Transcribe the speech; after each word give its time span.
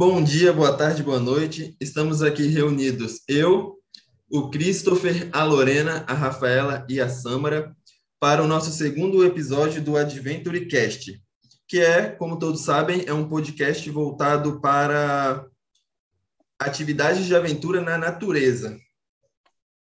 Bom 0.00 0.24
dia, 0.24 0.50
boa 0.50 0.74
tarde, 0.74 1.02
boa 1.02 1.20
noite. 1.20 1.76
Estamos 1.78 2.22
aqui 2.22 2.46
reunidos 2.46 3.20
eu, 3.28 3.76
o 4.30 4.48
Christopher, 4.48 5.28
a 5.30 5.44
Lorena, 5.44 6.06
a 6.08 6.14
Rafaela 6.14 6.86
e 6.88 6.98
a 6.98 7.06
Samara 7.06 7.76
para 8.18 8.42
o 8.42 8.46
nosso 8.46 8.70
segundo 8.70 9.22
episódio 9.22 9.82
do 9.82 9.98
Adventure 9.98 10.64
Cast, 10.64 11.22
que 11.68 11.80
é, 11.80 12.08
como 12.08 12.38
todos 12.38 12.62
sabem, 12.62 13.04
é 13.06 13.12
um 13.12 13.28
podcast 13.28 13.90
voltado 13.90 14.58
para 14.58 15.46
atividades 16.58 17.26
de 17.26 17.36
aventura 17.36 17.82
na 17.82 17.98
natureza. 17.98 18.80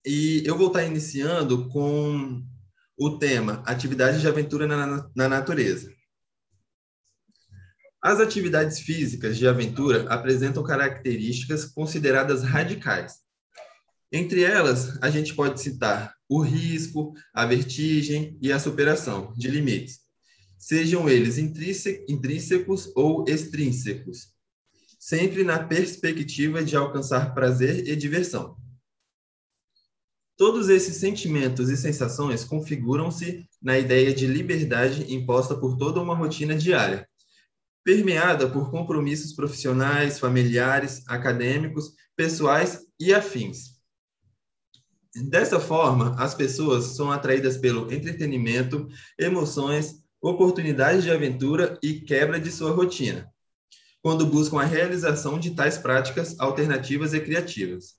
E 0.05 0.43
eu 0.45 0.57
vou 0.57 0.67
estar 0.67 0.85
iniciando 0.85 1.67
com 1.67 2.41
o 2.97 3.19
tema 3.19 3.61
Atividades 3.65 4.21
de 4.21 4.29
aventura 4.29 4.65
na, 4.65 5.09
na 5.13 5.27
natureza. 5.27 5.93
As 8.05 8.19
atividades 8.19 8.81
físicas 8.81 9.35
de 9.35 9.47
aventura 9.47 10.05
apresentam 10.13 10.61
características 10.61 11.65
consideradas 11.65 12.43
radicais. 12.43 13.15
Entre 14.11 14.43
elas, 14.43 15.01
a 15.01 15.09
gente 15.09 15.33
pode 15.33 15.59
citar 15.59 16.13
o 16.29 16.39
risco, 16.39 17.15
a 17.33 17.47
vertigem 17.47 18.37
e 18.39 18.51
a 18.51 18.59
superação 18.59 19.33
de 19.35 19.49
limites, 19.49 20.01
sejam 20.55 21.09
eles 21.09 21.39
intrínsecos 21.39 22.91
ou 22.95 23.25
extrínsecos, 23.27 24.27
sempre 24.99 25.43
na 25.43 25.63
perspectiva 25.63 26.63
de 26.63 26.75
alcançar 26.75 27.33
prazer 27.33 27.89
e 27.89 27.95
diversão. 27.95 28.55
Todos 30.37 30.69
esses 30.69 30.97
sentimentos 30.97 31.69
e 31.71 31.77
sensações 31.77 32.43
configuram-se 32.43 33.49
na 33.59 33.79
ideia 33.79 34.13
de 34.13 34.27
liberdade 34.27 35.11
imposta 35.11 35.55
por 35.55 35.75
toda 35.75 35.99
uma 35.99 36.15
rotina 36.15 36.55
diária, 36.55 37.09
permeada 37.85 38.49
por 38.49 38.71
compromissos 38.71 39.31
profissionais, 39.31 40.17
familiares, 40.17 41.03
acadêmicos, 41.07 41.93
pessoais 42.15 42.81
e 42.99 43.13
afins. 43.13 43.75
Dessa 45.29 45.59
forma, 45.59 46.15
as 46.19 46.33
pessoas 46.33 46.95
são 46.95 47.11
atraídas 47.11 47.57
pelo 47.57 47.93
entretenimento, 47.93 48.87
emoções, 49.17 50.03
oportunidades 50.19 51.03
de 51.03 51.11
aventura 51.11 51.77
e 51.81 52.01
quebra 52.01 52.39
de 52.39 52.51
sua 52.51 52.71
rotina, 52.71 53.31
quando 54.01 54.25
buscam 54.25 54.59
a 54.59 54.65
realização 54.65 55.39
de 55.39 55.51
tais 55.51 55.77
práticas 55.77 56.37
alternativas 56.39 57.13
e 57.13 57.21
criativas, 57.21 57.93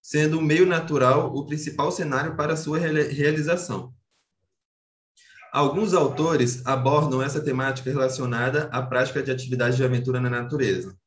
sendo 0.00 0.38
o 0.38 0.42
meio 0.42 0.64
natural 0.64 1.34
o 1.34 1.44
principal 1.44 1.90
cenário 1.90 2.36
para 2.36 2.56
sua 2.56 2.78
realização. 2.78 3.92
Alguns 5.52 5.92
autores 5.92 6.64
abordam 6.64 7.22
essa 7.22 7.38
temática 7.38 7.90
relacionada 7.90 8.70
à 8.72 8.80
prática 8.80 9.22
de 9.22 9.30
atividades 9.30 9.76
de 9.76 9.84
aventura 9.84 10.18
na 10.18 10.30
natureza. 10.30 10.98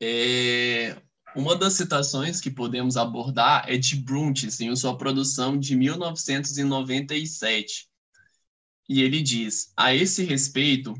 É, 0.00 0.96
uma 1.36 1.54
das 1.54 1.74
citações 1.74 2.40
que 2.40 2.50
podemos 2.50 2.96
abordar 2.96 3.66
é 3.68 3.76
de 3.76 3.96
Bruntes, 3.96 4.58
em 4.62 4.74
sua 4.74 4.96
produção 4.96 5.58
de 5.58 5.76
1997. 5.76 7.86
E 8.88 9.02
ele 9.02 9.20
diz: 9.20 9.70
A 9.76 9.94
esse 9.94 10.24
respeito, 10.24 10.94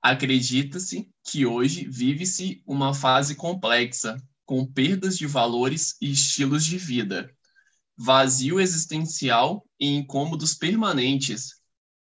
acredita-se 0.00 1.10
que 1.24 1.44
hoje 1.44 1.88
vive-se 1.90 2.62
uma 2.64 2.94
fase 2.94 3.34
complexa, 3.34 4.16
com 4.46 4.64
perdas 4.64 5.18
de 5.18 5.26
valores 5.26 5.96
e 6.00 6.12
estilos 6.12 6.64
de 6.64 6.78
vida, 6.78 7.28
vazio 7.96 8.60
existencial 8.60 9.66
e 9.78 9.88
incômodos 9.88 10.54
permanentes. 10.54 11.60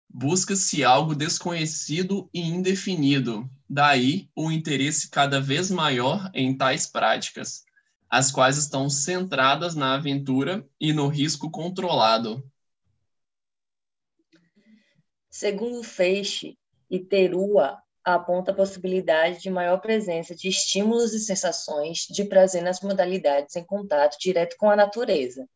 Busca-se 0.09 0.83
algo 0.83 1.15
desconhecido 1.15 2.29
e 2.33 2.41
indefinido, 2.41 3.49
daí 3.69 4.29
o 4.35 4.51
interesse 4.51 5.09
cada 5.09 5.39
vez 5.39 5.69
maior 5.69 6.29
em 6.33 6.57
tais 6.57 6.87
práticas, 6.87 7.63
as 8.09 8.31
quais 8.31 8.57
estão 8.57 8.89
centradas 8.89 9.75
na 9.75 9.95
aventura 9.95 10.67
e 10.79 10.91
no 10.91 11.07
risco 11.07 11.51
controlado. 11.51 12.43
Segundo 15.29 15.83
Feixe 15.83 16.57
e 16.89 16.99
Terua, 16.99 17.79
aponta 18.03 18.51
a 18.51 18.55
possibilidade 18.55 19.41
de 19.41 19.49
maior 19.49 19.79
presença 19.79 20.35
de 20.35 20.47
estímulos 20.47 21.13
e 21.13 21.19
sensações 21.19 22.07
de 22.09 22.23
prazer 22.25 22.63
nas 22.63 22.81
modalidades 22.81 23.55
em 23.55 23.63
contato 23.63 24.17
direto 24.19 24.55
com 24.57 24.69
a 24.69 24.75
natureza, 24.75 25.47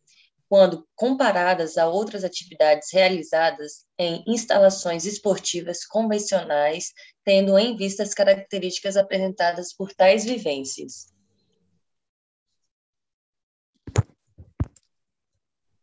quando 0.54 0.88
comparadas 0.96 1.80
a 1.80 1.88
outras 1.88 2.24
atividades 2.24 2.90
realizadas 2.94 3.88
em 3.98 4.24
instalações 4.28 5.04
esportivas 5.04 5.84
convencionais, 5.84 6.94
tendo 7.26 7.58
em 7.58 7.76
vista 7.76 8.04
as 8.04 8.14
características 8.14 8.96
apresentadas 8.96 9.74
por 9.74 9.92
tais 9.96 10.24
vivências. 10.24 11.08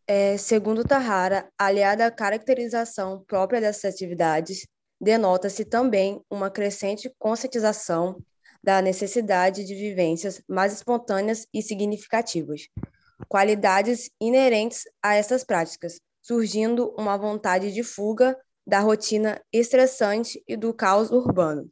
É, 0.06 0.36
segundo 0.36 0.84
Tahara, 0.84 1.50
aliada 1.58 2.06
à 2.06 2.10
caracterização 2.12 3.24
própria 3.26 3.60
dessas 3.60 3.92
atividades, 3.92 4.68
denota-se 5.00 5.64
também 5.64 6.24
uma 6.30 6.48
crescente 6.48 7.12
conscientização 7.18 8.22
da 8.62 8.80
necessidade 8.80 9.64
de 9.64 9.74
vivências 9.74 10.40
mais 10.48 10.72
espontâneas 10.72 11.44
e 11.52 11.60
significativas, 11.60 12.68
qualidades 13.30 14.10
inerentes 14.20 14.82
a 15.00 15.14
essas 15.14 15.44
práticas, 15.44 16.00
surgindo 16.20 16.92
uma 16.98 17.16
vontade 17.16 17.72
de 17.72 17.84
fuga 17.84 18.36
da 18.66 18.80
rotina 18.80 19.40
estressante 19.52 20.42
e 20.48 20.56
do 20.56 20.74
caos 20.74 21.12
urbano. 21.12 21.70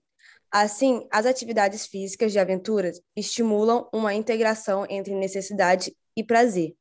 Assim, 0.53 1.07
as 1.11 1.27
atividades 1.27 1.85
físicas 1.85 2.31
de 2.31 2.39
aventuras 2.39 3.03
estimulam 3.15 3.89
uma 3.93 4.15
integração 4.15 4.87
entre 4.89 5.15
necessidade 5.17 5.95
e 6.17 6.23
prazer, 6.23 6.77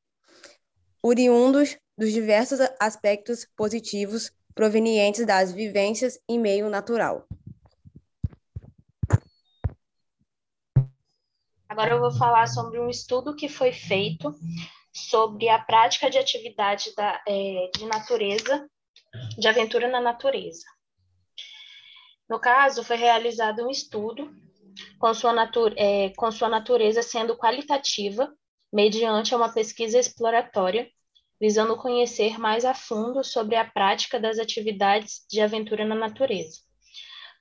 oriundos 1.02 1.76
dos 1.98 2.14
diversos 2.14 2.60
aspectos 2.80 3.48
positivos 3.58 4.32
provenientes 4.54 5.26
das 5.26 5.52
vivências 5.52 6.20
em 6.30 6.40
meio 6.40 6.70
natural. 6.70 7.28
Agora 11.70 11.94
eu 11.94 12.00
vou 12.00 12.12
falar 12.12 12.48
sobre 12.48 12.80
um 12.80 12.90
estudo 12.90 13.36
que 13.36 13.50
foi 13.50 13.72
feito 13.72 14.34
sobre 14.94 15.50
a 15.50 15.60
prática 15.60 16.10
de 16.10 16.18
atividade 16.18 16.94
da, 16.96 17.22
é, 17.28 17.70
de 17.76 17.86
natureza, 17.86 18.68
de 19.38 19.48
aventura 19.48 19.88
na 19.88 20.02
natureza. 20.02 20.66
No 22.30 22.40
caso, 22.40 22.84
foi 22.84 22.98
realizado 22.98 23.66
um 23.66 23.70
estudo 23.70 24.34
com 25.00 25.14
sua, 25.14 25.34
é, 25.76 26.10
com 26.12 26.32
sua 26.32 26.50
natureza 26.50 27.02
sendo 27.02 27.38
qualitativa, 27.38 28.34
mediante 28.72 29.36
uma 29.36 29.52
pesquisa 29.52 30.00
exploratória, 30.00 30.90
visando 31.40 31.78
conhecer 31.78 32.40
mais 32.40 32.66
a 32.66 32.74
fundo 32.74 33.24
sobre 33.24 33.56
a 33.56 33.66
prática 33.66 34.20
das 34.20 34.40
atividades 34.40 35.26
de 35.30 35.40
aventura 35.42 35.86
na 35.86 35.96
natureza. 35.96 36.67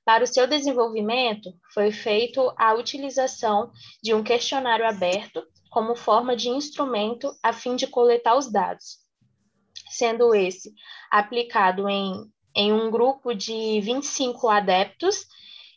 Para 0.07 0.23
o 0.23 0.27
seu 0.27 0.47
desenvolvimento, 0.47 1.53
foi 1.75 1.91
feito 1.91 2.55
a 2.57 2.75
utilização 2.75 3.73
de 4.01 4.15
um 4.15 4.23
questionário 4.23 4.87
aberto 4.87 5.43
como 5.69 5.97
forma 5.97 6.37
de 6.37 6.49
instrumento 6.49 7.37
a 7.43 7.53
fim 7.53 7.75
de 7.75 7.89
coletar 7.89 8.37
os 8.37 8.49
dados, 8.49 8.99
sendo 9.91 10.33
esse 10.33 10.73
aplicado 11.11 11.89
em, 11.89 12.25
em 12.55 12.73
um 12.73 12.89
grupo 12.89 13.35
de 13.35 13.81
25 13.81 14.49
adeptos 14.49 15.27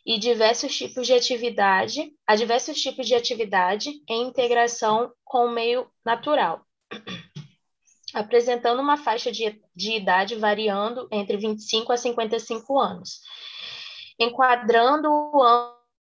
e 0.06 0.16
diversos 0.16 0.76
tipos 0.78 1.08
de 1.08 1.12
atividade, 1.12 2.12
a 2.24 2.36
diversos 2.36 2.80
tipos 2.80 3.08
de 3.08 3.16
atividade 3.16 3.90
em 4.08 4.28
integração 4.28 5.10
com 5.24 5.46
o 5.46 5.50
meio 5.50 5.90
natural, 6.04 6.64
apresentando 8.14 8.80
uma 8.80 8.96
faixa 8.96 9.32
de, 9.32 9.60
de 9.74 9.96
idade 9.96 10.36
variando 10.36 11.08
entre 11.10 11.36
25 11.36 11.92
a 11.92 11.96
55 11.96 12.78
anos 12.78 13.22
enquadrando 14.20 15.08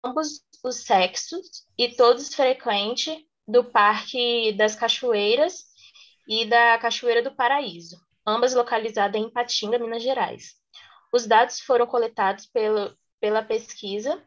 ambos 0.03 0.43
os 0.61 0.75
sexos 0.83 1.65
e 1.77 1.87
todos 1.95 2.35
frequentes 2.35 3.17
do 3.47 3.63
Parque 3.63 4.51
das 4.57 4.75
Cachoeiras 4.75 5.63
e 6.27 6.45
da 6.45 6.77
Cachoeira 6.77 7.23
do 7.23 7.33
Paraíso, 7.33 7.97
ambas 8.27 8.53
localizadas 8.53 9.19
em 9.19 9.29
Patinga, 9.29 9.79
Minas 9.79 10.03
Gerais. 10.03 10.55
Os 11.13 11.25
dados 11.25 11.61
foram 11.61 11.87
coletados 11.87 12.45
pelo, 12.45 12.93
pela 13.21 13.41
pesquisa 13.41 14.21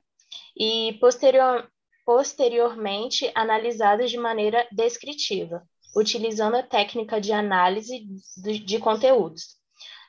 e 0.56 0.94
posterior, 0.98 1.70
posteriormente 2.04 3.30
analisados 3.34 4.10
de 4.10 4.16
maneira 4.16 4.66
descritiva, 4.72 5.62
utilizando 5.94 6.56
a 6.56 6.62
técnica 6.62 7.20
de 7.20 7.32
análise 7.32 8.06
de, 8.38 8.58
de 8.58 8.78
conteúdos. 8.78 9.58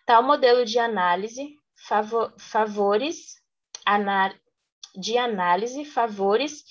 Tal 0.05 0.23
modelo 0.23 0.65
de 0.65 0.79
análise 0.79 1.57
favor, 1.75 2.33
favores 2.39 3.42
de 4.95 5.17
análise 5.17 5.85
favores 5.85 6.63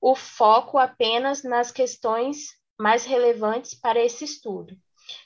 o 0.00 0.14
foco 0.14 0.78
apenas 0.78 1.42
nas 1.42 1.70
questões 1.70 2.48
mais 2.78 3.04
relevantes 3.04 3.74
para 3.74 4.00
esse 4.00 4.24
estudo 4.24 4.76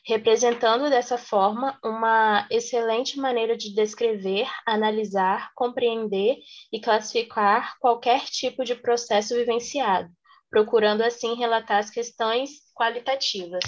representando 0.05 0.89
dessa 0.89 1.19
forma 1.19 1.79
uma 1.85 2.47
excelente 2.51 3.19
maneira 3.19 3.57
de 3.57 3.75
descrever, 3.75 4.47
analisar, 4.67 5.51
compreender 5.55 6.39
e 6.73 6.81
classificar 6.81 7.77
qualquer 7.81 8.25
tipo 8.25 8.65
de 8.65 8.75
processo 8.75 9.35
vivenciado, 9.35 10.11
procurando 10.51 11.03
assim 11.03 11.35
relatar 11.35 11.79
as 11.79 11.91
questões 11.91 12.51
qualitativas. 12.75 13.65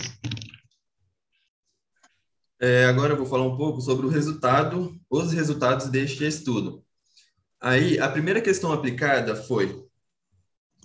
É, 2.60 2.86
agora 2.86 3.12
eu 3.12 3.16
vou 3.16 3.26
falar 3.26 3.44
um 3.44 3.56
pouco 3.56 3.80
sobre 3.80 4.06
o 4.06 4.08
resultado, 4.08 4.98
os 5.08 5.32
resultados 5.32 5.88
deste 5.88 6.24
estudo. 6.24 6.84
Aí, 7.60 7.98
a 7.98 8.08
primeira 8.08 8.40
questão 8.40 8.72
aplicada 8.72 9.34
foi: 9.34 9.84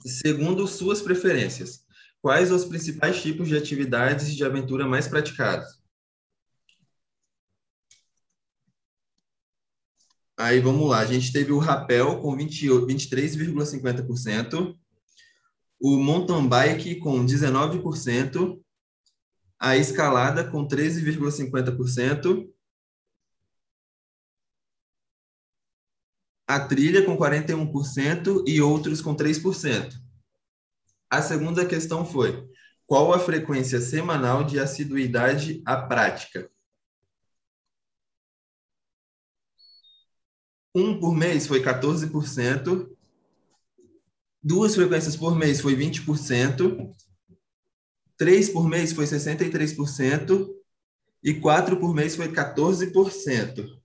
segundo 0.06 0.68
suas 0.68 1.02
preferências, 1.02 1.86
quais 2.22 2.52
os 2.52 2.66
principais 2.66 3.22
tipos 3.22 3.48
de 3.48 3.56
atividades 3.56 4.36
de 4.36 4.44
aventura 4.44 4.86
mais 4.88 5.08
praticados? 5.08 5.82
Aí 10.36 10.60
vamos 10.60 10.90
lá, 10.90 10.98
a 11.00 11.06
gente 11.06 11.32
teve 11.32 11.52
o 11.52 11.60
rapel 11.60 12.20
com 12.20 12.36
23,50%, 12.36 14.76
o 15.80 15.98
mountain 15.98 16.48
bike 16.48 16.96
com 16.96 17.24
19%, 17.24 18.60
a 19.60 19.78
escalada 19.78 20.44
com 20.44 20.68
13,50%, 20.68 22.52
a 26.48 26.60
trilha 26.60 27.06
com 27.06 27.18
41% 27.18 28.44
e 28.48 28.62
outros 28.62 29.02
com 29.02 29.16
3%. 29.16 29.94
A 31.10 31.22
segunda 31.22 31.66
questão 31.66 32.06
foi: 32.06 32.48
qual 32.86 33.14
a 33.14 33.20
frequência 33.20 33.80
semanal 33.80 34.44
de 34.44 34.60
assiduidade 34.60 35.62
à 35.66 35.78
prática? 35.78 36.50
Um 40.76 41.00
por 41.00 41.16
mês 41.16 41.46
foi 41.46 41.62
14%, 41.62 42.90
duas 44.42 44.74
frequências 44.74 45.16
por 45.16 45.36
mês 45.36 45.62
foi 45.62 45.76
20%, 45.76 46.96
três 48.18 48.50
por 48.50 48.68
mês 48.68 48.92
foi 48.92 49.06
63%, 49.06 50.50
e 51.24 51.34
quatro 51.36 51.80
por 51.80 51.94
mês 51.94 52.16
foi 52.16 52.28
14%. 52.28 53.83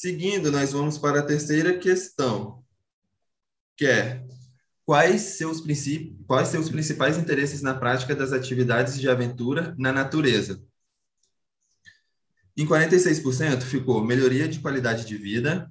Seguindo, 0.00 0.50
nós 0.50 0.72
vamos 0.72 0.96
para 0.96 1.20
a 1.20 1.22
terceira 1.22 1.78
questão, 1.78 2.64
que 3.76 3.84
é 3.84 4.26
quais 4.82 5.20
seus, 5.36 5.62
quais 6.26 6.48
seus 6.48 6.70
principais 6.70 7.18
interesses 7.18 7.60
na 7.60 7.74
prática 7.74 8.16
das 8.16 8.32
atividades 8.32 8.98
de 8.98 9.10
aventura 9.10 9.74
na 9.78 9.92
natureza? 9.92 10.64
Em 12.56 12.66
46% 12.66 13.60
ficou 13.60 14.02
melhoria 14.02 14.48
de 14.48 14.60
qualidade 14.60 15.04
de 15.04 15.18
vida. 15.18 15.70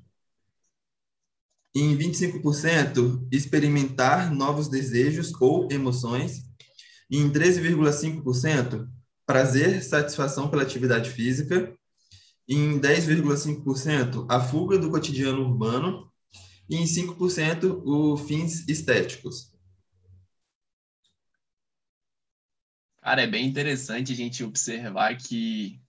Em 1.74 1.98
25%, 1.98 3.28
experimentar 3.32 4.32
novos 4.32 4.68
desejos 4.68 5.34
ou 5.42 5.68
emoções. 5.72 6.44
Em 7.10 7.32
13,5%, 7.32 8.88
prazer, 9.26 9.82
satisfação 9.82 10.52
pela 10.52 10.62
atividade 10.62 11.10
física 11.10 11.76
em 12.50 12.80
10,5% 12.80 14.26
a 14.28 14.40
fuga 14.40 14.80
do 14.80 14.90
cotidiano 14.90 15.42
urbano 15.42 16.12
e 16.68 16.78
em 16.78 16.84
5% 16.84 17.84
os 17.86 18.22
fins 18.28 18.68
estéticos. 18.68 19.54
Cara, 23.02 23.22
é 23.22 23.28
bem 23.28 23.46
interessante 23.48 24.12
a 24.12 24.16
gente 24.16 24.44
observar 24.44 25.16
que, 25.16 25.80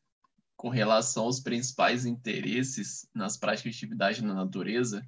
com 0.54 0.68
relação 0.68 1.24
aos 1.24 1.40
principais 1.40 2.04
interesses 2.04 3.08
nas 3.14 3.38
práticas 3.38 3.72
de 3.72 3.78
atividade 3.78 4.22
na 4.22 4.34
natureza, 4.34 5.02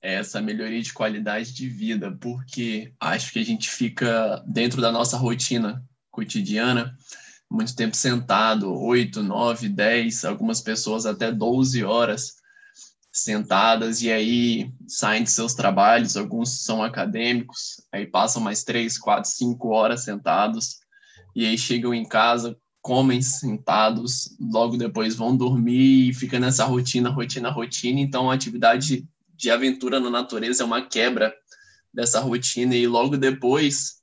é 0.00 0.14
essa 0.14 0.40
melhoria 0.40 0.80
de 0.80 0.92
qualidade 0.92 1.52
de 1.52 1.68
vida, 1.68 2.16
porque 2.18 2.94
acho 2.98 3.32
que 3.32 3.38
a 3.38 3.44
gente 3.44 3.68
fica 3.68 4.42
dentro 4.46 4.80
da 4.80 4.90
nossa 4.90 5.16
rotina 5.16 5.84
cotidiana 6.10 6.96
muito 7.50 7.74
tempo 7.74 7.96
sentado, 7.96 8.72
8, 8.72 9.22
9, 9.22 9.68
10, 9.68 10.24
algumas 10.24 10.60
pessoas 10.60 11.06
até 11.06 11.32
12 11.32 11.82
horas 11.82 12.36
sentadas, 13.10 14.02
e 14.02 14.12
aí 14.12 14.70
saem 14.86 15.24
de 15.24 15.30
seus 15.30 15.54
trabalhos, 15.54 16.16
alguns 16.16 16.62
são 16.62 16.82
acadêmicos, 16.82 17.82
aí 17.90 18.06
passam 18.06 18.42
mais 18.42 18.62
3, 18.64 18.98
4, 18.98 19.30
5 19.30 19.68
horas 19.68 20.04
sentados, 20.04 20.80
e 21.34 21.46
aí 21.46 21.56
chegam 21.56 21.94
em 21.94 22.06
casa, 22.06 22.56
comem 22.80 23.20
sentados, 23.20 24.36
logo 24.40 24.76
depois 24.76 25.14
vão 25.14 25.36
dormir 25.36 26.10
e 26.10 26.14
fica 26.14 26.38
nessa 26.38 26.64
rotina, 26.64 27.10
rotina, 27.10 27.50
rotina. 27.50 28.00
Então, 28.00 28.30
a 28.30 28.34
atividade 28.34 29.06
de 29.36 29.50
aventura 29.50 30.00
na 30.00 30.10
natureza 30.10 30.62
é 30.62 30.66
uma 30.66 30.82
quebra 30.82 31.34
dessa 31.92 32.20
rotina, 32.20 32.74
e 32.74 32.86
logo 32.86 33.16
depois 33.16 33.98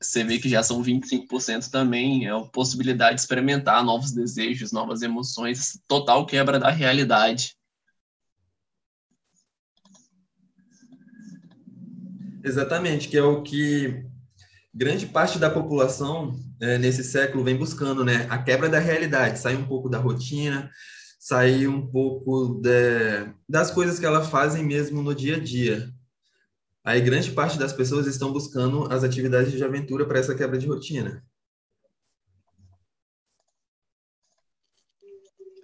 você 0.00 0.24
vê 0.24 0.38
que 0.38 0.48
já 0.48 0.62
são 0.62 0.82
25% 0.82 1.70
também, 1.70 2.26
é 2.26 2.30
a 2.30 2.40
possibilidade 2.40 3.16
de 3.16 3.20
experimentar 3.20 3.84
novos 3.84 4.12
desejos, 4.12 4.72
novas 4.72 5.02
emoções, 5.02 5.78
total 5.86 6.24
quebra 6.24 6.58
da 6.58 6.70
realidade. 6.70 7.54
Exatamente, 12.42 13.08
que 13.08 13.18
é 13.18 13.22
o 13.22 13.42
que 13.42 14.02
grande 14.74 15.06
parte 15.06 15.38
da 15.38 15.50
população 15.50 16.34
é, 16.58 16.78
nesse 16.78 17.04
século 17.04 17.44
vem 17.44 17.56
buscando, 17.56 18.02
né? 18.02 18.26
A 18.30 18.38
quebra 18.38 18.68
da 18.68 18.78
realidade, 18.78 19.38
sair 19.38 19.56
um 19.56 19.66
pouco 19.66 19.90
da 19.90 19.98
rotina, 19.98 20.70
sair 21.18 21.68
um 21.68 21.86
pouco 21.86 22.58
de, 22.62 23.30
das 23.46 23.70
coisas 23.70 23.98
que 23.98 24.06
ela 24.06 24.24
fazem 24.24 24.64
mesmo 24.64 25.02
no 25.02 25.14
dia 25.14 25.36
a 25.36 25.38
dia. 25.38 25.92
Aí 26.82 27.00
grande 27.00 27.30
parte 27.32 27.58
das 27.58 27.72
pessoas 27.72 28.06
estão 28.06 28.32
buscando 28.32 28.90
as 28.90 29.04
atividades 29.04 29.52
de 29.52 29.62
aventura 29.62 30.06
para 30.06 30.18
essa 30.18 30.34
quebra 30.34 30.58
de 30.58 30.66
rotina. 30.66 31.22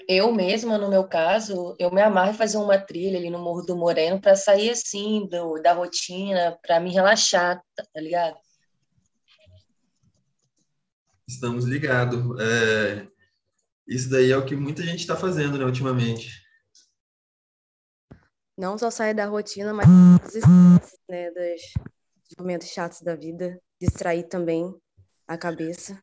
Eu 0.09 0.31
mesma, 0.33 0.79
no 0.79 0.89
meu 0.89 1.09
caso, 1.09 1.75
eu 1.81 1.91
me 1.91 2.01
amarro 2.01 2.31
em 2.31 2.37
fazer 2.37 2.59
uma 2.59 2.79
trilha 2.79 3.19
ali 3.19 3.29
no 3.29 3.41
Morro 3.41 3.63
do 3.63 3.77
Moreno 3.77 4.21
para 4.21 4.37
sair 4.37 4.71
assim 4.71 5.27
do, 5.27 5.61
da 5.61 5.73
rotina, 5.73 6.57
para 6.63 6.79
me 6.79 6.93
relaxar, 6.93 7.61
tá 7.75 8.01
ligado? 8.01 8.37
Estamos 11.27 11.65
ligados. 11.65 12.21
É, 12.41 13.09
isso 13.89 14.09
daí 14.09 14.31
é 14.31 14.37
o 14.37 14.45
que 14.45 14.55
muita 14.55 14.83
gente 14.83 15.01
está 15.01 15.17
fazendo, 15.17 15.59
né, 15.59 15.65
ultimamente 15.65 16.47
não 18.57 18.79
só 18.79 18.91
sair 18.91 19.13
da 19.13 19.27
rotina, 19.27 19.73
mas 19.75 19.87
né, 21.08 21.31
dos 21.31 22.37
momentos 22.38 22.69
chatos 22.69 23.00
da 23.00 23.14
vida, 23.14 23.60
distrair 23.81 24.25
também 24.25 24.75
a 25.27 25.36
cabeça. 25.36 26.01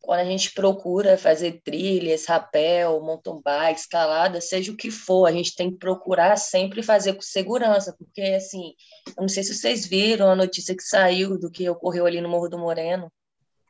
Quando 0.00 0.20
a 0.20 0.24
gente 0.24 0.52
procura 0.52 1.16
fazer 1.16 1.60
trilhas, 1.62 2.26
rapel, 2.26 3.00
mountain 3.00 3.40
bike, 3.40 3.80
escalada, 3.80 4.40
seja 4.40 4.72
o 4.72 4.76
que 4.76 4.90
for, 4.90 5.26
a 5.26 5.32
gente 5.32 5.54
tem 5.54 5.70
que 5.70 5.78
procurar 5.78 6.36
sempre 6.36 6.82
fazer 6.82 7.14
com 7.14 7.22
segurança, 7.22 7.94
porque 7.96 8.20
assim, 8.20 8.74
eu 9.16 9.22
não 9.22 9.28
sei 9.28 9.44
se 9.44 9.54
vocês 9.54 9.86
viram 9.86 10.28
a 10.28 10.36
notícia 10.36 10.76
que 10.76 10.82
saiu 10.82 11.38
do 11.38 11.50
que 11.50 11.68
ocorreu 11.68 12.04
ali 12.04 12.20
no 12.20 12.28
Morro 12.28 12.48
do 12.48 12.58
Moreno. 12.58 13.12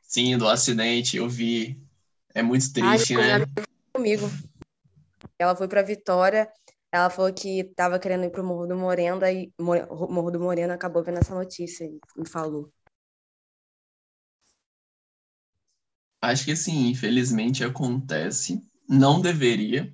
Sim, 0.01 0.35
do 0.37 0.47
acidente, 0.47 1.17
eu 1.17 1.29
vi. 1.29 1.79
É 2.33 2.41
muito 2.41 2.73
triste, 2.73 3.15
Ai, 3.15 3.39
né? 3.39 3.45
Comigo. 3.93 4.27
Ela 5.39 5.55
foi 5.55 5.67
para 5.67 5.81
Vitória, 5.81 6.51
ela 6.91 7.09
falou 7.09 7.33
que 7.33 7.61
estava 7.61 7.97
querendo 7.97 8.25
ir 8.25 8.29
para 8.29 8.41
o 8.41 8.45
Morro 8.45 8.67
do 8.67 8.77
Moreno, 8.77 9.25
e 9.25 9.51
Morro 9.59 10.31
do 10.31 10.39
Moreno 10.39 10.73
acabou 10.73 11.03
vendo 11.03 11.17
essa 11.17 11.33
notícia 11.33 11.85
e 11.85 11.99
me 12.15 12.27
falou. 12.27 12.71
Acho 16.21 16.45
que 16.45 16.55
sim, 16.55 16.87
infelizmente 16.87 17.63
acontece. 17.63 18.61
Não 18.87 19.19
deveria, 19.19 19.91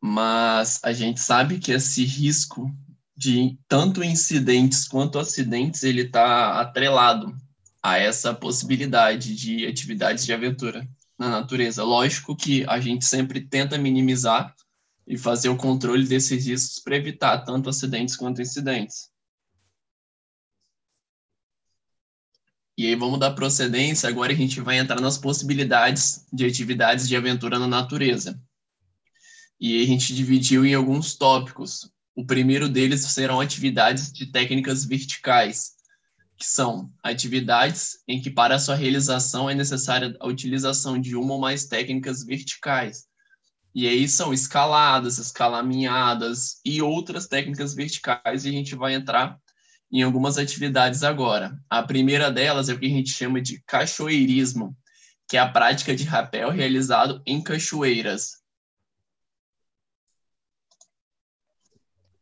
mas 0.00 0.80
a 0.82 0.92
gente 0.92 1.20
sabe 1.20 1.58
que 1.58 1.72
esse 1.72 2.04
risco 2.04 2.68
de 3.16 3.58
tanto 3.68 4.02
incidentes 4.02 4.86
quanto 4.86 5.18
acidentes 5.18 5.82
ele 5.82 6.02
está 6.02 6.60
atrelado 6.60 7.34
a 7.82 7.96
essa 7.96 8.34
possibilidade 8.34 9.34
de 9.34 9.66
atividades 9.66 10.24
de 10.26 10.32
aventura 10.32 10.86
na 11.18 11.28
natureza. 11.28 11.82
Lógico 11.82 12.36
que 12.36 12.64
a 12.68 12.78
gente 12.80 13.04
sempre 13.04 13.40
tenta 13.40 13.76
minimizar 13.76 14.54
e 15.06 15.16
fazer 15.18 15.48
o 15.48 15.56
controle 15.56 16.06
desses 16.06 16.46
riscos 16.46 16.78
para 16.78 16.96
evitar 16.96 17.38
tanto 17.38 17.68
acidentes 17.68 18.14
quanto 18.14 18.42
incidentes. 18.42 19.10
E 22.76 22.86
aí 22.86 22.94
vamos 22.94 23.18
dar 23.18 23.32
procedência, 23.32 24.08
agora 24.08 24.32
a 24.32 24.36
gente 24.36 24.60
vai 24.60 24.78
entrar 24.78 25.00
nas 25.00 25.18
possibilidades 25.18 26.24
de 26.32 26.46
atividades 26.46 27.08
de 27.08 27.16
aventura 27.16 27.58
na 27.58 27.66
natureza. 27.66 28.40
E 29.58 29.82
a 29.82 29.86
gente 29.86 30.14
dividiu 30.14 30.64
em 30.64 30.74
alguns 30.74 31.16
tópicos. 31.16 31.90
O 32.14 32.24
primeiro 32.24 32.68
deles 32.68 33.00
serão 33.00 33.40
atividades 33.40 34.12
de 34.12 34.26
técnicas 34.30 34.84
verticais, 34.84 35.77
que 36.38 36.46
são 36.46 36.90
atividades 37.02 37.98
em 38.06 38.20
que 38.22 38.30
para 38.30 38.60
sua 38.60 38.76
realização 38.76 39.50
é 39.50 39.54
necessária 39.54 40.16
a 40.20 40.28
utilização 40.28 40.98
de 40.98 41.16
uma 41.16 41.34
ou 41.34 41.40
mais 41.40 41.66
técnicas 41.66 42.24
verticais. 42.24 43.08
E 43.74 43.88
aí 43.88 44.08
são 44.08 44.32
escaladas, 44.32 45.18
escalaminhadas 45.18 46.60
e 46.64 46.80
outras 46.80 47.26
técnicas 47.26 47.74
verticais, 47.74 48.44
e 48.44 48.48
a 48.48 48.52
gente 48.52 48.76
vai 48.76 48.94
entrar 48.94 49.38
em 49.90 50.02
algumas 50.02 50.38
atividades 50.38 51.02
agora. 51.02 51.58
A 51.68 51.82
primeira 51.82 52.30
delas 52.30 52.68
é 52.68 52.72
o 52.72 52.78
que 52.78 52.86
a 52.86 52.90
gente 52.90 53.10
chama 53.10 53.40
de 53.40 53.60
cachoeirismo, 53.66 54.76
que 55.26 55.36
é 55.36 55.40
a 55.40 55.48
prática 55.50 55.94
de 55.94 56.04
rapel 56.04 56.50
realizado 56.50 57.20
em 57.26 57.42
cachoeiras. 57.42 58.42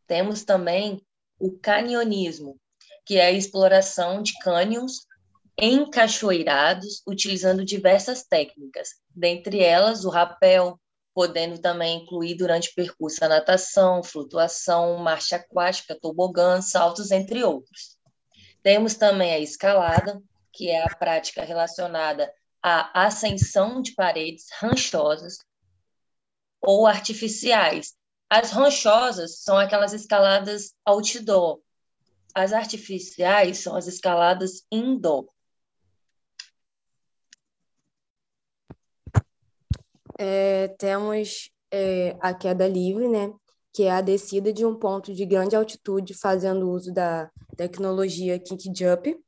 Temos 0.06 0.42
também 0.42 1.04
o 1.38 1.50
canionismo, 1.58 2.58
que 3.06 3.16
é 3.16 3.26
a 3.26 3.32
exploração 3.32 4.20
de 4.20 4.36
cânions 4.40 5.06
encachoeirados 5.58 7.02
utilizando 7.06 7.64
diversas 7.64 8.24
técnicas, 8.24 8.90
dentre 9.14 9.60
elas 9.60 10.04
o 10.04 10.10
rapel, 10.10 10.78
podendo 11.14 11.58
também 11.58 12.02
incluir 12.02 12.34
durante 12.34 12.68
o 12.68 12.74
percurso 12.74 13.24
a 13.24 13.28
natação, 13.28 14.02
flutuação, 14.02 14.98
marcha 14.98 15.36
aquática, 15.36 15.98
tobogã, 15.98 16.60
saltos, 16.60 17.10
entre 17.10 17.42
outros. 17.42 17.96
Temos 18.62 18.96
também 18.96 19.32
a 19.32 19.38
escalada, 19.38 20.20
que 20.52 20.68
é 20.68 20.82
a 20.82 20.94
prática 20.94 21.42
relacionada 21.44 22.30
à 22.62 23.06
ascensão 23.06 23.80
de 23.80 23.94
paredes 23.94 24.46
ranchosas 24.60 25.38
ou 26.60 26.86
artificiais. 26.86 27.94
As 28.28 28.50
ranchosas 28.50 29.42
são 29.42 29.56
aquelas 29.56 29.92
escaladas 29.92 30.74
outdoor. 30.84 31.60
As 32.36 32.52
artificiais 32.52 33.58
são 33.58 33.74
as 33.74 33.86
escaladas 33.86 34.66
indoor. 34.70 35.26
é, 40.18 40.68
temos 40.78 41.50
é, 41.70 42.16
a 42.20 42.32
queda 42.32 42.66
livre, 42.66 43.08
né, 43.08 43.32
que 43.72 43.84
é 43.84 43.90
a 43.90 44.00
descida 44.00 44.52
de 44.52 44.64
um 44.64 44.74
ponto 44.74 45.12
de 45.14 45.26
grande 45.26 45.54
altitude 45.54 46.14
fazendo 46.14 46.70
uso 46.70 46.92
da 46.92 47.30
tecnologia 47.56 48.38
Kick 48.38 48.72
Jump, 48.74 49.18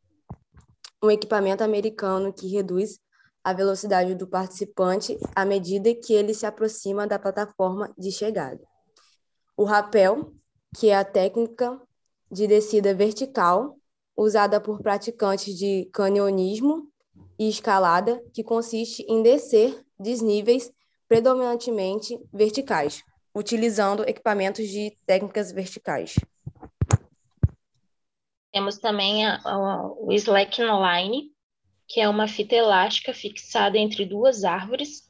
um 1.03 1.11
equipamento 1.11 1.63
americano 1.63 2.33
que 2.33 2.49
reduz 2.49 2.99
a 3.45 3.53
velocidade 3.53 4.15
do 4.15 4.27
participante 4.27 5.17
à 5.35 5.45
medida 5.45 5.95
que 5.95 6.13
ele 6.13 6.35
se 6.35 6.45
aproxima 6.45 7.07
da 7.07 7.19
plataforma 7.19 7.93
de 7.97 8.11
chegada. 8.11 8.61
O 9.57 9.65
rapel, 9.65 10.33
que 10.77 10.89
é 10.89 10.97
a 10.97 11.05
técnica 11.05 11.81
de 12.31 12.47
descida 12.47 12.95
vertical 12.95 13.79
usada 14.17 14.61
por 14.61 14.83
praticantes 14.83 15.57
de 15.57 15.89
canionismo 15.93 16.91
e 17.39 17.49
escalada, 17.49 18.21
que 18.35 18.43
consiste 18.43 19.07
em 19.09 19.23
descer 19.23 19.85
desníveis 19.99 20.73
predominantemente 21.07 22.19
verticais, 22.33 23.05
utilizando 23.33 24.03
equipamentos 24.03 24.69
de 24.69 24.97
técnicas 25.07 25.53
verticais. 25.53 26.17
Temos 28.53 28.79
também 28.79 29.25
a, 29.25 29.41
a, 29.45 29.93
o 30.01 30.13
slackline, 30.13 31.31
que 31.87 32.01
é 32.01 32.09
uma 32.09 32.27
fita 32.27 32.57
elástica 32.57 33.15
fixada 33.15 33.79
entre 33.79 34.05
duas 34.05 34.43
árvores, 34.43 35.09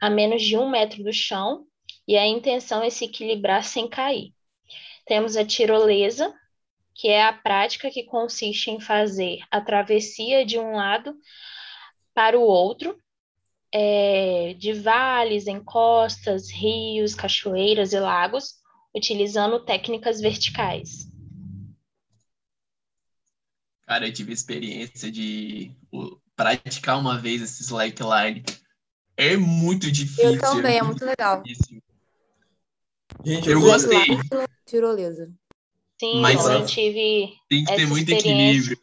a 0.00 0.08
menos 0.08 0.42
de 0.42 0.56
um 0.56 0.70
metro 0.70 1.02
do 1.02 1.12
chão, 1.12 1.66
e 2.06 2.16
a 2.16 2.26
intenção 2.26 2.82
é 2.82 2.88
se 2.88 3.04
equilibrar 3.04 3.64
sem 3.64 3.88
cair. 3.88 4.32
Temos 5.08 5.36
a 5.36 5.44
tirolesa, 5.44 6.34
que 6.94 7.08
é 7.08 7.24
a 7.24 7.32
prática 7.32 7.90
que 7.90 8.04
consiste 8.04 8.70
em 8.70 8.78
fazer 8.78 9.38
a 9.50 9.58
travessia 9.58 10.44
de 10.44 10.58
um 10.58 10.72
lado 10.72 11.16
para 12.12 12.38
o 12.38 12.42
outro, 12.42 13.00
é, 13.72 14.54
de 14.58 14.74
vales, 14.74 15.46
encostas, 15.46 16.50
rios, 16.50 17.14
cachoeiras 17.14 17.92
e 17.94 17.98
lagos, 17.98 18.56
utilizando 18.94 19.64
técnicas 19.64 20.20
verticais. 20.20 21.08
Cara, 23.86 24.06
eu 24.06 24.12
tive 24.12 24.34
experiência 24.34 25.10
de 25.10 25.70
praticar 26.36 26.98
uma 26.98 27.18
vez 27.18 27.40
esse 27.40 27.62
slackline. 27.62 28.44
É 29.16 29.36
muito 29.36 29.90
difícil. 29.90 30.34
Eu 30.34 30.40
também, 30.40 30.76
é 30.76 30.82
muito, 30.82 31.02
é 31.02 31.06
muito 31.06 31.06
legal. 31.06 31.42
Gente, 33.24 33.50
eu 33.50 33.60
gostei. 33.60 34.18
Tirolesa. 34.66 35.32
Sim, 36.00 36.20
Mas, 36.20 36.46
eu 36.46 36.64
tive. 36.64 37.34
Tem 37.48 37.64
que 37.64 37.74
ter 37.74 37.86
muito 37.86 38.10
equilíbrio. 38.10 38.78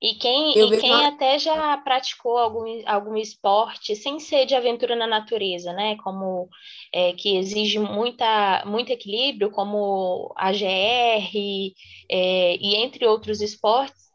E 0.00 0.14
quem, 0.14 0.56
e 0.56 0.78
quem 0.78 1.06
até 1.06 1.40
já 1.40 1.76
praticou 1.78 2.38
algum, 2.38 2.64
algum 2.86 3.16
esporte 3.16 3.96
sem 3.96 4.20
ser 4.20 4.46
de 4.46 4.54
aventura 4.54 4.94
na 4.94 5.08
natureza, 5.08 5.72
né? 5.72 5.96
Como 5.96 6.48
é, 6.94 7.14
que 7.14 7.36
exige 7.36 7.80
muita, 7.80 8.62
muito 8.64 8.92
equilíbrio, 8.92 9.50
como 9.50 10.32
a 10.36 10.52
GR 10.52 11.74
é, 12.08 12.56
e 12.56 12.76
entre 12.76 13.06
outros 13.06 13.40
esportes, 13.40 14.08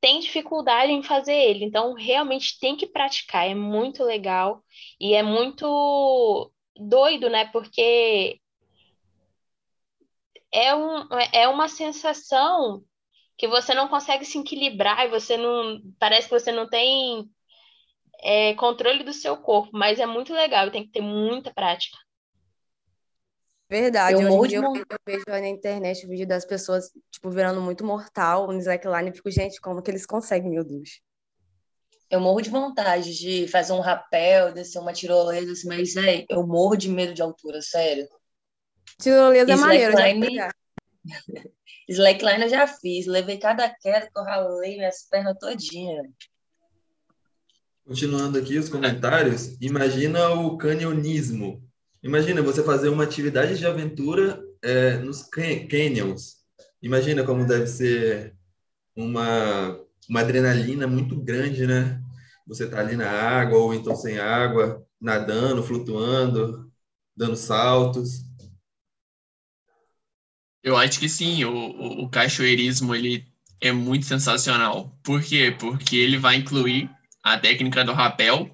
tem 0.00 0.18
dificuldade 0.20 0.90
em 0.90 1.02
fazer 1.02 1.34
ele. 1.34 1.66
Então, 1.66 1.92
realmente 1.92 2.58
tem 2.58 2.74
que 2.74 2.86
praticar, 2.86 3.46
é 3.46 3.54
muito 3.54 4.02
legal 4.02 4.62
e 4.98 5.14
é 5.14 5.22
muito 5.22 6.50
doido, 6.76 7.28
né? 7.28 7.46
Porque 7.52 8.40
é, 10.52 10.74
um, 10.74 11.08
é 11.32 11.48
uma 11.48 11.68
sensação 11.68 12.82
que 13.36 13.48
você 13.48 13.74
não 13.74 13.88
consegue 13.88 14.24
se 14.24 14.38
equilibrar 14.38 15.04
e 15.06 15.10
você 15.10 15.36
não. 15.36 15.80
Parece 15.98 16.28
que 16.28 16.38
você 16.38 16.52
não 16.52 16.68
tem 16.68 17.28
é, 18.22 18.54
controle 18.54 19.02
do 19.02 19.12
seu 19.12 19.36
corpo, 19.36 19.70
mas 19.72 19.98
é 19.98 20.06
muito 20.06 20.32
legal, 20.32 20.70
tem 20.70 20.84
que 20.84 20.92
ter 20.92 21.00
muita 21.00 21.52
prática. 21.52 21.96
Verdade, 23.68 24.22
eu 24.22 24.30
hoje 24.38 24.56
em 24.56 24.60
dia 24.60 24.68
eu, 24.68 24.76
eu, 24.76 24.98
vejo 25.06 25.24
na 25.28 25.48
internet 25.48 26.04
o 26.04 26.08
vídeo 26.10 26.28
das 26.28 26.44
pessoas, 26.44 26.92
tipo, 27.10 27.30
virando 27.30 27.58
muito 27.58 27.84
mortal 27.86 28.46
no 28.48 28.58
slackline 28.58 29.08
e 29.08 29.14
fico, 29.14 29.30
gente, 29.30 29.58
como 29.62 29.82
que 29.82 29.90
eles 29.90 30.04
conseguem, 30.04 30.50
meu 30.50 30.62
Deus? 30.62 31.00
Eu 32.12 32.20
morro 32.20 32.42
de 32.42 32.50
vontade 32.50 33.18
de 33.18 33.48
fazer 33.48 33.72
um 33.72 33.80
rapel, 33.80 34.52
descer 34.52 34.78
uma 34.78 34.92
tirolesa, 34.92 35.52
assim, 35.52 35.66
mas, 35.66 35.96
é, 35.96 36.26
eu 36.28 36.46
morro 36.46 36.76
de 36.76 36.90
medo 36.90 37.14
de 37.14 37.22
altura, 37.22 37.62
sério. 37.62 38.06
Tirolesa 39.00 39.50
é 39.50 39.56
maneiro, 39.56 39.92
já 39.92 40.50
Slackline 41.88 42.42
eu 42.42 42.48
já 42.50 42.66
fiz, 42.66 43.06
levei 43.06 43.38
cada 43.38 43.66
queda 43.66 44.10
que 44.12 44.18
eu 44.18 44.24
ralei 44.24 44.76
minhas 44.76 45.08
pernas 45.08 45.38
todinhas. 45.40 46.06
Continuando 47.82 48.38
aqui 48.38 48.58
os 48.58 48.68
comentários, 48.68 49.56
imagina 49.58 50.34
o 50.34 50.58
canyonismo. 50.58 51.66
Imagina 52.02 52.42
você 52.42 52.62
fazer 52.62 52.90
uma 52.90 53.04
atividade 53.04 53.56
de 53.56 53.66
aventura 53.66 54.38
é, 54.60 54.98
nos 54.98 55.22
canyons. 55.22 56.42
Imagina 56.82 57.24
como 57.24 57.46
deve 57.46 57.66
ser 57.66 58.36
uma, 58.94 59.80
uma 60.10 60.20
adrenalina 60.20 60.86
muito 60.86 61.16
grande, 61.18 61.66
né? 61.66 62.01
Você 62.46 62.68
tá 62.68 62.80
ali 62.80 62.96
na 62.96 63.10
água 63.10 63.58
ou 63.58 63.74
então 63.74 63.94
sem 63.94 64.18
água, 64.18 64.84
nadando, 65.00 65.62
flutuando, 65.62 66.70
dando 67.16 67.36
saltos. 67.36 68.24
Eu 70.62 70.76
acho 70.76 71.00
que 71.00 71.08
sim, 71.08 71.44
o, 71.44 71.52
o, 71.52 72.04
o 72.04 72.08
cachoeirismo 72.08 72.94
ele 72.94 73.26
é 73.60 73.72
muito 73.72 74.06
sensacional. 74.06 74.96
Por 75.02 75.22
quê? 75.22 75.56
Porque 75.58 75.96
ele 75.96 76.18
vai 76.18 76.36
incluir 76.36 76.90
a 77.22 77.38
técnica 77.38 77.84
do 77.84 77.92
rapel 77.92 78.50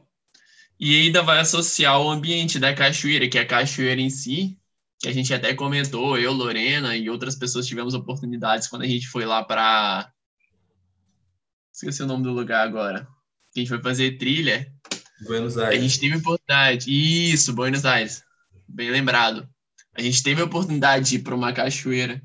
e 0.78 0.94
ainda 1.00 1.22
vai 1.22 1.40
associar 1.40 2.00
o 2.00 2.10
ambiente 2.10 2.58
da 2.58 2.74
cachoeira, 2.74 3.28
que 3.28 3.38
é 3.38 3.42
a 3.42 3.46
cachoeira 3.46 4.00
em 4.00 4.10
si, 4.10 4.58
que 5.00 5.08
a 5.08 5.12
gente 5.12 5.32
até 5.32 5.54
comentou, 5.54 6.18
eu, 6.18 6.32
Lorena 6.32 6.96
e 6.96 7.08
outras 7.10 7.34
pessoas 7.36 7.66
tivemos 7.66 7.94
oportunidades 7.94 8.68
quando 8.68 8.82
a 8.82 8.86
gente 8.86 9.08
foi 9.08 9.24
lá 9.24 9.44
para. 9.44 10.12
Esqueci 11.72 12.02
o 12.02 12.06
nome 12.06 12.24
do 12.24 12.32
lugar 12.32 12.66
agora. 12.66 13.08
A 13.58 13.60
gente 13.60 13.70
foi 13.70 13.82
fazer 13.82 14.18
trilha. 14.18 14.72
Buenos 15.26 15.58
Aires. 15.58 15.78
A 15.78 15.82
gente 15.82 15.98
teve 15.98 16.16
oportunidade. 16.16 17.32
Isso, 17.32 17.52
Buenos 17.52 17.84
Aires. 17.84 18.22
Bem 18.68 18.90
lembrado. 18.90 19.48
A 19.96 20.00
gente 20.00 20.22
teve 20.22 20.40
a 20.40 20.44
oportunidade 20.44 21.10
de 21.10 21.16
ir 21.16 21.22
para 21.24 21.34
uma 21.34 21.52
cachoeira. 21.52 22.22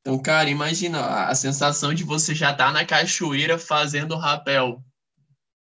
Então, 0.00 0.18
cara, 0.18 0.48
imagina 0.48 1.26
a 1.26 1.34
sensação 1.34 1.92
de 1.92 2.02
você 2.02 2.34
já 2.34 2.52
estar 2.52 2.68
tá 2.68 2.72
na 2.72 2.86
cachoeira 2.86 3.58
fazendo 3.58 4.16
rapel. 4.16 4.82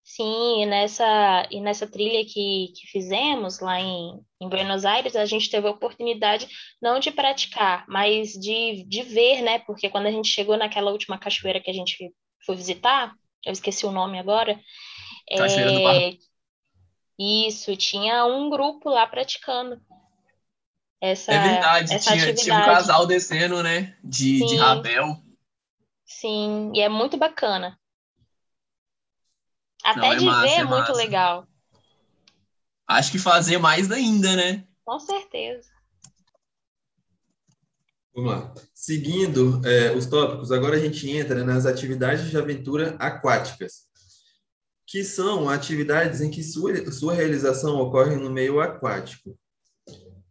Sim, 0.06 0.64
e 0.64 0.66
nessa, 0.66 1.48
e 1.52 1.60
nessa 1.60 1.86
trilha 1.86 2.24
que, 2.26 2.72
que 2.74 2.88
fizemos 2.90 3.60
lá 3.60 3.78
em, 3.80 4.22
em 4.42 4.48
Buenos 4.48 4.86
Aires, 4.86 5.18
a 5.18 5.26
gente 5.26 5.50
teve 5.50 5.68
a 5.68 5.72
oportunidade 5.72 6.48
não 6.82 6.98
de 6.98 7.12
praticar, 7.12 7.84
mas 7.90 8.32
de, 8.32 8.86
de 8.88 9.04
ver, 9.04 9.42
né? 9.42 9.60
Porque 9.60 9.90
quando 9.90 10.06
a 10.06 10.12
gente 10.12 10.30
chegou 10.30 10.58
naquela 10.58 10.92
última 10.92 11.20
cachoeira 11.20 11.60
que 11.60 11.70
a 11.70 11.74
gente 11.74 12.14
foi 12.46 12.56
visitar, 12.56 13.14
eu 13.46 13.52
esqueci 13.52 13.86
o 13.86 13.92
nome 13.92 14.18
agora. 14.18 14.60
Cachoeira 15.38 15.72
é, 15.72 15.76
do 15.76 15.84
Barro. 15.84 16.18
Isso, 17.18 17.76
tinha 17.76 18.26
um 18.26 18.50
grupo 18.50 18.90
lá 18.90 19.06
praticando 19.06 19.82
essa 21.02 21.32
É 21.32 21.40
verdade, 21.40 21.94
essa 21.94 22.12
tinha, 22.12 22.34
tinha 22.34 22.58
um 22.58 22.66
casal 22.66 23.06
descendo, 23.06 23.64
né? 23.64 23.98
De, 24.04 24.46
de 24.46 24.56
rapel. 24.58 25.18
Sim, 26.06 26.72
e 26.74 26.82
é 26.82 26.90
muito 26.90 27.18
bacana. 27.18 27.80
Até 29.84 30.00
Não, 30.00 30.14
é 30.14 30.16
de 30.16 30.26
massa, 30.26 30.42
ver 30.42 30.54
é 30.54 30.60
é 30.60 30.64
muito 30.64 30.92
legal. 30.94 31.48
Acho 32.88 33.12
que 33.12 33.20
fazer 33.20 33.58
mais 33.60 33.92
ainda, 33.92 34.36
né? 34.36 34.66
Com 34.84 35.00
certeza. 35.00 35.70
Vamos 38.14 38.32
lá. 38.32 38.54
Seguindo 38.74 39.62
é, 39.66 39.92
os 39.94 40.08
tópicos, 40.08 40.52
agora 40.52 40.76
a 40.76 40.80
gente 40.80 41.10
entra 41.10 41.44
nas 41.44 41.66
atividades 41.66 42.30
de 42.30 42.38
aventura 42.38 42.96
aquáticas, 43.00 43.89
que 44.90 45.04
são 45.04 45.48
atividades 45.48 46.20
em 46.20 46.32
que 46.32 46.44
sua, 46.44 46.92
sua 46.92 47.14
realização 47.14 47.80
ocorre 47.80 48.16
no 48.16 48.32
meio 48.32 48.60
aquático. 48.60 49.38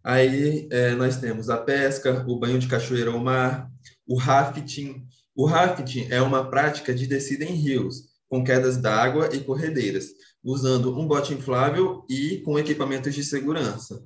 Aí 0.03 0.67
é, 0.73 0.97
nós 0.97 1.17
temos 1.19 1.49
a 1.49 1.59
pesca, 1.59 2.25
o 2.27 2.37
banho 2.37 2.59
de 2.59 2.67
cachoeira 2.67 3.13
ao 3.13 3.21
mar, 3.21 3.71
o 4.05 4.17
rafting. 4.17 5.07
O 5.33 5.47
rafting 5.47 6.09
é 6.11 6.21
uma 6.21 6.51
prática 6.51 6.93
de 6.93 7.07
descida 7.07 7.45
em 7.45 7.55
rios, 7.55 8.09
com 8.29 8.43
quedas 8.43 8.77
d'água 8.77 9.29
e 9.33 9.39
corredeiras, 9.39 10.09
usando 10.43 10.99
um 10.99 11.07
bote 11.07 11.33
inflável 11.33 12.05
e 12.11 12.39
com 12.39 12.59
equipamentos 12.59 13.15
de 13.15 13.23
segurança. 13.23 14.05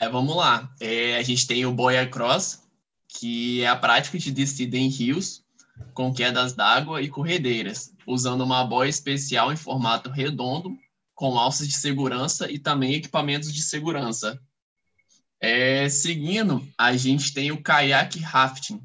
Aí 0.00 0.08
vamos 0.08 0.34
lá. 0.34 0.74
É, 0.80 1.18
a 1.18 1.22
gente 1.22 1.46
tem 1.46 1.66
o 1.66 1.72
boia 1.74 2.08
cross, 2.08 2.62
que 3.06 3.60
é 3.60 3.68
a 3.68 3.76
prática 3.76 4.18
de 4.18 4.30
descida 4.30 4.78
em 4.78 4.88
rios 4.88 5.42
com 5.92 6.12
quedas 6.12 6.52
d'água 6.52 7.02
e 7.02 7.08
corredeiras, 7.08 7.91
usando 8.06 8.42
uma 8.42 8.64
boia 8.64 8.88
especial 8.88 9.52
em 9.52 9.56
formato 9.56 10.10
redondo, 10.10 10.76
com 11.14 11.38
alças 11.38 11.68
de 11.68 11.74
segurança 11.74 12.50
e 12.50 12.58
também 12.58 12.94
equipamentos 12.94 13.52
de 13.52 13.62
segurança. 13.62 14.40
É, 15.40 15.88
seguindo, 15.88 16.66
a 16.78 16.96
gente 16.96 17.34
tem 17.34 17.50
o 17.50 17.62
kayak 17.62 18.18
rafting, 18.20 18.80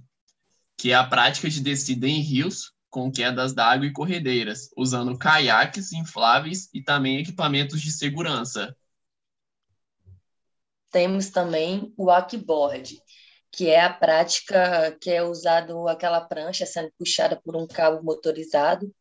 que 0.78 0.92
é 0.92 0.96
a 0.96 1.04
prática 1.04 1.50
de 1.50 1.62
descida 1.62 2.08
em 2.08 2.20
rios 2.20 2.72
com 2.90 3.12
quedas 3.12 3.54
d'água 3.54 3.86
e 3.86 3.94
corredeiras, 3.94 4.70
usando 4.76 5.18
caiaques 5.18 5.92
infláveis 5.92 6.70
e 6.74 6.82
também 6.82 7.20
equipamentos 7.20 7.82
de 7.82 7.92
segurança. 7.92 8.76
Temos 10.90 11.30
também 11.30 11.94
o 11.98 12.06
wakeboard, 12.06 13.00
que 13.52 13.70
é 13.70 13.82
a 13.82 13.94
prática 13.94 14.98
que 15.02 15.12
é 15.12 15.22
usado 15.22 15.88
aquela 15.88 16.22
prancha 16.22 16.66
sendo 16.66 16.92
puxada 16.98 17.40
por 17.44 17.56
um 17.56 17.68
cabo 17.68 18.04
motorizado, 18.04 18.92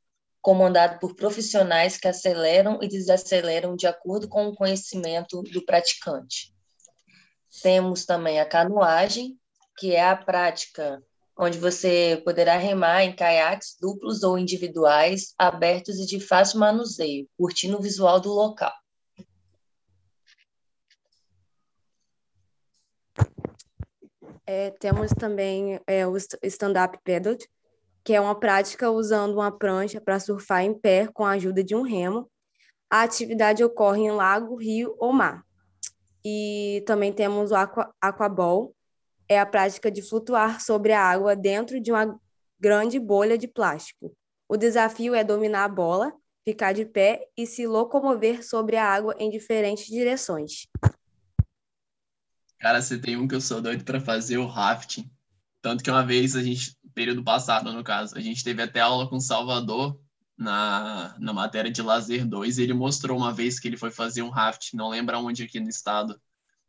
comandado 0.47 1.01
por 1.01 1.17
profissionais 1.17 1.97
que 1.97 2.07
aceleram 2.07 2.79
e 2.81 2.87
desaceleram 2.87 3.75
de 3.75 3.89
acordo 3.89 4.29
com 4.29 4.47
o 4.47 4.55
conhecimento 4.55 5.43
do 5.43 5.65
praticante. 5.65 6.55
Temos 7.65 8.07
também 8.07 8.39
a 8.39 8.47
canoagem, 8.47 9.37
que 9.77 9.93
é 9.93 10.09
a 10.09 10.15
prática 10.15 11.03
onde 11.37 11.59
você 11.59 12.23
poderá 12.25 12.57
remar 12.57 13.03
em 13.03 13.13
caiaques 13.13 13.77
duplos 13.81 14.23
ou 14.23 14.39
individuais, 14.39 15.35
abertos 15.37 15.99
e 15.99 16.07
de 16.07 16.21
fácil 16.21 16.61
manuseio, 16.61 17.29
curtindo 17.37 17.79
o 17.79 17.83
visual 17.83 18.21
do 18.21 18.33
local. 18.33 18.73
É, 24.47 24.71
temos 24.79 25.11
também 25.11 25.81
é, 25.89 26.07
o 26.07 26.17
st- 26.17 26.39
stand-up 26.45 26.97
paddle, 27.05 27.37
que 28.07 28.15
é 28.15 28.21
uma 28.21 28.39
prática 28.39 28.89
usando 28.89 29.35
uma 29.35 29.51
prancha 29.51 30.01
para 30.01 30.21
surfar 30.21 30.63
em 30.63 30.73
pé 30.73 31.09
com 31.09 31.25
a 31.25 31.33
ajuda 31.33 31.65
de 31.65 31.75
um 31.75 31.83
remo. 31.83 32.31
A 32.89 33.03
atividade 33.03 33.65
ocorre 33.65 34.03
em 34.03 34.13
lago, 34.13 34.55
rio 34.55 34.95
ou 34.97 35.13
mar. 35.13 35.43
E 36.25 36.85
também 36.87 37.13
temos 37.13 37.51
o 37.51 37.57
aqua, 37.57 37.93
aquaball, 38.01 38.73
é 39.29 39.41
a 39.41 39.45
prática 39.45 39.91
de 39.91 40.03
flutuar 40.03 40.61
sobre 40.61 40.93
a 40.93 41.03
água 41.03 41.35
dentro 41.35 41.81
de 41.81 41.91
uma 41.91 42.17
grande 42.61 43.01
bolha 43.01 43.37
de 43.37 43.49
plástico. 43.49 44.17
O 44.49 44.57
desafio 44.57 45.13
é 45.13 45.25
dominar 45.25 45.65
a 45.65 45.69
bola, 45.69 46.13
ficar 46.45 46.73
de 46.73 46.85
pé 46.85 47.27
e 47.37 47.45
se 47.45 47.67
locomover 47.67 48.47
sobre 48.47 48.77
a 48.77 48.85
água 48.85 49.17
em 49.19 49.31
diferentes 49.31 49.87
direções. 49.87 50.69
Cara, 52.61 52.81
você 52.81 52.99
tem 52.99 53.17
um 53.17 53.27
que 53.27 53.35
eu 53.35 53.41
sou 53.41 53.61
doido 53.61 53.83
para 53.83 54.01
fazer, 54.01 54.39
o 54.39 54.47
rafting. 54.47 55.11
Tanto 55.61 55.83
que 55.83 55.91
uma 55.91 56.07
vez 56.07 56.37
a 56.37 56.43
gente, 56.45 56.77
período 56.97 57.23
passado, 57.23 57.73
no 57.75 57.85
caso, 57.85 58.17
a 58.17 58.21
gente 58.21 58.43
teve 58.43 58.63
até 58.63 58.81
aula 58.81 59.07
com 59.09 59.21
Salvador 59.21 60.01
na, 60.37 61.15
na 61.21 61.33
matéria 61.33 61.71
de 61.71 61.83
lazer 61.83 62.27
2. 62.27 62.59
Ele 62.59 62.73
mostrou 62.73 63.19
uma 63.19 63.33
vez 63.35 63.61
que 63.61 63.69
ele 63.69 63.77
foi 63.77 63.91
fazer 63.91 64.23
um 64.23 64.31
rafting, 64.31 64.77
não 64.79 64.89
lembro 64.89 65.19
onde 65.19 65.43
aqui 65.45 65.61
no 65.61 65.69
estado. 65.69 66.19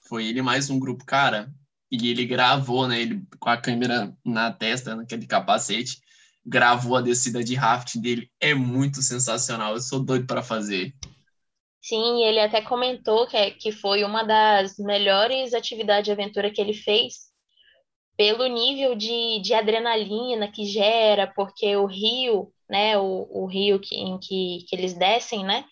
Foi 0.10 0.26
ele 0.28 0.42
mais 0.42 0.70
um 0.70 0.78
grupo, 0.78 1.06
cara, 1.06 1.50
e 1.90 2.10
ele 2.10 2.26
gravou, 2.26 2.88
né, 2.88 3.02
ele 3.02 3.26
com 3.40 3.50
a 3.50 3.56
câmera 3.58 4.14
na 4.26 4.52
testa, 4.52 4.96
naquele 4.96 5.26
capacete, 5.26 6.02
gravou 6.46 6.98
a 6.98 7.02
descida 7.02 7.42
de 7.42 7.56
rafting 7.56 8.02
dele. 8.02 8.30
É 8.40 8.54
muito 8.54 9.02
sensacional, 9.02 9.76
eu 9.76 9.82
sou 9.82 10.04
doido 10.04 10.28
para 10.28 10.44
fazer. 10.44 10.94
Sim, 11.82 12.22
ele 12.26 12.40
até 12.42 12.62
comentou 12.62 13.26
que, 13.28 13.38
é- 13.38 13.52
que 13.52 13.72
foi 13.72 14.04
uma 14.04 14.24
das 14.24 14.78
melhores 14.78 15.54
atividades 15.54 16.04
de 16.06 16.12
aventura 16.12 16.52
que 16.52 16.60
ele 16.60 16.74
fez, 16.74 17.27
pelo 18.18 18.48
nível 18.48 18.96
de, 18.96 19.40
de 19.42 19.54
adrenalina 19.54 20.52
que 20.52 20.66
gera, 20.66 21.28
porque 21.28 21.78
o 21.78 21.86
rio, 21.86 22.52
né, 22.68 22.98
o, 22.98 23.28
o 23.30 23.46
rio 23.46 23.80
que, 23.80 23.96
em 23.96 24.18
que, 24.18 24.66
que 24.68 24.76
eles 24.76 24.96
descem, 24.96 25.46
né, 25.46 25.64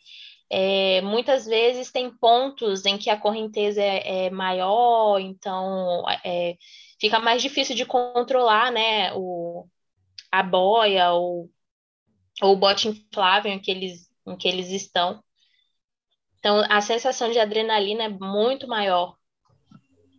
é, 0.50 1.02
muitas 1.02 1.46
vezes 1.48 1.92
tem 1.92 2.16
pontos 2.16 2.86
em 2.86 3.00
que 3.00 3.10
a 3.10 3.20
correnteza 3.20 3.82
é, 3.82 4.28
é 4.28 4.30
maior, 4.30 5.20
então 5.20 6.04
é, 6.24 6.56
fica 7.02 7.20
mais 7.20 7.42
difícil 7.42 7.76
de 7.76 7.86
controlar, 7.86 8.72
né, 8.72 9.12
o, 9.16 9.68
a 10.32 10.44
boia 10.44 11.12
ou, 11.14 11.50
ou 12.42 12.54
o 12.54 12.58
bote 12.58 12.88
inflável 12.88 13.52
em 13.52 13.60
que 13.60 13.72
eles, 13.72 14.08
em 14.28 14.38
que 14.38 14.48
eles 14.48 14.70
estão. 14.70 15.24
Então, 16.38 16.64
a 16.70 16.80
sensação 16.80 17.32
de 17.32 17.40
adrenalina 17.40 18.04
é 18.04 18.10
muito 18.10 18.68
maior. 18.68 19.16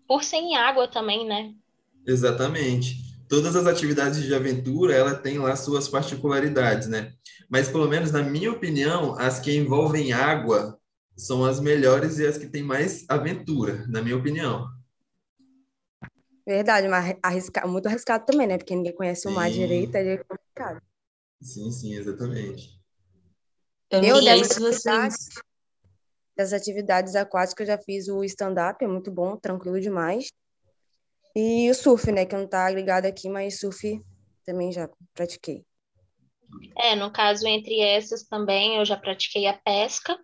Por 0.09 0.25
ser 0.25 0.39
em 0.39 0.57
água 0.57 0.89
também, 0.89 1.25
né? 1.25 1.55
Exatamente. 2.07 3.05
Todas 3.29 3.57
as 3.57 3.67
atividades 3.67 4.23
de 4.23 4.35
aventura, 4.35 4.95
ela 4.95 5.15
tem 5.15 5.39
lá 5.39 5.57
suas 5.57 5.89
particularidades, 5.89 6.87
né? 6.87 7.13
Mas, 7.51 7.69
pelo 7.69 7.89
menos 7.89 8.13
na 8.13 8.23
minha 8.23 8.53
opinião, 8.53 9.19
as 9.19 9.41
que 9.41 9.57
envolvem 9.57 10.13
água 10.13 10.79
são 11.17 11.45
as 11.45 11.59
melhores 11.59 12.19
e 12.19 12.27
as 12.27 12.39
que 12.39 12.47
têm 12.47 12.63
mais 12.63 13.05
aventura, 13.09 13.85
na 13.89 14.03
minha 14.03 14.17
opinião. 14.17 14.69
Verdade, 16.47 16.87
mas 16.87 17.17
arrisca, 17.23 17.67
muito 17.67 17.87
arriscado 17.87 18.25
também, 18.25 18.47
né? 18.47 18.57
Porque 18.57 18.77
ninguém 18.77 18.95
conhece 18.95 19.27
o 19.27 19.33
mar 19.33 19.51
direito, 19.51 19.97
é 19.97 20.17
complicado. 20.19 20.81
Sim, 21.41 21.73
sim, 21.73 21.95
exatamente. 21.95 22.81
Eu, 23.91 24.01
Eu, 24.03 24.17
aí, 24.17 24.25
dessas 24.25 24.55
se 24.55 24.61
vocês... 24.61 24.87
atividades, 24.87 25.29
das 26.37 26.53
atividades 26.53 27.17
aquáticas, 27.17 27.69
eu 27.69 27.75
já 27.75 27.83
fiz 27.83 28.09
o 28.09 28.23
stand-up, 28.23 28.85
é 28.85 28.87
muito 28.87 29.11
bom, 29.11 29.37
tranquilo 29.37 29.81
demais. 29.81 30.29
E 31.39 31.71
o 31.71 31.75
surf, 31.75 32.11
né? 32.11 32.25
Que 32.25 32.35
não 32.35 32.49
tá 32.49 32.67
agregado 32.67 33.07
aqui, 33.07 33.29
mas 33.29 33.61
surf 33.61 34.01
também 34.47 34.73
já 34.73 34.89
pratiquei. 35.13 35.63
É, 36.79 36.97
no 36.97 37.13
caso, 37.13 37.47
entre 37.47 37.79
essas 37.79 38.23
também, 38.23 38.77
eu 38.77 38.87
já 38.87 38.97
pratiquei 38.97 39.47
a 39.47 39.53
pesca, 39.53 40.19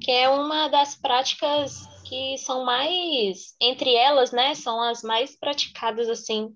que 0.00 0.12
é 0.12 0.28
uma 0.28 0.68
das 0.68 0.94
práticas 0.94 1.80
que 2.04 2.38
são 2.38 2.64
mais, 2.64 3.56
entre 3.60 3.92
elas, 3.92 4.30
né, 4.30 4.54
são 4.54 4.80
as 4.80 5.02
mais 5.02 5.36
praticadas, 5.36 6.08
assim, 6.08 6.54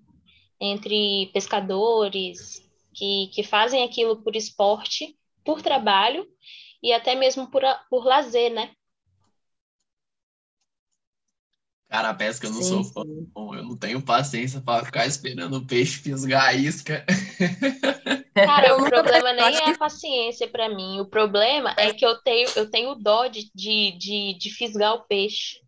entre 0.61 1.29
pescadores 1.33 2.61
que, 2.93 3.29
que 3.33 3.43
fazem 3.43 3.83
aquilo 3.83 4.23
por 4.23 4.37
esporte, 4.37 5.17
por 5.43 5.61
trabalho 5.61 6.25
e 6.81 6.93
até 6.93 7.13
mesmo 7.13 7.51
por, 7.51 7.63
por 7.89 8.05
lazer, 8.05 8.53
né? 8.53 8.71
Cara, 11.89 12.09
a 12.09 12.13
pesca 12.13 12.45
eu 12.47 12.51
não 12.51 12.61
Sim, 12.61 12.61
sou 12.61 12.83
fã, 12.83 13.01
não. 13.35 13.55
eu 13.55 13.63
não 13.63 13.75
tenho 13.75 14.01
paciência 14.01 14.61
para 14.61 14.85
ficar 14.85 15.07
esperando 15.07 15.57
o 15.57 15.65
peixe 15.65 15.97
fisgar 15.99 16.45
a 16.45 16.53
isca. 16.53 17.03
Cara, 18.43 18.67
Eu 18.69 18.81
o 18.81 18.85
problema 18.85 19.31
nem 19.33 19.57
é 19.57 19.69
a 19.69 19.73
paciência 19.73 20.47
para 20.49 20.67
mim. 20.69 20.99
O 20.99 21.05
problema 21.09 21.73
é 21.77 21.93
que 21.93 22.05
eu 22.05 22.21
tenho, 22.21 22.49
eu 22.55 22.69
tenho 22.69 22.95
dó 22.95 23.27
de, 23.27 23.49
de, 23.55 23.91
de, 23.97 24.33
de 24.37 24.49
fisgar 24.53 24.93
o 24.95 25.03
peixe. 25.05 25.59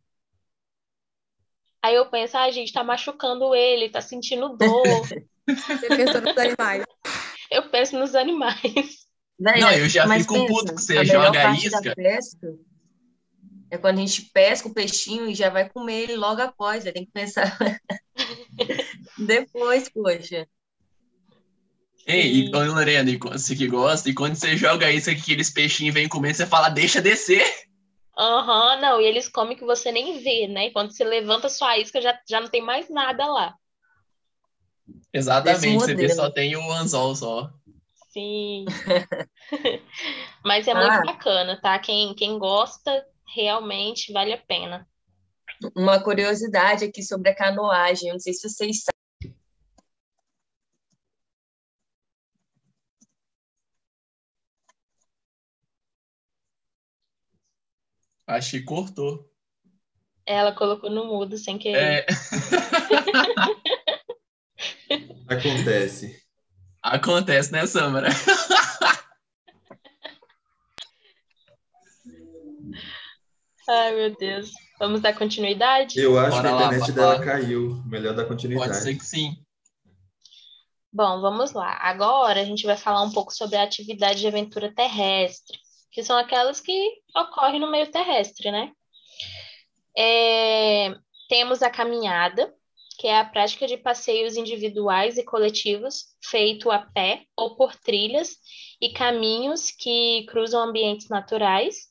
Aí 1.82 1.96
eu 1.96 2.10
penso, 2.10 2.38
ah, 2.38 2.50
gente, 2.52 2.74
tá 2.74 2.84
machucando 2.84 3.56
ele, 3.56 3.90
tá 3.90 4.02
sentindo 4.02 4.56
dor. 4.58 5.12
Você 5.80 5.92
pensou 5.92 6.22
nos 6.22 6.38
animais. 6.38 6.84
Eu 7.52 7.70
penso 7.70 7.98
nos 8.00 8.16
animais. 8.16 9.08
Véi, 9.40 9.62
Não, 9.62 9.72
eu 9.72 9.90
já 9.90 10.08
mas 10.08 10.26
fico 10.26 10.34
pensa, 10.34 10.46
puto 10.46 10.74
que 10.74 10.82
você 10.82 11.04
joga 11.06 11.42
a 11.42 11.42
parte 11.42 11.70
da 11.70 11.82
isca. 11.82 11.96
pesca 11.96 12.48
é 13.72 13.78
quando 13.78 14.00
a 14.00 14.02
gente 14.02 14.30
pesca 14.34 14.68
o 14.68 14.74
peixinho 14.74 15.30
e 15.30 15.34
já 15.34 15.50
vai 15.50 15.70
comer 15.70 16.02
ele 16.02 16.18
logo 16.18 16.42
após. 16.42 16.86
Aí 16.86 16.92
tem 16.92 17.06
que 17.06 17.12
pensar 17.12 17.58
depois, 19.18 19.88
poxa. 19.88 20.46
Ei, 22.06 22.32
e, 22.32 22.52
Lorena, 22.52 23.10
e 23.10 23.18
quando 23.18 23.40
você 23.40 23.56
que 23.56 23.68
gosta, 23.68 24.10
e 24.10 24.14
quando 24.14 24.36
você 24.36 24.58
joga 24.58 24.92
isso, 24.92 25.10
que 25.10 25.22
aqueles 25.22 25.50
peixinhos 25.50 25.94
vêm 25.94 26.10
comendo, 26.10 26.36
você 26.36 26.46
fala, 26.46 26.68
deixa 26.68 27.02
descer. 27.02 27.46
Aham, 28.18 28.82
não, 28.82 29.00
e 29.00 29.06
eles 29.06 29.30
comem 29.30 29.56
que 29.56 29.64
você 29.64 29.90
nem 29.90 30.20
vê, 30.22 30.48
né? 30.48 30.70
Quando 30.72 30.92
você 30.92 31.06
levanta 31.06 31.48
sua 31.48 31.78
isca, 31.78 32.02
já, 32.02 32.20
já 32.28 32.42
não 32.42 32.50
tem 32.50 32.62
mais 32.62 32.90
nada 32.90 33.26
lá. 33.26 33.56
Exatamente, 35.14 35.80
você 35.80 35.96
vê 35.96 36.10
só 36.10 36.30
tem 36.30 36.58
o 36.58 36.72
anzol 36.74 37.16
só. 37.16 37.50
Sim. 38.12 38.66
Mas 40.44 40.68
é 40.68 40.74
muito 40.74 40.92
ah. 40.92 41.04
bacana, 41.06 41.62
tá? 41.62 41.80
Quem, 41.80 42.14
quem 42.14 42.38
gosta, 42.38 43.06
realmente 43.34 44.12
vale 44.12 44.34
a 44.34 44.38
pena. 44.38 44.86
Uma 45.76 46.04
curiosidade 46.04 46.86
aqui 46.86 47.04
sobre 47.04 47.30
a 47.30 47.36
canoagem, 47.36 48.12
não 48.12 48.20
sei 48.20 48.34
se 48.34 48.50
vocês 48.50 48.84
sabem. 48.84 49.36
Acho 58.28 58.52
que 58.52 58.62
cortou. 58.64 59.30
Ela 60.26 60.54
colocou 60.54 60.90
no 60.90 61.06
mudo 61.06 61.38
sem 61.38 61.58
querer. 61.58 61.78
É. 61.78 62.06
Acontece. 65.28 66.22
Acontece, 66.82 67.52
né, 67.52 67.66
Samara? 67.66 68.10
Ai, 73.68 73.96
meu 73.96 74.16
Deus. 74.16 74.52
Vamos 74.80 75.02
dar 75.02 75.14
continuidade? 75.14 76.00
Eu 76.00 76.18
acho 76.18 76.38
Bora 76.38 76.42
que 76.42 76.48
a 76.48 76.56
internet 76.56 76.90
lá, 76.90 76.96
dela 76.96 77.24
caiu. 77.24 77.84
Melhor 77.86 78.16
dar 78.16 78.26
continuidade. 78.26 78.72
Pode 78.72 78.84
ser 78.84 78.96
que 78.96 79.06
sim. 79.06 79.36
Bom, 80.92 81.22
vamos 81.22 81.54
lá. 81.54 81.78
Agora 81.82 82.42
a 82.42 82.44
gente 82.44 82.66
vai 82.66 82.76
falar 82.76 83.04
um 83.04 83.12
pouco 83.12 83.34
sobre 83.34 83.56
a 83.56 83.64
atividade 83.64 84.20
de 84.20 84.28
aventura 84.28 84.74
terrestre, 84.74 85.58
que 85.92 86.04
são 86.04 86.18
aquelas 86.18 86.60
que 86.60 87.02
ocorrem 87.16 87.60
no 87.60 87.72
meio 87.72 87.90
terrestre, 87.90 88.52
né? 88.52 88.72
É, 89.98 90.94
temos 91.30 91.62
a 91.62 91.70
caminhada, 91.70 92.54
que 92.98 93.08
é 93.08 93.20
a 93.20 93.26
prática 93.26 93.68
de 93.68 93.78
passeios 93.78 94.36
individuais 94.36 95.18
e 95.18 95.24
coletivos 95.24 96.08
feito 96.24 96.70
a 96.70 96.80
pé 96.80 97.26
ou 97.38 97.56
por 97.56 97.76
trilhas 97.76 98.38
e 98.82 98.92
caminhos 98.92 99.72
que 99.72 100.26
cruzam 100.28 100.62
ambientes 100.62 101.08
naturais. 101.08 101.91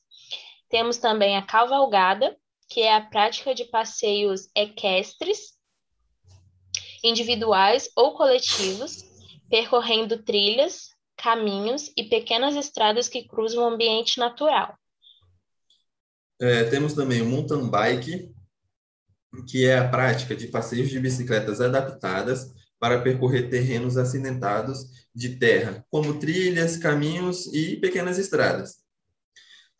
Temos 0.71 0.97
também 0.97 1.35
a 1.35 1.45
cavalgada, 1.45 2.35
que 2.69 2.81
é 2.81 2.95
a 2.95 3.01
prática 3.01 3.53
de 3.53 3.65
passeios 3.65 4.47
equestres, 4.55 5.57
individuais 7.03 7.89
ou 7.93 8.13
coletivos, 8.15 9.03
percorrendo 9.49 10.23
trilhas, 10.23 10.91
caminhos 11.17 11.91
e 11.97 12.05
pequenas 12.05 12.55
estradas 12.55 13.09
que 13.09 13.27
cruzam 13.27 13.63
o 13.63 13.67
ambiente 13.67 14.17
natural. 14.17 14.73
É, 16.39 16.63
temos 16.63 16.93
também 16.93 17.21
o 17.21 17.25
mountain 17.25 17.69
bike, 17.69 18.33
que 19.49 19.65
é 19.65 19.77
a 19.77 19.89
prática 19.89 20.35
de 20.35 20.47
passeios 20.47 20.89
de 20.89 20.99
bicicletas 20.99 21.59
adaptadas 21.59 22.53
para 22.79 23.01
percorrer 23.01 23.49
terrenos 23.49 23.97
acidentados 23.97 24.85
de 25.13 25.35
terra, 25.35 25.85
como 25.91 26.17
trilhas, 26.17 26.77
caminhos 26.77 27.53
e 27.53 27.75
pequenas 27.75 28.17
estradas. 28.17 28.81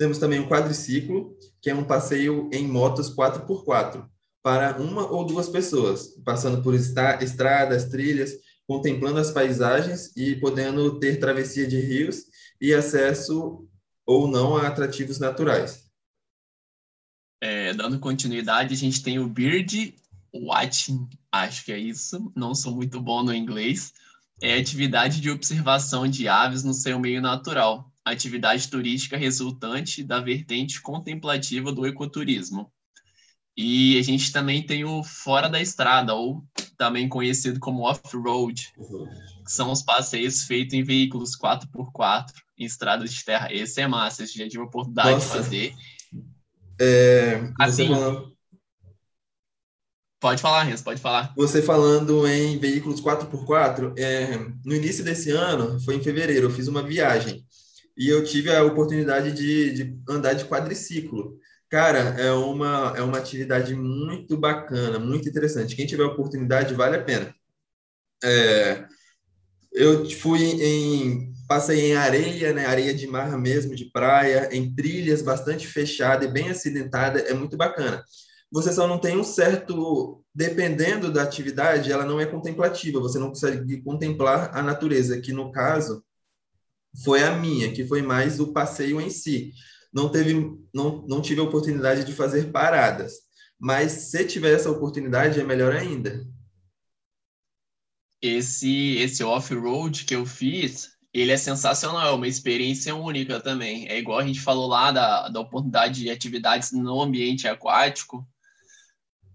Temos 0.01 0.17
também 0.17 0.39
o 0.39 0.49
quadriciclo, 0.49 1.37
que 1.61 1.69
é 1.69 1.75
um 1.75 1.83
passeio 1.83 2.49
em 2.51 2.67
motos 2.67 3.15
4x4, 3.15 4.03
para 4.41 4.81
uma 4.81 5.07
ou 5.07 5.23
duas 5.23 5.47
pessoas, 5.47 6.15
passando 6.25 6.63
por 6.63 6.73
estradas, 6.73 7.85
trilhas, 7.85 8.31
contemplando 8.67 9.19
as 9.19 9.29
paisagens 9.29 10.11
e 10.17 10.35
podendo 10.37 10.99
ter 10.99 11.19
travessia 11.19 11.67
de 11.67 11.79
rios 11.79 12.23
e 12.59 12.73
acesso 12.73 13.69
ou 14.03 14.27
não 14.27 14.57
a 14.57 14.69
atrativos 14.69 15.19
naturais. 15.19 15.83
É, 17.39 17.71
dando 17.71 17.99
continuidade, 17.99 18.73
a 18.73 18.77
gente 18.77 19.03
tem 19.03 19.19
o 19.19 19.27
Bird 19.27 19.93
Watching, 20.33 21.07
acho 21.31 21.63
que 21.63 21.71
é 21.71 21.77
isso, 21.77 22.33
não 22.35 22.55
sou 22.55 22.73
muito 22.73 22.99
bom 22.99 23.21
no 23.21 23.35
inglês. 23.35 23.93
É 24.41 24.57
atividade 24.57 25.21
de 25.21 25.29
observação 25.29 26.07
de 26.07 26.27
aves 26.27 26.63
no 26.63 26.73
seu 26.73 26.99
meio 26.99 27.21
natural, 27.21 27.90
atividade 28.05 28.67
turística 28.67 29.17
resultante 29.17 30.03
da 30.03 30.19
vertente 30.19 30.81
contemplativa 30.81 31.71
do 31.71 31.85
ecoturismo. 31.85 32.71
E 33.55 33.99
a 33.99 34.01
gente 34.01 34.31
também 34.31 34.65
tem 34.65 34.85
o 34.85 35.03
fora 35.03 35.49
da 35.49 35.61
estrada, 35.61 36.13
ou 36.13 36.43
também 36.77 37.09
conhecido 37.09 37.59
como 37.59 37.83
off-road, 37.83 38.73
que 39.45 39.51
são 39.51 39.71
os 39.71 39.83
passeios 39.83 40.43
feitos 40.43 40.73
em 40.73 40.83
veículos 40.83 41.37
4x4 41.37 42.31
em 42.57 42.65
estradas 42.65 43.13
de 43.13 43.23
terra. 43.23 43.53
Esse 43.53 43.81
é 43.81 43.87
massa, 43.87 44.23
esse 44.23 44.37
já 44.37 44.47
tive 44.47 44.63
a 44.63 44.65
oportunidade 44.65 45.11
Nossa. 45.11 45.27
de 45.27 45.43
fazer. 45.43 45.75
É, 46.79 47.51
assim, 47.59 47.87
falando... 47.87 48.31
Pode 50.19 50.41
falar, 50.41 50.63
Renzo, 50.63 50.83
pode 50.83 51.01
falar. 51.01 51.33
Você 51.35 51.61
falando 51.61 52.27
em 52.27 52.57
veículos 52.57 53.01
4x4, 53.01 53.97
é, 53.97 54.37
no 54.63 54.75
início 54.75 55.03
desse 55.03 55.31
ano, 55.31 55.79
foi 55.81 55.95
em 55.95 56.03
fevereiro, 56.03 56.45
eu 56.45 56.51
fiz 56.51 56.67
uma 56.67 56.83
viagem 56.83 57.43
e 57.97 58.07
eu 58.07 58.23
tive 58.23 58.53
a 58.53 58.63
oportunidade 58.63 59.31
de, 59.31 59.73
de 59.73 59.99
andar 60.09 60.33
de 60.33 60.45
quadriciclo. 60.45 61.37
Cara, 61.69 61.99
é 62.19 62.31
uma, 62.31 62.93
é 62.97 63.01
uma 63.01 63.17
atividade 63.17 63.73
muito 63.75 64.37
bacana, 64.37 64.99
muito 64.99 65.29
interessante. 65.29 65.75
Quem 65.75 65.85
tiver 65.85 66.03
oportunidade, 66.03 66.73
vale 66.73 66.97
a 66.97 67.03
pena. 67.03 67.33
É, 68.23 68.85
eu 69.73 70.09
fui 70.09 70.41
em 70.41 71.31
passei 71.51 71.91
em 71.91 71.95
areia, 71.97 72.53
né, 72.53 72.65
areia 72.65 72.93
de 72.93 73.05
mar 73.07 73.37
mesmo, 73.37 73.75
de 73.75 73.83
praia, 73.83 74.47
em 74.53 74.73
trilhas 74.73 75.21
bastante 75.21 75.67
fechada 75.67 76.23
e 76.23 76.31
bem 76.31 76.49
acidentada, 76.49 77.19
é 77.19 77.33
muito 77.33 77.57
bacana. 77.57 78.05
Você 78.49 78.71
só 78.71 78.87
não 78.87 78.97
tem 78.97 79.17
um 79.17 79.23
certo, 79.23 80.23
dependendo 80.33 81.11
da 81.11 81.23
atividade, 81.23 81.91
ela 81.91 82.05
não 82.05 82.21
é 82.21 82.25
contemplativa, 82.25 83.01
você 83.01 83.19
não 83.19 83.27
consegue 83.27 83.81
contemplar 83.81 84.57
a 84.57 84.63
natureza, 84.63 85.19
que 85.19 85.33
no 85.33 85.51
caso 85.51 86.01
foi 87.03 87.23
a 87.23 87.35
minha, 87.35 87.71
que 87.71 87.85
foi 87.85 88.01
mais 88.01 88.39
o 88.39 88.51
passeio 88.51 88.99
em 88.99 89.09
si. 89.09 89.53
Não 89.93 90.09
teve, 90.09 90.33
não, 90.73 91.05
não 91.07 91.21
tive 91.21 91.41
a 91.41 91.43
oportunidade 91.43 92.03
de 92.03 92.13
fazer 92.13 92.51
paradas, 92.51 93.13
mas 93.59 93.91
se 93.91 94.25
tiver 94.25 94.53
essa 94.53 94.71
oportunidade 94.71 95.39
é 95.39 95.43
melhor 95.43 95.75
ainda. 95.75 96.25
Esse 98.21 98.97
esse 98.97 99.23
off-road 99.23 100.05
que 100.05 100.15
eu 100.15 100.25
fiz, 100.25 100.91
ele 101.13 101.31
é 101.31 101.37
sensacional, 101.37 102.07
é 102.07 102.11
uma 102.11 102.27
experiência 102.27 102.95
única 102.95 103.39
também. 103.39 103.87
É 103.87 103.97
igual 103.97 104.19
a 104.19 104.25
gente 104.25 104.39
falou 104.39 104.67
lá 104.67 104.91
da, 104.91 105.27
da 105.27 105.39
oportunidade 105.39 106.01
de 106.01 106.09
atividades 106.09 106.71
no 106.71 107.01
ambiente 107.01 107.47
aquático. 107.47 108.25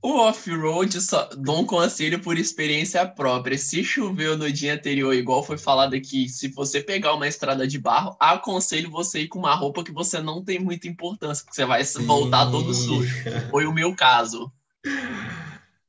O 0.06 0.18
off-road, 0.20 1.00
só 1.00 1.28
dou 1.36 1.62
um 1.62 1.66
conselho 1.66 2.20
por 2.20 2.38
experiência 2.38 3.04
própria. 3.04 3.58
Se 3.58 3.82
choveu 3.82 4.38
no 4.38 4.52
dia 4.52 4.74
anterior, 4.74 5.12
igual 5.12 5.42
foi 5.42 5.58
falado 5.58 5.94
aqui, 5.96 6.28
se 6.28 6.46
você 6.46 6.80
pegar 6.80 7.12
uma 7.12 7.26
estrada 7.26 7.66
de 7.66 7.76
barro, 7.76 8.16
aconselho 8.20 8.88
você 8.88 9.22
ir 9.22 9.26
com 9.26 9.40
uma 9.40 9.56
roupa 9.56 9.82
que 9.82 9.90
você 9.90 10.20
não 10.20 10.44
tem 10.44 10.60
muita 10.60 10.86
importância, 10.86 11.42
porque 11.44 11.56
você 11.56 11.64
vai 11.64 11.84
Sim. 11.84 12.06
voltar 12.06 12.48
todo 12.52 12.72
sujo. 12.72 13.16
Foi 13.50 13.66
o 13.66 13.72
meu 13.72 13.96
caso. 13.96 14.48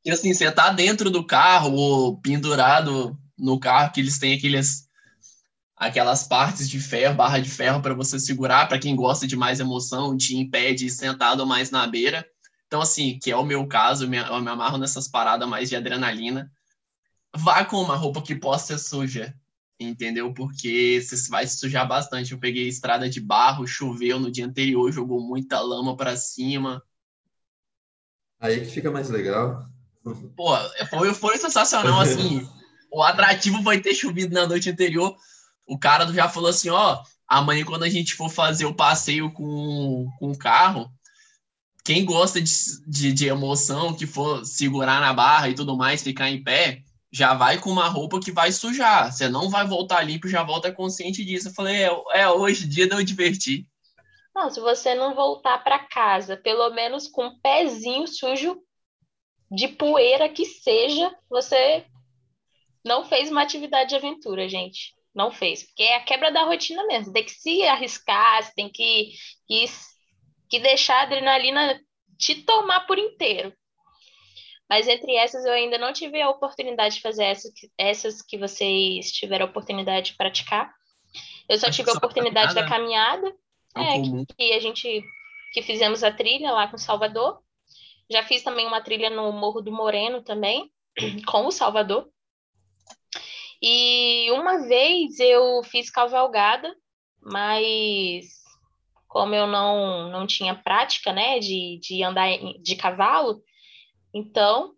E 0.04 0.10
assim, 0.10 0.34
você 0.34 0.52
tá 0.52 0.72
dentro 0.72 1.12
do 1.12 1.24
carro 1.24 1.76
ou 1.76 2.18
pendurado 2.18 3.16
no 3.38 3.60
carro, 3.60 3.92
que 3.92 4.02
eles 4.02 4.18
têm 4.18 4.34
aqueles 4.34 4.88
aquelas 5.76 6.28
partes 6.28 6.68
de 6.68 6.80
ferro, 6.80 7.14
barra 7.14 7.38
de 7.38 7.52
ferro 7.52 7.84
para 7.84 7.94
você 7.94 8.20
segurar, 8.20 8.68
para 8.68 8.80
quem 8.80 8.96
gosta 8.96 9.28
de 9.28 9.36
mais 9.36 9.60
emoção, 9.60 10.18
te 10.18 10.36
impede 10.36 10.90
sentado 10.90 11.46
mais 11.46 11.70
na 11.70 11.86
beira. 11.86 12.28
Então, 12.68 12.82
assim, 12.82 13.18
que 13.20 13.32
é 13.32 13.36
o 13.36 13.46
meu 13.46 13.66
caso, 13.68 14.06
eu 14.06 14.10
me, 14.10 14.18
eu 14.18 14.42
me 14.42 14.50
amarro 14.50 14.78
nessas 14.78 15.08
paradas 15.08 15.48
mais 15.48 15.70
de 15.70 15.76
adrenalina. 15.76 16.52
Vá 17.36 17.66
com 17.66 17.82
uma 17.82 17.96
roupa 17.96 18.22
que 18.22 18.36
possa 18.36 18.78
ser 18.78 18.84
suja, 18.84 19.36
entendeu? 19.80 20.34
Porque 20.34 21.02
você 21.02 21.30
vai 21.30 21.48
se 21.48 21.58
sujar 21.58 21.88
bastante. 21.88 22.32
Eu 22.32 22.40
peguei 22.40 22.68
estrada 22.68 23.10
de 23.10 23.22
barro, 23.22 23.68
choveu 23.68 24.20
no 24.20 24.32
dia 24.32 24.46
anterior, 24.46 24.92
jogou 24.92 25.22
muita 25.22 25.60
lama 25.62 25.96
para 25.96 26.18
cima. 26.18 26.84
Aí 28.40 28.62
que 28.62 28.72
fica 28.72 28.92
mais 28.92 29.10
legal. 29.10 29.66
Pô, 30.36 30.56
foi, 30.90 31.14
foi 31.14 31.38
sensacional, 31.38 32.02
assim. 32.02 32.48
o 32.92 33.02
atrativo 33.02 33.64
foi 33.64 33.82
ter 33.82 33.94
chovido 33.94 34.34
na 34.34 34.46
noite 34.46 34.70
anterior 34.70 35.18
o 35.68 35.78
cara 35.78 36.12
já 36.14 36.30
falou 36.30 36.50
assim, 36.50 36.70
ó, 36.70 37.04
amanhã 37.28 37.66
quando 37.66 37.84
a 37.84 37.90
gente 37.90 38.16
for 38.16 38.30
fazer 38.30 38.66
o 38.66 38.74
passeio 38.74 39.30
com, 39.32 40.10
com 40.18 40.32
o 40.32 40.38
carro, 40.38 40.90
quem 41.88 42.04
gosta 42.04 42.42
de, 42.42 42.52
de, 42.86 43.14
de, 43.14 43.28
emoção, 43.30 43.96
que 43.96 44.06
for 44.06 44.44
segurar 44.46 45.00
na 45.00 45.14
barra 45.14 45.48
e 45.48 45.56
tudo 45.56 45.78
mais, 45.78 46.04
ficar 46.04 46.30
em 46.30 46.44
pé, 46.44 46.82
já 47.10 47.34
vai 47.34 47.62
com 47.62 47.70
uma 47.70 47.88
roupa 47.88 48.20
que 48.20 48.30
vai 48.30 48.52
sujar. 48.52 49.10
Você 49.10 49.30
não 49.30 49.50
vai 49.50 49.66
voltar 49.66 50.04
limpo, 50.04 50.28
já 50.28 50.44
volta 50.44 50.70
consciente 50.70 51.24
disso. 51.24 51.48
Eu 51.48 51.54
falei, 51.54 51.84
é, 51.84 51.90
é 52.16 52.30
hoje 52.30 52.68
dia 52.68 52.90
de 52.90 52.94
eu 52.94 53.02
divertir. 53.02 53.66
Não, 54.36 54.50
se 54.50 54.60
você 54.60 54.96
não 54.96 55.16
voltar 55.16 55.64
para 55.64 55.80
casa, 55.80 56.36
pelo 56.36 56.70
menos 56.72 57.08
com 57.08 57.28
um 57.28 57.40
pezinho 57.40 58.06
sujo 58.06 58.62
de 59.50 59.70
poeira 59.70 60.28
que 60.28 60.44
seja, 60.44 61.16
você 61.30 61.86
não 62.84 63.06
fez 63.06 63.32
uma 63.32 63.44
atividade 63.44 63.92
de 63.92 63.96
aventura, 63.96 64.50
gente 64.50 64.94
não 65.16 65.32
fez, 65.32 65.64
porque 65.64 65.84
é 65.84 65.96
a 65.96 66.04
quebra 66.04 66.32
da 66.32 66.44
rotina 66.44 66.86
mesmo. 66.86 67.12
Tem 67.14 67.24
que 67.24 67.32
se 67.32 67.64
arriscar, 67.64 68.44
você 68.44 68.52
tem 68.54 68.70
que, 68.70 69.14
que, 69.48 69.66
que 70.50 70.60
deixar 70.60 71.00
a 71.00 71.02
adrenalina 71.04 71.82
te 72.18 72.36
tomar 72.44 72.82
por 72.82 72.98
inteiro. 72.98 73.54
Mas 74.70 74.88
entre 74.88 75.16
essas, 75.16 75.46
eu 75.46 75.54
ainda 75.54 75.78
não 75.78 75.94
tive 75.94 76.22
a 76.22 76.30
oportunidade 76.30 76.96
de 76.96 77.02
fazer 77.02 77.24
essas, 77.24 77.52
essas 77.78 78.22
que 78.22 78.38
vocês 78.38 79.12
tiveram 79.12 79.46
a 79.46 79.50
oportunidade 79.50 80.12
de 80.12 80.18
praticar. 80.18 80.74
Eu 81.48 81.58
só 81.58 81.68
Acho 81.68 81.78
tive 81.78 81.90
a 81.90 81.94
que 81.94 81.98
oportunidade 81.98 82.54
da 82.54 82.68
caminhada 82.68 83.22
caminhada, 83.22 83.38
É 83.76 83.80
o 83.80 83.84
é, 83.84 83.94
comum. 84.02 84.26
que 84.26 84.54
a 84.54 84.60
gente 84.60 85.04
que 85.54 85.62
fizemos 85.62 86.04
a 86.04 86.12
trilha 86.12 86.52
lá 86.52 86.68
com 86.68 86.78
Salvador. 86.78 87.42
Já 88.10 88.24
fiz 88.24 88.44
também 88.44 88.68
uma 88.68 88.82
trilha 88.82 89.10
no 89.10 89.32
Morro 89.32 89.62
do 89.62 89.72
Moreno 89.72 90.22
também, 90.22 90.72
com 91.28 91.46
o 91.46 91.52
Salvador. 91.52 92.10
E 93.62 94.30
uma 94.32 94.68
vez 94.68 95.20
eu 95.20 95.64
fiz 95.64 95.90
cavalgada, 95.90 96.76
mas 97.22 98.37
como 99.08 99.34
eu 99.36 99.48
não, 99.48 100.10
não 100.10 100.28
tinha 100.28 100.56
prática, 100.56 101.14
né, 101.14 101.40
de, 101.40 101.80
de 101.82 102.04
andar 102.04 102.30
de 102.62 102.76
cavalo, 102.76 103.42
então 104.14 104.76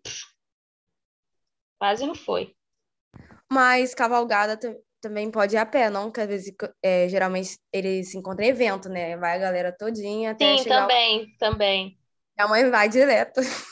quase 1.78 2.06
não 2.06 2.14
foi. 2.14 2.54
Mas 3.50 3.94
cavalgada 3.94 4.56
ta- 4.56 4.74
também 5.00 5.30
pode 5.30 5.56
ir 5.56 5.58
a 5.58 5.66
pé, 5.66 5.90
não? 5.90 6.10
Que 6.10 6.20
às 6.20 6.28
vezes, 6.28 6.54
é, 6.82 7.08
geralmente, 7.08 7.58
eles 7.72 8.10
se 8.10 8.18
encontram 8.18 8.44
em 8.44 8.50
evento, 8.50 8.88
né? 8.88 9.16
Vai 9.16 9.36
a 9.36 9.38
galera 9.38 9.72
todinha 9.76 10.32
até 10.32 10.56
Sim, 10.56 10.62
chegar... 10.62 10.82
também, 10.82 11.36
também. 11.38 11.98
A 12.38 12.48
mãe 12.48 12.70
vai 12.70 12.88
direto. 12.88 13.40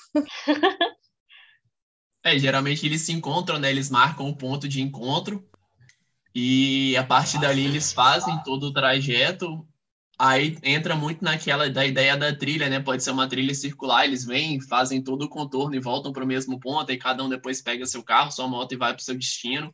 É, 2.25 2.38
geralmente 2.38 2.85
eles 2.85 3.03
se 3.03 3.12
encontram, 3.12 3.59
né? 3.59 3.71
Eles 3.71 3.90
marcam 3.90 4.29
o 4.29 4.37
ponto 4.37 4.68
de 4.68 4.83
encontro 4.83 5.49
e 6.35 6.97
a 6.97 7.05
partir 7.05 7.40
dali 7.40 7.64
eles 7.64 7.92
fazem 7.92 8.38
todo 8.44 8.64
o 8.64 8.73
trajeto. 8.73 9.66
Aí 10.19 10.59
entra 10.65 10.97
muito 10.97 11.23
naquela 11.23 11.71
da 11.71 11.87
ideia 11.87 12.17
da 12.17 12.35
trilha, 12.35 12.69
né? 12.69 12.81
Pode 12.81 13.05
ser 13.05 13.13
uma 13.13 13.29
trilha 13.29 13.55
circular, 13.55 14.05
eles 14.05 14.25
vêm, 14.25 14.61
fazem 14.61 15.01
todo 15.03 15.23
o 15.23 15.29
contorno 15.29 15.77
e 15.77 15.81
voltam 15.81 16.13
para 16.13 16.25
o 16.25 16.27
mesmo 16.27 16.59
ponto, 16.59 16.91
e 16.91 16.99
cada 16.99 17.23
um 17.23 17.29
depois 17.29 17.63
pega 17.63 17.87
seu 17.87 18.03
carro, 18.03 18.33
sua 18.33 18.49
moto 18.49 18.73
e 18.73 18.77
vai 18.77 18.93
para 18.93 19.01
o 19.01 19.05
seu 19.05 19.17
destino. 19.17 19.73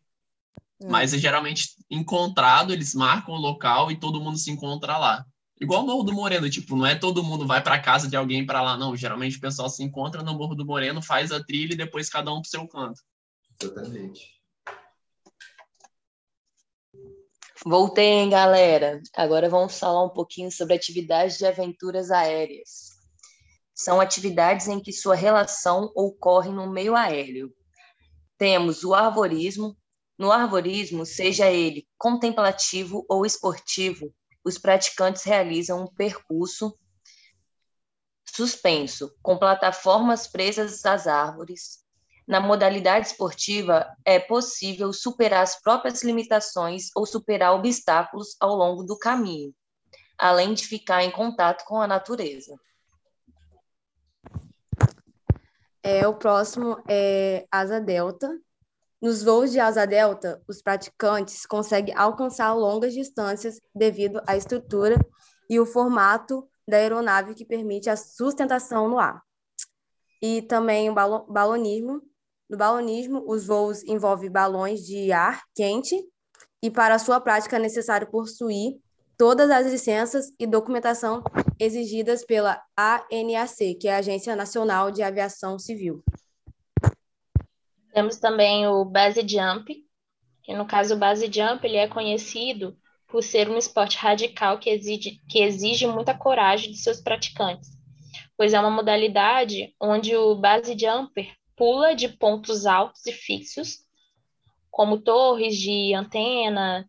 Mas 0.86 1.14
é 1.14 1.18
geralmente 1.18 1.70
encontrado, 1.90 2.72
eles 2.72 2.94
marcam 2.94 3.34
o 3.34 3.38
local 3.38 3.90
e 3.90 3.96
todo 3.96 4.20
mundo 4.20 4.36
se 4.36 4.50
encontra 4.50 4.98
lá. 4.98 5.24
Igual 5.58 5.82
o 5.82 5.86
Morro 5.86 6.02
do 6.02 6.12
Moreno, 6.12 6.50
tipo, 6.50 6.76
não 6.76 6.84
é 6.84 6.94
todo 6.94 7.22
mundo 7.22 7.46
vai 7.46 7.62
para 7.62 7.78
casa 7.78 8.06
de 8.08 8.16
alguém 8.16 8.44
para 8.44 8.60
lá, 8.60 8.76
não. 8.76 8.94
Geralmente 8.94 9.38
o 9.38 9.40
pessoal 9.40 9.70
se 9.70 9.82
encontra 9.82 10.22
no 10.22 10.34
Morro 10.34 10.54
do 10.54 10.66
Moreno, 10.66 11.00
faz 11.00 11.32
a 11.32 11.42
trilha 11.42 11.72
e 11.72 11.76
depois 11.76 12.10
cada 12.10 12.32
um 12.32 12.42
pro 12.42 12.50
seu 12.50 12.66
canto. 12.68 13.00
Exatamente. 13.62 14.33
Voltei, 17.66 18.28
galera. 18.28 19.00
Agora 19.16 19.48
vamos 19.48 19.78
falar 19.78 20.04
um 20.04 20.10
pouquinho 20.10 20.52
sobre 20.52 20.74
atividades 20.74 21.38
de 21.38 21.46
aventuras 21.46 22.10
aéreas. 22.10 22.90
São 23.74 24.02
atividades 24.02 24.68
em 24.68 24.78
que 24.78 24.92
sua 24.92 25.14
relação 25.14 25.90
ocorre 25.96 26.50
no 26.50 26.70
meio 26.70 26.94
aéreo. 26.94 27.54
Temos 28.36 28.84
o 28.84 28.92
arvorismo. 28.92 29.74
No 30.18 30.30
arvorismo, 30.30 31.06
seja 31.06 31.50
ele 31.50 31.88
contemplativo 31.96 33.04
ou 33.08 33.24
esportivo, 33.24 34.14
os 34.44 34.58
praticantes 34.58 35.24
realizam 35.24 35.84
um 35.84 35.86
percurso 35.86 36.78
suspenso, 38.26 39.12
com 39.22 39.38
plataformas 39.38 40.26
presas 40.26 40.84
às 40.84 41.06
árvores. 41.06 41.83
Na 42.26 42.40
modalidade 42.40 43.08
esportiva, 43.08 43.86
é 44.04 44.18
possível 44.18 44.92
superar 44.92 45.42
as 45.42 45.60
próprias 45.60 46.02
limitações 46.02 46.88
ou 46.96 47.04
superar 47.04 47.54
obstáculos 47.54 48.34
ao 48.40 48.54
longo 48.54 48.82
do 48.82 48.98
caminho, 48.98 49.54
além 50.18 50.54
de 50.54 50.66
ficar 50.66 51.02
em 51.04 51.10
contato 51.10 51.64
com 51.66 51.80
a 51.80 51.86
natureza. 51.86 52.58
É, 55.82 56.08
o 56.08 56.14
próximo 56.14 56.82
é 56.88 57.46
asa 57.52 57.78
delta. 57.78 58.40
Nos 59.02 59.22
voos 59.22 59.52
de 59.52 59.60
asa 59.60 59.86
delta, 59.86 60.42
os 60.48 60.62
praticantes 60.62 61.44
conseguem 61.44 61.94
alcançar 61.94 62.54
longas 62.54 62.94
distâncias 62.94 63.60
devido 63.74 64.22
à 64.26 64.34
estrutura 64.34 64.96
e 65.50 65.60
o 65.60 65.66
formato 65.66 66.48
da 66.66 66.78
aeronave 66.78 67.34
que 67.34 67.44
permite 67.44 67.90
a 67.90 67.98
sustentação 67.98 68.88
no 68.88 68.98
ar. 68.98 69.22
E 70.22 70.40
também 70.40 70.88
o 70.88 70.94
balo- 70.94 71.26
balonismo. 71.28 72.00
No 72.54 72.58
balonismo, 72.58 73.24
os 73.26 73.48
voos 73.48 73.82
envolvem 73.82 74.30
balões 74.30 74.86
de 74.86 75.10
ar 75.10 75.42
quente 75.56 76.00
e 76.62 76.70
para 76.70 77.00
sua 77.00 77.20
prática 77.20 77.56
é 77.56 77.58
necessário 77.58 78.08
possuir 78.08 78.76
todas 79.18 79.50
as 79.50 79.66
licenças 79.66 80.32
e 80.38 80.46
documentação 80.46 81.24
exigidas 81.58 82.24
pela 82.24 82.62
ANAC, 82.76 83.74
que 83.74 83.88
é 83.88 83.96
a 83.96 83.98
Agência 83.98 84.36
Nacional 84.36 84.92
de 84.92 85.02
Aviação 85.02 85.58
Civil. 85.58 86.00
Temos 87.92 88.18
também 88.18 88.68
o 88.68 88.84
base 88.84 89.26
jump, 89.26 89.74
que 90.44 90.54
no 90.54 90.64
caso 90.64 90.94
o 90.94 90.96
base 90.96 91.26
jump 91.26 91.66
ele 91.66 91.76
é 91.76 91.88
conhecido 91.88 92.78
por 93.08 93.20
ser 93.20 93.50
um 93.50 93.58
esporte 93.58 93.96
radical 93.96 94.60
que 94.60 94.70
exige, 94.70 95.20
que 95.28 95.42
exige 95.42 95.88
muita 95.88 96.16
coragem 96.16 96.70
de 96.70 96.78
seus 96.78 97.00
praticantes, 97.00 97.70
pois 98.36 98.52
é 98.52 98.60
uma 98.60 98.70
modalidade 98.70 99.74
onde 99.80 100.16
o 100.16 100.36
base 100.36 100.78
jumper 100.78 101.34
pula 101.56 101.94
de 101.94 102.08
pontos 102.08 102.66
altos 102.66 103.06
e 103.06 103.12
fixos, 103.12 103.78
como 104.70 105.00
torres 105.00 105.56
de 105.56 105.94
antena, 105.94 106.88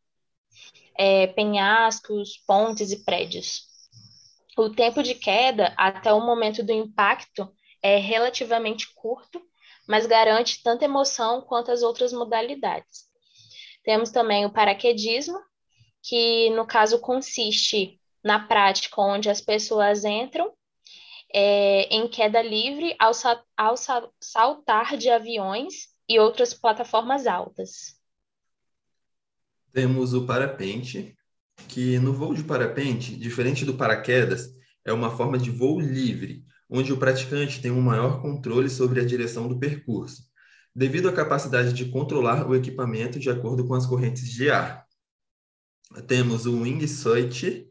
é, 0.97 1.27
penhascos, 1.27 2.37
pontes 2.47 2.91
e 2.91 3.03
prédios. 3.03 3.63
O 4.57 4.69
tempo 4.69 5.03
de 5.03 5.13
queda 5.13 5.73
até 5.77 6.11
o 6.13 6.21
momento 6.21 6.63
do 6.63 6.71
impacto 6.71 7.51
é 7.81 7.97
relativamente 7.97 8.93
curto, 8.95 9.41
mas 9.87 10.07
garante 10.07 10.63
tanta 10.63 10.85
emoção 10.85 11.41
quanto 11.41 11.71
as 11.71 11.83
outras 11.83 12.11
modalidades. 12.13 13.05
Temos 13.83 14.09
também 14.09 14.45
o 14.45 14.51
paraquedismo, 14.51 15.37
que 16.01 16.49
no 16.51 16.65
caso 16.65 16.99
consiste 16.99 17.99
na 18.23 18.39
prática 18.39 18.99
onde 19.01 19.29
as 19.29 19.41
pessoas 19.41 20.03
entram 20.05 20.51
é, 21.37 21.93
em 21.93 22.07
queda 22.07 22.41
livre 22.41 22.95
ao, 22.97 23.11
ao 23.57 23.75
sa 23.75 24.09
saltar 24.21 24.95
de 24.95 25.09
aviões 25.09 25.89
e 26.07 26.17
outras 26.17 26.53
plataformas 26.53 27.27
altas. 27.27 27.99
Temos 29.73 30.13
o 30.13 30.25
parapente, 30.25 31.13
que 31.67 31.99
no 31.99 32.13
voo 32.13 32.33
de 32.33 32.41
parapente, 32.41 33.17
diferente 33.17 33.65
do 33.65 33.73
paraquedas, 33.73 34.55
é 34.85 34.93
uma 34.93 35.11
forma 35.11 35.37
de 35.37 35.51
voo 35.51 35.77
livre, 35.77 36.45
onde 36.69 36.93
o 36.93 36.97
praticante 36.97 37.61
tem 37.61 37.69
um 37.69 37.81
maior 37.81 38.21
controle 38.21 38.69
sobre 38.69 39.01
a 39.01 39.05
direção 39.05 39.49
do 39.49 39.59
percurso, 39.59 40.23
devido 40.73 41.09
à 41.09 41.13
capacidade 41.13 41.73
de 41.73 41.91
controlar 41.91 42.47
o 42.47 42.55
equipamento 42.55 43.19
de 43.19 43.29
acordo 43.29 43.67
com 43.67 43.73
as 43.73 43.85
correntes 43.85 44.29
de 44.31 44.49
ar. 44.49 44.85
Temos 46.07 46.45
o 46.45 46.61
wingsuit, 46.61 47.67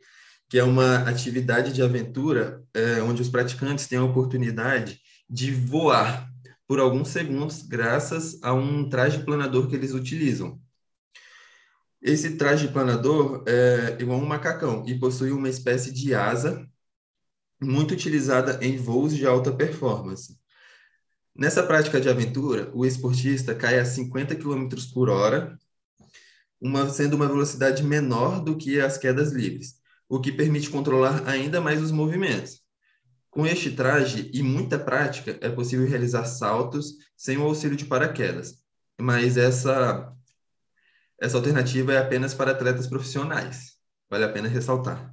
que 0.48 0.58
é 0.58 0.64
uma 0.64 1.08
atividade 1.08 1.72
de 1.72 1.82
aventura 1.82 2.62
é, 2.72 3.02
onde 3.02 3.22
os 3.22 3.28
praticantes 3.28 3.86
têm 3.86 3.98
a 3.98 4.04
oportunidade 4.04 5.00
de 5.28 5.52
voar 5.52 6.30
por 6.66 6.80
alguns 6.80 7.08
segundos 7.08 7.62
graças 7.62 8.42
a 8.42 8.52
um 8.52 8.88
traje 8.88 9.24
planador 9.24 9.68
que 9.68 9.74
eles 9.74 9.92
utilizam. 9.92 10.60
Esse 12.00 12.36
traje 12.36 12.68
planador 12.68 13.42
é 13.46 13.96
igual 14.00 14.18
um 14.18 14.26
macacão 14.26 14.84
e 14.86 14.98
possui 14.98 15.32
uma 15.32 15.48
espécie 15.48 15.90
de 15.92 16.14
asa 16.14 16.68
muito 17.60 17.94
utilizada 17.94 18.58
em 18.62 18.76
voos 18.76 19.14
de 19.16 19.26
alta 19.26 19.52
performance. 19.52 20.38
Nessa 21.34 21.62
prática 21.62 22.00
de 22.00 22.08
aventura, 22.08 22.70
o 22.74 22.84
esportista 22.86 23.54
cai 23.54 23.78
a 23.78 23.84
50 23.84 24.36
km 24.36 24.68
por 24.92 25.08
hora, 25.08 25.58
uma, 26.60 26.88
sendo 26.90 27.16
uma 27.16 27.26
velocidade 27.26 27.82
menor 27.82 28.40
do 28.40 28.56
que 28.56 28.80
as 28.80 28.96
quedas 28.96 29.32
livres, 29.32 29.74
o 30.14 30.20
que 30.20 30.30
permite 30.30 30.70
controlar 30.70 31.28
ainda 31.28 31.60
mais 31.60 31.82
os 31.82 31.90
movimentos. 31.90 32.60
Com 33.30 33.44
este 33.44 33.72
traje 33.72 34.30
e 34.32 34.44
muita 34.44 34.78
prática, 34.78 35.36
é 35.40 35.48
possível 35.48 35.88
realizar 35.88 36.24
saltos 36.24 36.92
sem 37.16 37.36
o 37.36 37.42
auxílio 37.42 37.76
de 37.76 37.84
paraquedas, 37.84 38.62
mas 38.96 39.36
essa, 39.36 40.14
essa 41.20 41.36
alternativa 41.36 41.92
é 41.92 41.98
apenas 41.98 42.32
para 42.32 42.52
atletas 42.52 42.86
profissionais. 42.86 43.72
Vale 44.08 44.24
a 44.24 44.28
pena 44.28 44.46
ressaltar. 44.46 45.12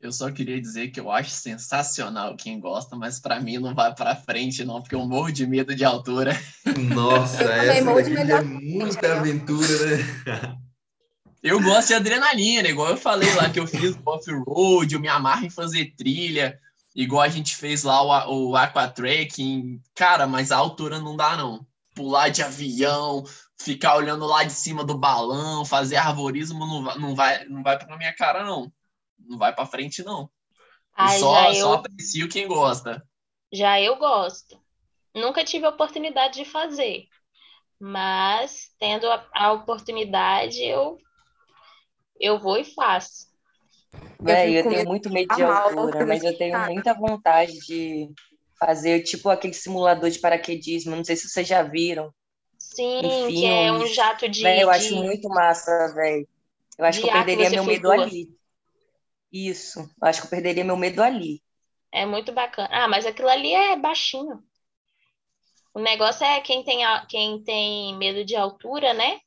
Eu 0.00 0.10
só 0.10 0.30
queria 0.30 0.58
dizer 0.58 0.88
que 0.88 1.00
eu 1.00 1.10
acho 1.10 1.30
sensacional 1.30 2.34
quem 2.34 2.58
gosta, 2.58 2.96
mas 2.96 3.20
para 3.20 3.40
mim 3.40 3.58
não 3.58 3.74
vai 3.74 3.94
para 3.94 4.16
frente 4.16 4.64
não, 4.64 4.80
porque 4.80 4.94
eu 4.94 5.04
morro 5.06 5.30
de 5.30 5.46
medo 5.46 5.74
de 5.74 5.84
altura. 5.84 6.32
Nossa, 6.94 7.42
essa 7.52 7.84
daqui 7.94 8.16
é 8.16 8.42
muita 8.42 9.18
aventura, 9.18 9.86
né? 9.86 10.58
Eu 11.42 11.62
gosto 11.62 11.88
de 11.88 11.94
adrenalina, 11.94 12.68
igual 12.68 12.90
eu 12.90 12.96
falei 12.96 13.32
lá 13.34 13.48
que 13.48 13.60
eu 13.60 13.66
fiz 13.66 13.96
off-road, 14.04 14.94
eu 14.94 15.00
me 15.00 15.08
amarro 15.08 15.44
em 15.44 15.50
fazer 15.50 15.94
trilha, 15.96 16.58
igual 16.94 17.22
a 17.22 17.28
gente 17.28 17.54
fez 17.54 17.84
lá 17.84 18.02
o, 18.28 18.50
o 18.50 18.56
aquatrekking. 18.56 19.80
Cara, 19.94 20.26
mas 20.26 20.50
a 20.50 20.56
altura 20.56 20.98
não 20.98 21.16
dá 21.16 21.36
não. 21.36 21.64
Pular 21.94 22.28
de 22.28 22.42
avião, 22.42 23.24
ficar 23.56 23.96
olhando 23.96 24.26
lá 24.26 24.44
de 24.44 24.52
cima 24.52 24.84
do 24.84 24.98
balão, 24.98 25.64
fazer 25.64 25.96
arvorismo 25.96 26.66
não 26.66 26.82
vai, 26.84 26.98
não 26.98 27.14
vai, 27.14 27.44
não 27.44 27.62
vai 27.62 27.78
pra 27.78 27.96
minha 27.96 28.14
cara 28.14 28.44
não. 28.44 28.72
Não 29.18 29.38
vai 29.38 29.54
para 29.54 29.66
frente 29.66 30.02
não. 30.02 30.30
Ah, 30.94 31.10
só, 31.10 31.52
só 31.52 31.52
eu, 31.52 31.72
aprecio 31.74 32.28
quem 32.28 32.48
gosta. 32.48 33.06
já 33.52 33.80
eu 33.80 33.96
gosto. 33.96 34.60
nunca 35.14 35.44
tive 35.44 35.66
a 35.66 35.70
oportunidade 35.70 36.34
de 36.34 36.44
fazer, 36.44 37.06
mas 37.78 38.72
tendo 38.80 39.08
a, 39.08 39.24
a 39.32 39.52
oportunidade, 39.52 40.60
eu, 40.60 40.98
eu 42.20 42.38
vou 42.38 42.56
e 42.56 42.64
faço. 42.64 43.28
Véi, 44.20 44.56
eu, 44.58 44.64
eu 44.64 44.70
tenho 44.70 44.84
muito 44.86 45.10
medo 45.10 45.34
de 45.34 45.42
altura, 45.42 46.06
mas 46.06 46.22
eu 46.22 46.36
tenho 46.36 46.58
muita 46.66 46.94
vontade 46.94 47.58
de 47.60 48.10
fazer 48.58 49.02
tipo 49.02 49.28
aquele 49.28 49.54
simulador 49.54 50.10
de 50.10 50.18
paraquedismo. 50.18 50.96
Não 50.96 51.04
sei 51.04 51.16
se 51.16 51.28
vocês 51.28 51.46
já 51.46 51.62
viram. 51.62 52.12
Sim, 52.58 53.00
que 53.28 53.46
é 53.46 53.72
um 53.72 53.86
jato 53.86 54.28
de. 54.28 54.42
Véi, 54.42 54.62
eu 54.62 54.70
de... 54.70 54.76
acho 54.76 54.96
muito 54.96 55.28
massa, 55.28 55.92
velho. 55.94 56.28
Eu 56.76 56.84
acho 56.84 57.00
que 57.00 57.08
eu 57.08 57.12
perderia 57.12 57.50
meu 57.50 57.64
medo 57.64 57.90
ali. 57.90 58.28
Isso, 59.32 59.80
eu 59.80 60.08
acho 60.08 60.20
que 60.20 60.26
eu 60.26 60.30
perderia 60.30 60.64
meu 60.64 60.76
medo 60.76 61.02
ali. 61.02 61.42
É 61.92 62.04
muito 62.04 62.32
bacana. 62.32 62.68
Ah, 62.70 62.88
mas 62.88 63.06
aquilo 63.06 63.28
ali 63.28 63.52
é 63.52 63.76
baixinho. 63.76 64.42
O 65.74 65.80
negócio 65.80 66.24
é 66.24 66.40
quem 66.40 66.64
tem, 66.64 66.80
quem 67.08 67.42
tem 67.42 67.96
medo 67.96 68.24
de 68.24 68.34
altura, 68.34 68.92
né? 68.92 69.20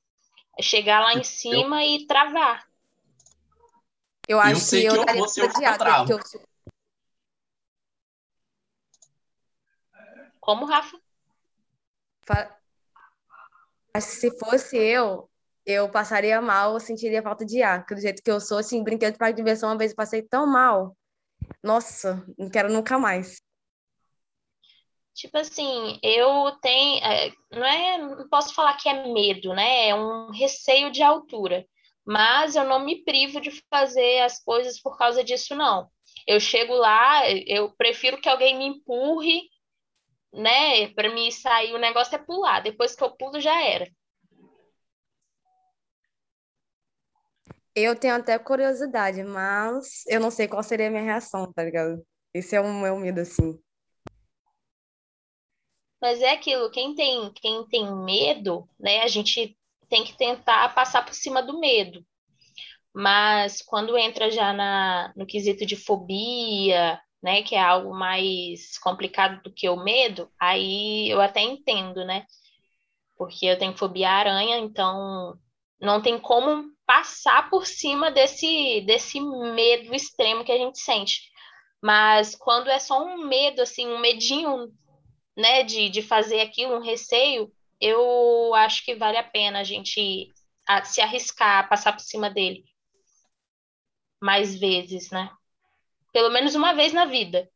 É 0.58 0.62
chegar 0.62 1.00
lá 1.02 1.14
em 1.14 1.24
cima 1.24 1.84
eu... 1.84 1.92
e 1.92 2.08
travar. 2.08 2.66
Eu 4.32 4.40
acho 4.40 4.52
eu 4.52 4.56
sei 4.56 4.82
que 4.84 4.88
eu, 4.88 5.06
que 5.06 5.12
eu 5.12 5.18
vou 5.18 5.28
ser 5.28 5.42
o 5.42 5.46
eu... 5.46 6.20
Como, 10.40 10.64
Rafa? 10.64 10.98
Se 14.00 14.32
fosse 14.40 14.78
eu, 14.78 15.30
eu 15.66 15.92
passaria 15.92 16.42
mal, 16.42 16.76
eu 16.76 16.80
sentiria 16.80 17.22
falta 17.22 17.46
de 17.46 17.62
ar. 17.62 17.80
Porque 17.80 17.96
do 17.96 18.02
jeito 18.02 18.24
que 18.24 18.32
eu 18.32 18.40
sou, 18.40 18.60
assim, 18.60 18.82
brinquedo 18.82 19.12
de 19.12 19.20
parque 19.20 19.34
de 19.34 19.42
diversão, 19.42 19.68
uma 19.68 19.78
vez 19.78 19.92
eu 19.92 19.98
passei 19.98 20.22
tão 20.22 20.48
mal. 20.48 20.96
Nossa, 21.62 22.26
não 22.38 22.50
quero 22.50 22.72
nunca 22.72 22.98
mais. 22.98 23.42
Tipo 25.14 25.40
assim, 25.40 26.00
eu 26.02 26.58
tenho. 26.62 27.04
É, 27.04 27.34
não 27.52 27.66
é. 27.66 27.98
Não 27.98 28.30
posso 28.30 28.56
falar 28.56 28.78
que 28.78 28.88
é 28.88 29.14
medo, 29.14 29.54
né? 29.54 29.90
É 29.90 29.94
um 29.94 30.32
receio 30.32 30.90
de 30.90 31.04
altura. 31.04 31.68
Mas 32.06 32.56
eu 32.56 32.64
não 32.64 32.84
me 32.84 33.04
privo 33.04 33.40
de 33.40 33.52
fazer 33.70 34.22
as 34.22 34.44
coisas 34.44 34.82
por 34.82 34.98
causa 34.98 35.24
disso, 35.24 35.56
não. 35.56 35.90
Eu 36.28 36.40
chego 36.40 36.74
lá, 36.74 37.30
eu 37.30 37.72
prefiro 37.76 38.20
que 38.20 38.30
alguém 38.30 38.58
me 38.58 38.66
empurre, 38.66 39.42
né? 40.34 40.88
Para 40.94 41.14
mim 41.14 41.30
sair, 41.32 41.74
o 41.74 41.80
negócio 41.80 42.16
é 42.16 42.18
pular. 42.18 42.62
Depois 42.62 42.96
que 42.96 43.04
eu 43.04 43.12
pulo, 43.12 43.40
já 43.40 43.62
era. 43.62 43.90
Eu 47.74 47.96
tenho 47.96 48.16
até 48.16 48.38
curiosidade, 48.38 49.24
mas 49.24 50.06
eu 50.08 50.20
não 50.20 50.30
sei 50.30 50.48
qual 50.48 50.62
seria 50.62 50.88
a 50.88 50.92
minha 50.92 51.04
reação, 51.04 51.52
tá 51.54 51.64
ligado? 51.64 52.06
Esse 52.34 52.56
é 52.56 52.62
o 52.62 52.74
meu 52.74 52.98
medo, 52.98 53.22
assim. 53.22 53.58
Mas 56.02 56.22
é 56.22 56.32
aquilo, 56.32 56.72
quem 56.72 56.96
tem, 56.96 57.32
quem 57.34 57.66
tem 57.68 57.96
medo, 58.04 58.68
né? 58.80 59.04
A 59.04 59.08
gente 59.08 59.56
tem 59.92 60.06
que 60.06 60.18
tentar 60.18 60.74
passar 60.74 61.06
por 61.06 61.14
cima 61.14 61.44
do 61.44 61.60
medo. 61.60 62.04
Mas 62.94 63.62
quando 63.62 63.98
entra 63.98 64.32
já 64.32 64.54
na, 64.54 65.14
no 65.18 65.26
quesito 65.26 65.66
de 65.66 65.76
fobia, 65.76 67.00
né, 67.22 67.44
que 67.44 67.56
é 67.56 67.62
algo 67.62 67.94
mais 67.94 68.78
complicado 68.80 69.44
do 69.44 69.54
que 69.54 69.70
o 69.70 69.84
medo, 69.84 70.32
aí 70.40 71.10
eu 71.10 71.22
até 71.22 71.42
entendo, 71.42 72.06
né? 72.06 72.26
Porque 73.18 73.46
eu 73.46 73.60
tenho 73.60 73.78
fobia 73.78 74.10
à 74.10 74.14
aranha, 74.14 74.58
então 74.58 75.38
não 75.80 76.02
tem 76.02 76.18
como 76.18 76.72
passar 76.86 77.50
por 77.50 77.66
cima 77.68 78.10
desse, 78.10 78.82
desse 78.82 79.20
medo 79.20 79.94
extremo 79.94 80.46
que 80.46 80.52
a 80.52 80.58
gente 80.58 80.80
sente. 80.80 81.30
Mas 81.84 82.36
quando 82.36 82.70
é 82.70 82.80
só 82.80 83.04
um 83.04 83.28
medo, 83.28 83.62
assim, 83.62 83.88
um 83.88 84.00
medinho, 84.00 84.70
né, 85.36 85.64
de, 85.64 85.90
de 85.90 86.02
fazer 86.02 86.42
aquilo, 86.42 86.76
um 86.76 86.82
receio, 86.82 87.52
eu 87.82 88.54
acho 88.56 88.86
que 88.86 88.96
vale 88.96 89.18
a 89.18 89.24
pena 89.24 89.60
a 89.60 89.64
gente 89.64 90.32
se 90.86 91.02
arriscar, 91.02 91.68
passar 91.68 91.92
por 91.92 92.02
cima 92.02 92.30
dele 92.30 92.64
mais 94.22 94.56
vezes, 94.56 95.10
né? 95.10 95.30
Pelo 96.14 96.30
menos 96.30 96.54
uma 96.54 96.74
vez 96.74 96.94
na 96.94 97.06
vida. 97.06 97.50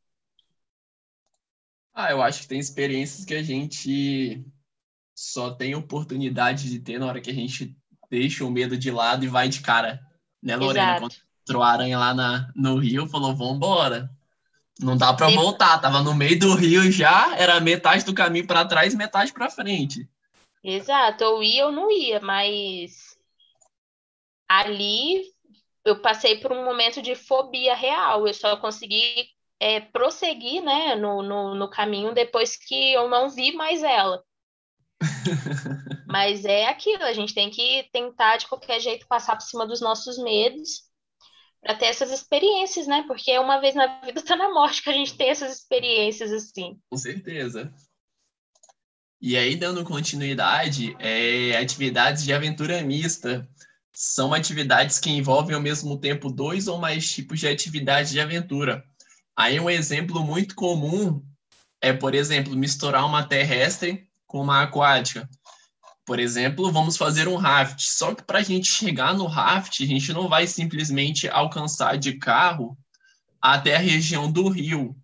Ah, 1.94 2.12
eu 2.12 2.22
acho 2.22 2.42
que 2.42 2.48
tem 2.48 2.60
experiências 2.60 3.24
que 3.24 3.36
a 3.36 3.44
gente 3.44 4.44
só 5.14 5.52
tem 5.52 5.76
oportunidade 5.76 6.70
de 6.70 6.80
ter 6.80 7.00
na 7.00 7.06
hora 7.06 7.22
que 7.22 7.30
a 7.30 7.34
gente 7.34 7.78
deixa 8.10 8.44
o 8.44 8.52
medo 8.52 8.78
de 8.78 8.92
lado 8.92 9.24
e 9.24 9.30
vai 9.30 9.48
de 9.48 9.62
cara. 9.62 10.02
Né, 10.42 10.56
Lorena? 10.56 10.98
Exato. 10.98 11.16
Encontrou 11.44 11.64
a 11.64 11.72
aranha 11.72 12.00
lá 12.00 12.14
na, 12.14 12.52
no 12.56 12.78
Rio, 12.78 13.08
falou, 13.08 13.36
vambora. 13.36 14.10
Não 14.80 14.98
dá 14.98 15.14
para 15.14 15.30
voltar, 15.30 15.80
tava 15.80 16.02
no 16.02 16.14
meio 16.14 16.38
do 16.38 16.54
rio 16.54 16.92
já, 16.92 17.34
era 17.38 17.62
metade 17.62 18.04
do 18.04 18.14
caminho 18.14 18.46
para 18.46 18.66
trás 18.66 18.94
metade 18.94 19.32
para 19.32 19.50
frente. 19.50 20.10
Exato, 20.68 21.24
ou 21.24 21.44
ia 21.44 21.68
ou 21.68 21.72
não 21.72 21.92
ia, 21.92 22.20
mas 22.20 23.16
ali 24.50 25.24
eu 25.86 26.02
passei 26.02 26.40
por 26.40 26.52
um 26.52 26.66
momento 26.66 27.04
de 27.04 27.14
fobia 27.14 27.76
real, 27.76 28.28
eu 28.28 28.34
só 28.34 28.58
consegui 28.58 29.30
é, 29.60 29.80
prosseguir 29.80 30.64
né, 30.64 30.96
no, 30.96 31.22
no, 31.22 31.54
no 31.54 31.70
caminho 31.70 32.16
depois 32.16 32.56
que 32.58 32.94
eu 32.94 33.08
não 33.08 33.30
vi 33.30 33.54
mais 33.54 33.84
ela. 33.84 34.24
Mas 36.08 36.46
é 36.46 36.66
aquilo, 36.66 37.04
a 37.04 37.14
gente 37.14 37.36
tem 37.36 37.52
que 37.52 37.88
tentar 37.92 38.38
de 38.38 38.48
qualquer 38.48 38.80
jeito 38.80 39.08
passar 39.08 39.36
por 39.36 39.44
cima 39.44 39.68
dos 39.68 39.82
nossos 39.82 40.18
medos 40.18 40.84
para 41.62 41.76
ter 41.76 41.86
essas 41.86 42.12
experiências, 42.12 42.88
né? 42.88 43.04
Porque 43.06 43.38
uma 43.38 43.60
vez 43.60 43.76
na 43.76 44.00
vida 44.02 44.20
está 44.20 44.36
na 44.38 44.52
morte 44.52 44.82
que 44.82 44.90
a 44.90 44.94
gente 44.94 45.16
tem 45.16 45.30
essas 45.30 45.60
experiências 45.60 46.32
assim. 46.32 46.80
Com 46.90 46.98
certeza. 46.98 47.72
E 49.26 49.36
aí, 49.36 49.56
dando 49.56 49.84
continuidade, 49.84 50.96
é, 51.00 51.58
atividades 51.58 52.24
de 52.24 52.32
aventura 52.32 52.84
mista 52.84 53.50
são 53.92 54.36
atividades 54.36 55.00
que 55.00 55.10
envolvem 55.10 55.56
ao 55.56 55.62
mesmo 55.64 55.98
tempo 55.98 56.32
dois 56.32 56.68
ou 56.68 56.78
mais 56.78 57.12
tipos 57.12 57.40
de 57.40 57.48
atividade 57.48 58.12
de 58.12 58.20
aventura. 58.20 58.86
Aí 59.36 59.60
um 59.60 59.68
exemplo 59.68 60.24
muito 60.24 60.54
comum 60.54 61.26
é, 61.82 61.92
por 61.92 62.14
exemplo, 62.14 62.56
misturar 62.56 63.04
uma 63.04 63.24
terrestre 63.24 64.08
com 64.28 64.42
uma 64.42 64.62
aquática. 64.62 65.28
Por 66.06 66.20
exemplo, 66.20 66.72
vamos 66.72 66.96
fazer 66.96 67.28
um 67.28 67.36
raft. 67.36 67.82
Só 67.82 68.14
que 68.14 68.22
para 68.22 68.38
a 68.38 68.44
gente 68.44 68.68
chegar 68.68 69.16
no 69.16 69.26
raft, 69.26 69.82
a 69.82 69.88
gente 69.88 70.14
não 70.14 70.30
vai 70.30 70.46
simplesmente 70.46 71.28
alcançar 71.28 71.98
de 71.98 72.14
carro 72.20 72.78
até 73.42 73.76
a 73.76 73.80
região 73.80 74.32
do 74.32 74.48
rio 74.50 74.96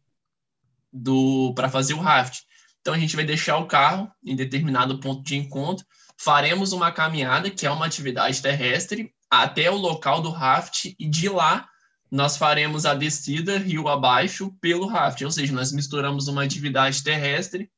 do 0.93 1.55
para 1.55 1.67
fazer 1.67 1.95
o 1.95 1.99
raft. 1.99 2.43
Então 2.81 2.93
a 2.93 2.99
gente 2.99 3.15
vai 3.15 3.23
deixar 3.23 3.57
o 3.57 3.67
carro 3.67 4.11
em 4.23 4.35
determinado 4.35 4.99
ponto 4.99 5.23
de 5.23 5.35
encontro, 5.35 5.85
faremos 6.17 6.73
uma 6.73 6.91
caminhada, 6.91 7.49
que 7.49 7.65
é 7.65 7.71
uma 7.71 7.85
atividade 7.85 8.41
terrestre, 8.41 9.13
até 9.29 9.71
o 9.71 9.77
local 9.77 10.21
do 10.21 10.29
raft 10.29 10.93
e 10.99 11.07
de 11.07 11.29
lá 11.29 11.67
nós 12.11 12.35
faremos 12.35 12.85
a 12.85 12.93
descida 12.93 13.57
rio 13.57 13.87
abaixo 13.87 14.51
pelo 14.59 14.85
raft, 14.85 15.21
ou 15.21 15.31
seja, 15.31 15.53
nós 15.53 15.71
misturamos 15.71 16.27
uma 16.27 16.43
atividade 16.43 17.01
terrestre 17.01 17.71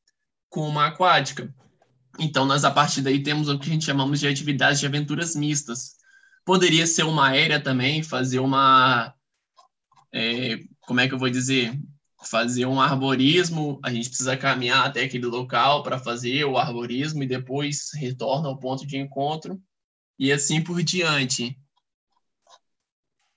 com 0.50 0.68
uma 0.68 0.88
aquática. 0.88 1.54
Então, 2.18 2.44
nós 2.44 2.66
a 2.66 2.72
partir 2.72 3.02
daí 3.02 3.22
temos 3.22 3.48
o 3.48 3.60
que 3.60 3.70
a 3.70 3.74
gente 3.74 3.86
chamamos 3.86 4.20
de 4.20 4.28
atividades 4.28 4.80
de 4.80 4.88
aventuras 4.88 5.36
mistas. 5.36 5.96
Poderia 6.44 6.88
ser 6.88 7.04
uma 7.04 7.30
aérea 7.30 7.60
também, 7.60 8.02
fazer 8.02 8.40
uma. 8.40 9.14
É, 10.12 10.58
como 10.82 11.00
é 11.00 11.08
que 11.08 11.14
eu 11.14 11.20
vou 11.20 11.30
dizer? 11.30 11.80
Fazer 12.26 12.66
um 12.66 12.80
arborismo, 12.80 13.80
a 13.84 13.92
gente 13.92 14.10
precisa 14.10 14.38
caminhar 14.38 14.86
até 14.86 15.04
aquele 15.04 15.26
local 15.26 15.84
para 15.84 16.00
fazer 16.00 16.46
o 16.46 16.58
arborismo 16.58 17.24
e 17.24 17.28
depois 17.28 17.92
retorna 17.94 18.48
ao 18.48 18.58
ponto 18.58 18.88
de 18.88 18.98
encontro, 18.98 19.62
e 20.18 20.32
assim 20.32 20.62
por 20.62 20.82
diante. 20.82 21.58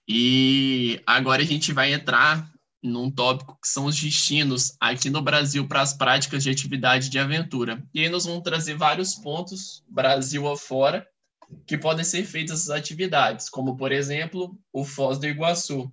E 0.09 1.01
agora 1.05 1.43
a 1.43 1.45
gente 1.45 1.73
vai 1.73 1.93
entrar 1.93 2.49
num 2.83 3.11
tópico 3.11 3.59
que 3.61 3.69
são 3.69 3.87
os 3.87 4.01
destinos 4.01 4.77
aqui 4.79 5.11
no 5.11 5.21
Brasil 5.21 5.67
para 5.67 5.83
as 5.83 5.93
práticas 5.93 6.43
de 6.43 6.51
atividade 6.51 7.09
de 7.09 7.19
aventura. 7.19 7.83
E 7.93 8.01
aí 8.01 8.09
nós 8.09 8.25
vamos 8.25 8.43
trazer 8.43 8.77
vários 8.77 9.15
pontos, 9.15 9.83
Brasil 9.89 10.47
afora, 10.49 11.07
que 11.67 11.77
podem 11.77 12.05
ser 12.05 12.25
feitas 12.25 12.61
essas 12.61 12.71
atividades, 12.71 13.49
como, 13.49 13.77
por 13.77 13.93
exemplo, 13.93 14.59
o 14.73 14.85
Foz 14.85 15.19
do 15.19 15.27
Iguaçu. 15.27 15.93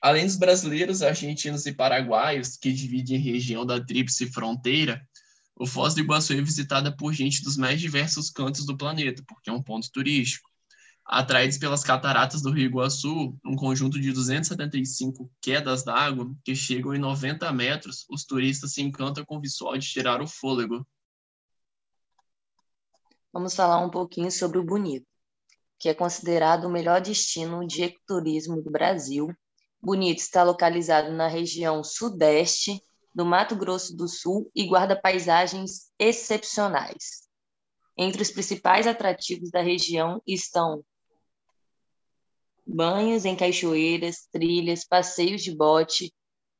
Além 0.00 0.24
dos 0.24 0.36
brasileiros, 0.36 1.02
argentinos 1.02 1.66
e 1.66 1.72
paraguaios, 1.74 2.56
que 2.56 2.72
dividem 2.72 3.18
a 3.18 3.22
região 3.22 3.66
da 3.66 3.84
tríplice 3.84 4.26
fronteira, 4.32 5.06
o 5.54 5.66
Foz 5.66 5.92
do 5.92 6.00
Iguaçu 6.00 6.32
é 6.32 6.40
visitada 6.40 6.90
por 6.96 7.12
gente 7.12 7.42
dos 7.42 7.58
mais 7.58 7.78
diversos 7.78 8.30
cantos 8.30 8.64
do 8.64 8.78
planeta, 8.78 9.22
porque 9.28 9.50
é 9.50 9.52
um 9.52 9.62
ponto 9.62 9.90
turístico. 9.92 10.48
Atraídos 11.04 11.58
pelas 11.58 11.82
cataratas 11.82 12.40
do 12.40 12.50
Rio 12.50 12.66
Iguaçu, 12.66 13.36
um 13.44 13.54
conjunto 13.56 14.00
de 14.00 14.10
275 14.10 15.30
quedas 15.38 15.84
d'água 15.84 16.34
que 16.42 16.54
chegam 16.54 16.94
em 16.94 16.98
90 16.98 17.52
metros, 17.52 18.06
os 18.08 18.24
turistas 18.24 18.72
se 18.72 18.80
encantam 18.80 19.24
com 19.24 19.36
o 19.36 19.40
visual 19.40 19.76
de 19.76 19.86
tirar 19.86 20.22
o 20.22 20.26
fôlego. 20.26 20.86
Vamos 23.32 23.54
falar 23.54 23.84
um 23.84 23.90
pouquinho 23.90 24.30
sobre 24.30 24.58
o 24.58 24.64
Bonito, 24.64 25.06
que 25.78 25.90
é 25.90 25.94
considerado 25.94 26.64
o 26.64 26.70
melhor 26.70 27.02
destino 27.02 27.66
de 27.66 27.82
ecoturismo 27.82 28.62
do 28.62 28.70
Brasil. 28.70 29.28
Bonito 29.82 30.18
está 30.18 30.42
localizado 30.42 31.10
na 31.12 31.26
região 31.26 31.82
sudeste 31.82 32.82
do 33.14 33.24
Mato 33.24 33.56
Grosso 33.56 33.96
do 33.96 34.06
Sul 34.06 34.50
e 34.54 34.66
guarda 34.66 35.00
paisagens 35.00 35.90
excepcionais. 35.98 37.28
Entre 37.96 38.20
os 38.20 38.30
principais 38.30 38.86
atrativos 38.86 39.50
da 39.50 39.62
região 39.62 40.22
estão 40.26 40.84
banhos 42.66 43.24
em 43.24 43.34
cachoeiras, 43.34 44.28
trilhas, 44.30 44.84
passeios 44.84 45.42
de 45.42 45.54
bote, 45.54 46.14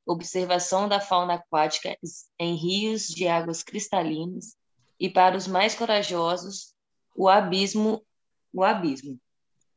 observação 0.07 0.89
da 0.89 1.01
fauna 1.01 1.35
aquática 1.35 1.97
em 2.39 2.57
rios 2.57 3.07
de 3.07 3.29
águas 3.29 3.63
cristalinas 3.63 4.57
e 4.99 5.09
para 5.09 5.37
os 5.37 5.47
mais 5.47 5.75
corajosos, 5.75 6.75
o 7.15 7.29
abismo, 7.29 8.05
o 8.53 8.65
abismo, 8.65 9.21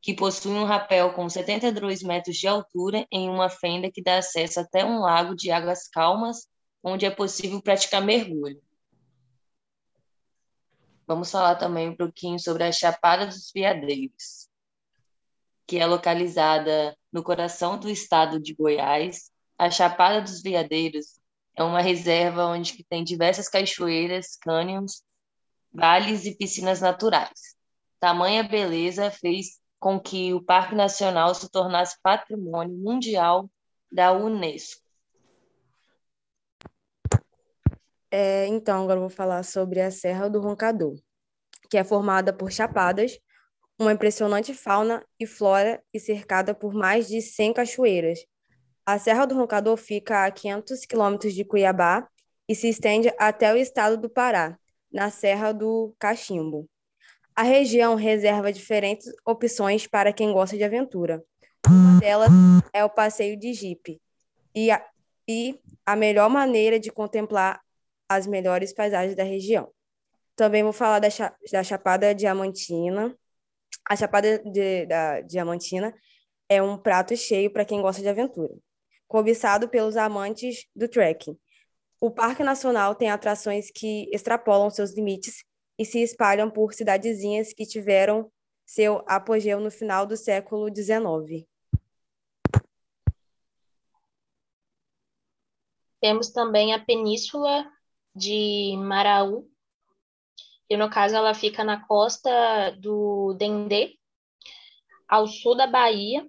que 0.03 0.13
possui 0.13 0.51
um 0.51 0.65
rapel 0.65 1.13
com 1.13 1.29
72 1.29 2.03
metros 2.03 2.35
de 2.35 2.45
altura 2.45 3.07
em 3.09 3.29
uma 3.29 3.49
fenda 3.49 3.89
que 3.89 4.03
dá 4.03 4.17
acesso 4.17 4.59
até 4.59 4.83
um 4.83 4.99
lago 4.99 5.33
de 5.33 5.49
águas 5.49 5.87
calmas, 5.87 6.45
onde 6.83 7.05
é 7.05 7.09
possível 7.09 7.61
praticar 7.61 8.01
mergulho. 8.03 8.61
Vamos 11.07 11.31
falar 11.31 11.55
também 11.55 11.87
um 11.87 11.95
pouquinho 11.95 12.37
sobre 12.37 12.65
a 12.65 12.71
Chapada 12.71 13.27
dos 13.27 13.49
Veadeiros, 13.55 14.49
que 15.65 15.79
é 15.79 15.85
localizada 15.85 16.97
no 17.09 17.23
coração 17.23 17.79
do 17.79 17.89
estado 17.89 18.41
de 18.41 18.53
Goiás. 18.53 19.31
A 19.57 19.71
Chapada 19.71 20.21
dos 20.21 20.41
Veadeiros 20.41 21.17
é 21.55 21.63
uma 21.63 21.81
reserva 21.81 22.47
onde 22.47 22.83
tem 22.89 23.05
diversas 23.05 23.47
cachoeiras, 23.47 24.35
cânions, 24.35 25.01
vales 25.71 26.25
e 26.25 26.35
piscinas 26.35 26.81
naturais. 26.81 27.55
Tamanha 28.01 28.43
beleza 28.43 29.09
fez 29.09 29.62
com 29.83 29.99
que 29.99 30.33
o 30.33 30.41
Parque 30.41 30.73
Nacional 30.73 31.35
se 31.35 31.49
tornasse 31.49 32.01
patrimônio 32.01 32.73
mundial 32.73 33.49
da 33.91 34.13
Unesco. 34.13 34.81
É, 38.09 38.47
então, 38.47 38.83
agora 38.83 38.95
eu 38.95 39.01
vou 39.01 39.09
falar 39.09 39.43
sobre 39.43 39.81
a 39.81 39.91
Serra 39.91 40.29
do 40.29 40.39
Roncador, 40.39 40.95
que 41.69 41.77
é 41.77 41.83
formada 41.83 42.31
por 42.31 42.49
chapadas, 42.49 43.19
uma 43.77 43.91
impressionante 43.91 44.53
fauna 44.53 45.05
e 45.19 45.27
flora 45.27 45.83
e 45.93 45.99
cercada 45.99 46.55
por 46.55 46.73
mais 46.73 47.09
de 47.09 47.21
100 47.21 47.51
cachoeiras. 47.51 48.19
A 48.85 48.97
Serra 48.97 49.25
do 49.25 49.35
Roncador 49.35 49.75
fica 49.75 50.23
a 50.23 50.31
500 50.31 50.85
quilômetros 50.85 51.33
de 51.33 51.43
Cuiabá 51.43 52.07
e 52.47 52.55
se 52.55 52.69
estende 52.69 53.13
até 53.19 53.53
o 53.53 53.57
estado 53.57 53.97
do 53.97 54.09
Pará, 54.09 54.57
na 54.89 55.09
Serra 55.09 55.51
do 55.51 55.93
Cachimbo. 55.99 56.69
A 57.35 57.41
região 57.41 57.95
reserva 57.95 58.53
diferentes 58.53 59.07
opções 59.25 59.87
para 59.87 60.13
quem 60.13 60.31
gosta 60.31 60.55
de 60.55 60.63
aventura. 60.63 61.23
Uma 61.67 61.99
delas 61.99 62.29
é 62.71 62.83
o 62.83 62.89
passeio 62.89 63.37
de 63.39 63.53
jipe, 63.53 63.99
e 64.53 64.69
a, 64.69 64.85
e 65.27 65.59
a 65.85 65.95
melhor 65.95 66.29
maneira 66.29 66.79
de 66.79 66.91
contemplar 66.91 67.59
as 68.07 68.27
melhores 68.27 68.73
paisagens 68.73 69.15
da 69.15 69.23
região. 69.23 69.71
Também 70.35 70.61
vou 70.61 70.73
falar 70.73 70.99
da, 70.99 71.07
da 71.51 71.63
Chapada 71.63 72.13
Diamantina. 72.13 73.17
A 73.89 73.95
Chapada 73.95 74.39
de, 74.39 74.85
da 74.85 75.21
Diamantina 75.21 75.93
é 76.47 76.61
um 76.61 76.77
prato 76.77 77.15
cheio 77.17 77.51
para 77.51 77.65
quem 77.65 77.81
gosta 77.81 78.01
de 78.01 78.09
aventura, 78.09 78.53
cobiçado 79.07 79.67
pelos 79.67 79.97
amantes 79.97 80.65
do 80.75 80.87
trekking. 80.87 81.37
O 81.99 82.11
Parque 82.11 82.43
Nacional 82.43 82.93
tem 82.93 83.09
atrações 83.09 83.71
que 83.71 84.09
extrapolam 84.13 84.69
seus 84.69 84.93
limites 84.93 85.43
e 85.77 85.85
se 85.85 85.99
espalham 85.99 86.49
por 86.49 86.73
cidadezinhas 86.73 87.53
que 87.53 87.65
tiveram 87.65 88.31
seu 88.65 89.03
apogeu 89.07 89.59
no 89.59 89.71
final 89.71 90.05
do 90.05 90.15
século 90.15 90.67
XIX. 90.73 91.45
Temos 95.99 96.29
também 96.29 96.73
a 96.73 96.79
Península 96.79 97.65
de 98.15 98.75
Maraú, 98.77 99.49
e 100.69 100.75
no 100.75 100.89
caso 100.89 101.15
ela 101.15 101.33
fica 101.33 101.63
na 101.63 101.85
costa 101.85 102.71
do 102.79 103.33
Dendê, 103.35 103.97
ao 105.07 105.27
sul 105.27 105.55
da 105.55 105.67
Bahia, 105.67 106.27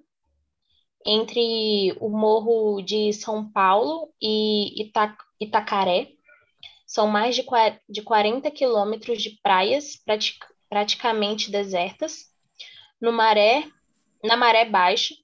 entre 1.05 1.97
o 2.01 2.09
Morro 2.09 2.83
de 2.83 3.13
São 3.13 3.51
Paulo 3.51 4.13
e 4.21 4.83
Ita 4.83 5.17
Itacaré. 5.41 6.13
São 6.87 7.07
mais 7.07 7.35
de 7.35 8.03
40 8.03 8.51
quilômetros 8.51 9.23
de 9.23 9.39
praias 9.43 9.97
pratic 9.97 10.37
praticamente 10.69 11.51
desertas. 11.51 12.33
No 13.01 13.13
maré, 13.13 13.65
na 14.23 14.37
maré 14.37 14.65
baixa, 14.65 15.15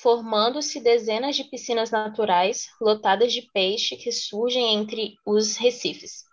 formando-se 0.00 0.80
dezenas 0.80 1.36
de 1.36 1.44
piscinas 1.44 1.90
naturais 1.90 2.68
lotadas 2.80 3.32
de 3.32 3.42
peixe 3.52 3.96
que 3.96 4.12
surgem 4.12 4.74
entre 4.74 5.14
os 5.26 5.56
recifes. 5.56 6.24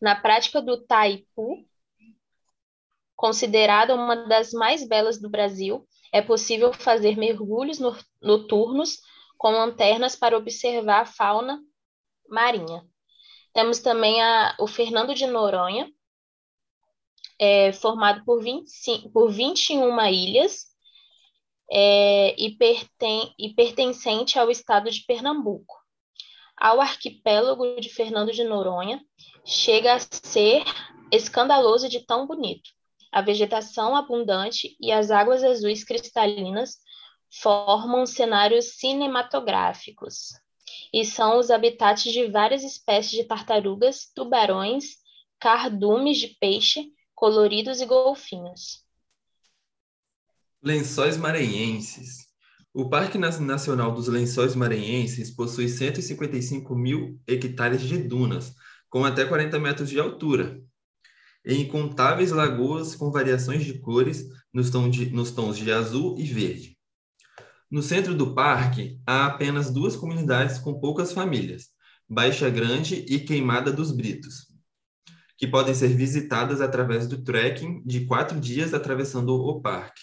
Na 0.00 0.14
prática 0.14 0.60
do 0.60 0.84
taipu, 0.84 1.64
considerada 3.16 3.94
uma 3.94 4.16
das 4.26 4.52
mais 4.52 4.86
belas 4.86 5.20
do 5.20 5.30
Brasil, 5.30 5.86
é 6.12 6.20
possível 6.20 6.72
fazer 6.72 7.16
mergulhos 7.16 7.78
noturnos 8.20 8.98
com 9.38 9.50
lanternas 9.50 10.14
para 10.14 10.36
observar 10.36 11.02
a 11.02 11.06
fauna 11.06 11.60
marinha. 12.28 12.86
Temos 13.52 13.80
também 13.80 14.22
a, 14.22 14.56
o 14.58 14.66
Fernando 14.66 15.14
de 15.14 15.26
Noronha, 15.26 15.90
é, 17.38 17.72
formado 17.72 18.24
por, 18.24 18.42
25, 18.42 19.10
por 19.10 19.30
21 19.30 20.00
ilhas 20.06 20.66
é, 21.70 22.34
e, 22.40 22.56
perten, 22.56 23.34
e 23.38 23.54
pertencente 23.54 24.38
ao 24.38 24.50
estado 24.50 24.90
de 24.90 25.04
Pernambuco. 25.04 25.74
Ao 26.56 26.80
arquipélago 26.80 27.80
de 27.80 27.88
Fernando 27.88 28.32
de 28.32 28.44
Noronha, 28.44 29.02
chega 29.44 29.94
a 29.94 29.98
ser 29.98 30.64
escandaloso 31.10 31.88
de 31.88 32.00
tão 32.06 32.26
bonito 32.26 32.70
a 33.12 33.20
vegetação 33.20 33.94
abundante 33.94 34.74
e 34.80 34.90
as 34.90 35.10
águas 35.10 35.44
azuis 35.44 35.84
cristalinas 35.84 36.78
formam 37.30 38.06
cenários 38.06 38.78
cinematográficos 38.78 40.30
e 40.92 41.04
são 41.04 41.38
os 41.38 41.50
habitats 41.50 42.04
de 42.04 42.26
várias 42.26 42.62
espécies 42.62 43.12
de 43.12 43.24
tartarugas, 43.24 44.10
tubarões, 44.14 44.96
cardumes 45.38 46.18
de 46.18 46.28
peixe, 46.40 46.92
coloridos 47.14 47.80
e 47.80 47.86
golfinhos. 47.86 48.84
Lençóis 50.62 51.16
Maranhenses. 51.16 52.28
O 52.72 52.88
Parque 52.88 53.18
Nacional 53.18 53.92
dos 53.92 54.08
Lençóis 54.08 54.54
Maranhenses 54.54 55.30
possui 55.30 55.68
155 55.68 56.74
mil 56.74 57.20
hectares 57.26 57.82
de 57.82 57.98
dunas, 57.98 58.54
com 58.88 59.04
até 59.04 59.24
40 59.24 59.58
metros 59.58 59.90
de 59.90 59.98
altura, 59.98 60.62
e 61.44 61.54
incontáveis 61.54 62.30
lagoas 62.30 62.94
com 62.94 63.10
variações 63.10 63.64
de 63.64 63.78
cores 63.78 64.24
nos, 64.52 64.70
tom 64.70 64.88
de, 64.88 65.10
nos 65.10 65.32
tons 65.32 65.56
de 65.56 65.70
azul 65.72 66.18
e 66.18 66.24
verde. 66.24 66.71
No 67.72 67.82
centro 67.82 68.14
do 68.14 68.34
parque, 68.34 69.00
há 69.06 69.24
apenas 69.24 69.70
duas 69.70 69.96
comunidades 69.96 70.58
com 70.58 70.78
poucas 70.78 71.10
famílias, 71.10 71.70
Baixa 72.06 72.50
Grande 72.50 72.96
e 73.08 73.18
Queimada 73.18 73.72
dos 73.72 73.90
Britos, 73.90 74.46
que 75.38 75.48
podem 75.48 75.74
ser 75.74 75.88
visitadas 75.88 76.60
através 76.60 77.08
do 77.08 77.24
trekking 77.24 77.82
de 77.86 78.04
quatro 78.04 78.38
dias 78.38 78.74
atravessando 78.74 79.34
o 79.34 79.62
parque. 79.62 80.02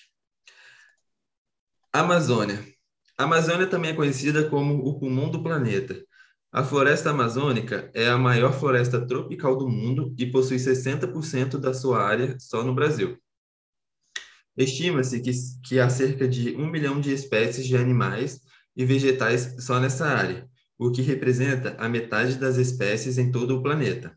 Amazônia. 1.94 2.66
A 3.16 3.26
Amazônia 3.26 3.68
também 3.68 3.92
é 3.92 3.96
conhecida 3.96 4.50
como 4.50 4.84
o 4.84 5.00
pulmão 5.00 5.30
do 5.30 5.44
planeta, 5.44 5.96
a 6.52 6.64
floresta 6.64 7.12
amazônica 7.12 7.92
é 7.94 8.08
a 8.08 8.18
maior 8.18 8.52
floresta 8.52 9.06
tropical 9.06 9.56
do 9.56 9.70
mundo 9.70 10.16
e 10.18 10.26
possui 10.26 10.58
60% 10.58 11.60
da 11.60 11.76
sua 11.76 12.04
área 12.04 12.36
só 12.40 12.64
no 12.64 12.74
Brasil. 12.74 13.16
Estima-se 14.60 15.22
que, 15.22 15.32
que 15.64 15.80
há 15.80 15.90
cerca 15.90 16.28
de 16.28 16.54
um 16.58 16.70
milhão 16.70 17.00
de 17.00 17.14
espécies 17.14 17.66
de 17.66 17.78
animais 17.78 18.42
e 18.76 18.84
vegetais 18.84 19.56
só 19.60 19.80
nessa 19.80 20.06
área, 20.06 20.50
o 20.78 20.92
que 20.92 21.02
representa 21.02 21.78
a 21.80 21.88
metade 21.88 22.36
das 22.36 22.58
espécies 22.58 23.18
em 23.18 23.32
todo 23.32 23.56
o 23.56 23.64
planeta. 23.64 24.14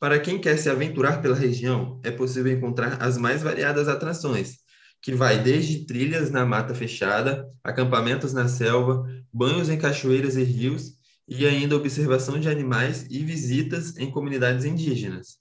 Para 0.00 0.18
quem 0.18 0.40
quer 0.40 0.56
se 0.56 0.70
aventurar 0.70 1.20
pela 1.20 1.36
região, 1.36 2.00
é 2.02 2.10
possível 2.10 2.50
encontrar 2.50 3.02
as 3.02 3.18
mais 3.18 3.42
variadas 3.42 3.88
atrações, 3.88 4.56
que 5.02 5.14
vai 5.14 5.42
desde 5.42 5.84
trilhas 5.84 6.30
na 6.30 6.46
mata 6.46 6.74
fechada, 6.74 7.46
acampamentos 7.62 8.32
na 8.32 8.48
selva, 8.48 9.04
banhos 9.30 9.68
em 9.68 9.76
cachoeiras 9.76 10.34
e 10.34 10.42
rios 10.42 10.92
e 11.28 11.46
ainda 11.46 11.76
observação 11.76 12.40
de 12.40 12.48
animais 12.48 13.06
e 13.10 13.22
visitas 13.22 13.98
em 13.98 14.10
comunidades 14.10 14.64
indígenas. 14.64 15.38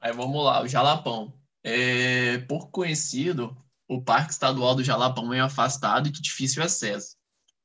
Aí 0.00 0.12
vamos 0.12 0.42
lá, 0.42 0.62
o 0.62 0.68
Jalapão. 0.68 1.35
É, 1.68 2.38
por 2.46 2.70
conhecido, 2.70 3.56
o 3.88 4.00
Parque 4.00 4.30
Estadual 4.30 4.76
do 4.76 4.84
Jalapão 4.84 5.34
é 5.34 5.40
afastado 5.40 6.06
e 6.06 6.12
de 6.12 6.22
difícil 6.22 6.62
acesso. 6.62 7.16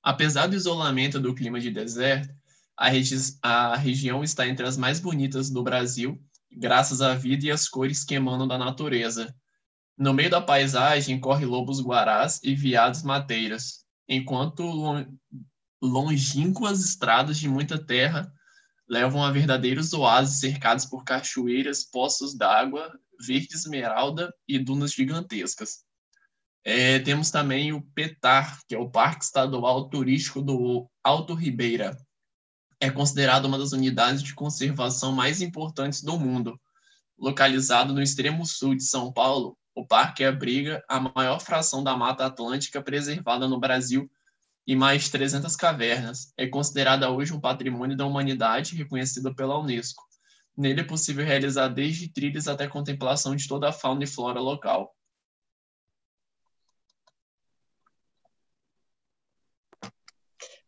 Apesar 0.02 0.48
do 0.48 0.56
isolamento 0.56 1.20
do 1.20 1.36
clima 1.36 1.60
de 1.60 1.70
deserto, 1.70 2.34
a, 2.76 2.90
regi 2.90 3.16
a 3.44 3.76
região 3.76 4.24
está 4.24 4.48
entre 4.48 4.66
as 4.66 4.76
mais 4.76 5.00
bonitas 5.00 5.52
do 5.52 5.62
Brasil, 5.62 6.20
graças 6.52 7.00
à 7.00 7.14
vida 7.14 7.46
e 7.46 7.52
às 7.52 7.70
cores 7.70 8.04
que 8.04 8.16
emanam 8.16 8.48
da 8.48 8.58
natureza. 8.58 9.32
No 9.96 10.16
meio 10.16 10.32
da 10.32 10.42
paisagem 10.42 11.20
corre 11.20 11.46
lobos 11.46 11.80
guarás 11.80 12.40
e 12.44 12.56
viados 12.56 13.04
mateiras, 13.04 13.86
enquanto 14.10 14.64
longínquas 15.80 16.84
estradas 16.84 17.38
de 17.38 17.48
muita 17.48 17.78
terra 17.78 18.34
levam 18.90 19.24
a 19.24 19.32
verdadeiros 19.32 19.94
oásis 19.94 20.40
cercados 20.40 20.88
por 20.88 21.04
cachoeiras, 21.04 21.84
poços 21.84 22.36
d'água, 22.36 22.92
verde 23.26 23.56
esmeralda 23.56 24.34
e 24.48 24.60
dunas 24.60 24.94
gigantescas. 24.94 25.84
É, 26.64 27.00
temos 27.00 27.32
também 27.32 27.74
o 27.74 27.82
PETAR, 27.82 28.60
que 28.68 28.76
é 28.76 28.78
o 28.78 28.90
Parque 28.90 29.26
Estadual 29.26 29.90
Turístico 29.90 30.42
do 30.42 30.90
Alto 31.04 31.34
Ribeira. 31.34 31.98
É 32.80 32.90
considerado 32.90 33.46
uma 33.46 33.58
das 33.58 33.72
unidades 33.72 34.22
de 34.22 34.34
conservação 34.34 35.12
mais 35.12 35.42
importantes 35.42 36.04
do 36.04 36.20
mundo. 36.20 36.60
Localizado 37.18 37.94
no 37.94 38.02
extremo 38.02 38.46
sul 38.46 38.76
de 38.76 38.84
São 38.84 39.12
Paulo, 39.12 39.58
o 39.74 39.86
parque 39.86 40.24
abriga 40.24 40.84
a 40.88 41.00
maior 41.00 41.40
fração 41.40 41.84
da 41.84 41.96
Mata 41.96 42.26
Atlântica 42.26 42.82
preservada 42.82 43.48
no 43.48 43.60
Brasil 43.60 44.10
e 44.68 44.76
mais 44.76 45.10
300 45.10 45.56
cavernas. 45.56 46.34
É 46.38 46.48
considerada 46.48 47.10
hoje 47.10 47.34
um 47.34 47.40
patrimônio 47.40 47.96
da 47.96 48.06
humanidade 48.06 48.76
reconhecido 48.76 49.34
pela 49.34 49.60
Unesco. 49.60 50.04
Nele 50.62 50.82
é 50.82 50.84
possível 50.84 51.26
realizar 51.26 51.70
desde 51.70 52.08
trilhas 52.08 52.48
até 52.48 52.68
contemplação 52.68 53.36
de 53.36 53.48
toda 53.48 53.70
a 53.70 53.74
fauna 53.74 54.04
e 54.04 54.08
flora 54.08 54.40
local. 54.40 54.96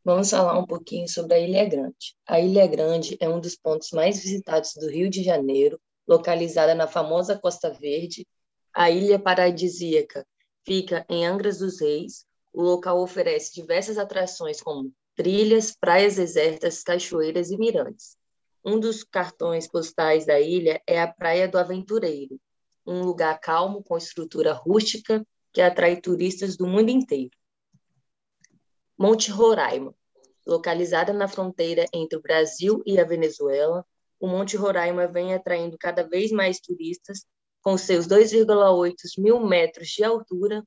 Vamos 0.04 0.32
falar 0.32 0.58
um 0.58 0.66
pouquinho 0.66 1.08
sobre 1.08 1.36
a 1.36 1.40
Ilha 1.40 1.70
Grande. 1.70 2.16
A 2.26 2.40
Ilha 2.40 2.66
Grande 2.66 3.16
é 3.20 3.30
um 3.30 3.40
dos 3.40 3.56
pontos 3.56 3.92
mais 3.92 4.20
visitados 4.20 4.74
do 4.74 4.90
Rio 4.90 5.12
de 5.12 5.22
Janeiro, 5.22 5.80
localizada 6.08 6.74
na 6.74 6.88
famosa 6.88 7.38
Costa 7.38 7.70
Verde. 7.70 8.26
A 8.74 8.90
ilha 8.90 9.20
paradisíaca 9.20 10.26
fica 10.66 11.06
em 11.08 11.24
Angra 11.24 11.54
dos 11.54 11.80
Reis. 11.80 12.26
O 12.52 12.64
local 12.64 13.00
oferece 13.00 13.54
diversas 13.54 14.00
atrações 14.00 14.60
como 14.60 14.92
trilhas, 15.16 15.72
praias 15.80 16.16
desertas, 16.16 16.82
cachoeiras 16.82 17.52
e 17.52 17.58
mirantes. 17.58 18.23
Um 18.66 18.80
dos 18.80 19.04
cartões 19.04 19.68
postais 19.68 20.26
da 20.26 20.40
ilha 20.40 20.82
é 20.88 21.02
a 21.02 21.08
Praia 21.08 21.48
do 21.48 21.58
Aventureiro, 21.58 22.40
um 22.86 23.04
lugar 23.04 23.38
calmo 23.40 23.84
com 23.84 23.98
estrutura 23.98 24.54
rústica 24.54 25.26
que 25.52 25.62
atrai 25.62 26.00
turistas 26.00 26.56
do 26.56 26.66
mundo 26.66 26.90
inteiro. 26.90 27.36
Monte 28.98 29.32
Roraima. 29.32 29.94
Localizada 30.46 31.12
na 31.12 31.28
fronteira 31.28 31.86
entre 31.94 32.18
o 32.18 32.22
Brasil 32.22 32.82
e 32.86 33.00
a 33.00 33.04
Venezuela, 33.04 33.86
o 34.20 34.28
Monte 34.28 34.56
Roraima 34.56 35.08
vem 35.08 35.34
atraindo 35.34 35.78
cada 35.78 36.04
vez 36.04 36.32
mais 36.32 36.60
turistas. 36.60 37.26
Com 37.62 37.78
seus 37.78 38.08
2,8 38.08 38.94
mil 39.18 39.46
metros 39.46 39.90
de 39.90 40.04
altura, 40.04 40.64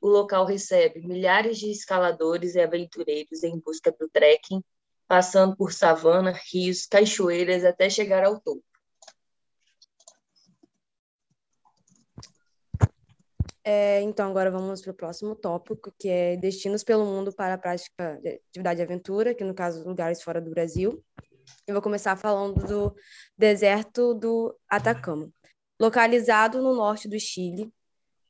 o 0.00 0.08
local 0.08 0.44
recebe 0.46 1.00
milhares 1.06 1.58
de 1.58 1.70
escaladores 1.70 2.54
e 2.54 2.60
aventureiros 2.60 3.42
em 3.42 3.58
busca 3.58 3.94
do 3.98 4.08
trekking, 4.08 4.62
passando 5.10 5.56
por 5.56 5.72
savana, 5.72 6.32
rios, 6.52 6.86
cachoeiras 6.86 7.64
até 7.64 7.90
chegar 7.90 8.22
ao 8.22 8.38
topo. 8.38 8.62
É, 13.64 14.00
então, 14.02 14.30
agora 14.30 14.52
vamos 14.52 14.80
para 14.80 14.92
o 14.92 14.94
próximo 14.94 15.34
tópico, 15.34 15.92
que 15.98 16.08
é 16.08 16.36
destinos 16.36 16.84
pelo 16.84 17.04
mundo 17.04 17.32
para 17.32 17.54
a 17.54 17.58
prática 17.58 18.20
de 18.22 18.40
atividade 18.50 18.76
de 18.76 18.82
aventura, 18.84 19.34
que 19.34 19.42
no 19.42 19.52
caso, 19.52 19.82
lugares 19.82 20.22
fora 20.22 20.40
do 20.40 20.48
Brasil. 20.48 21.04
Eu 21.66 21.74
vou 21.74 21.82
começar 21.82 22.14
falando 22.14 22.64
do 22.64 22.94
deserto 23.36 24.14
do 24.14 24.56
Atacama. 24.68 25.28
Localizado 25.80 26.62
no 26.62 26.72
norte 26.72 27.08
do 27.08 27.18
Chile, 27.18 27.68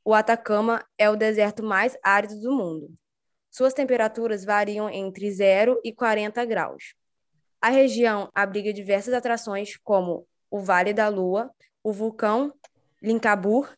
o 0.02 0.14
Atacama 0.14 0.82
é 0.96 1.10
o 1.10 1.16
deserto 1.16 1.62
mais 1.62 1.94
árido 2.02 2.40
do 2.40 2.52
mundo. 2.52 2.90
Suas 3.50 3.74
temperaturas 3.74 4.44
variam 4.44 4.88
entre 4.88 5.30
0 5.30 5.80
e 5.84 5.92
40 5.92 6.44
graus. 6.44 6.94
A 7.60 7.68
região 7.68 8.30
abriga 8.34 8.72
diversas 8.72 9.12
atrações, 9.12 9.76
como 9.76 10.26
o 10.50 10.60
Vale 10.60 10.94
da 10.94 11.08
Lua, 11.08 11.50
o 11.82 11.92
vulcão 11.92 12.52
Lincabur 13.02 13.74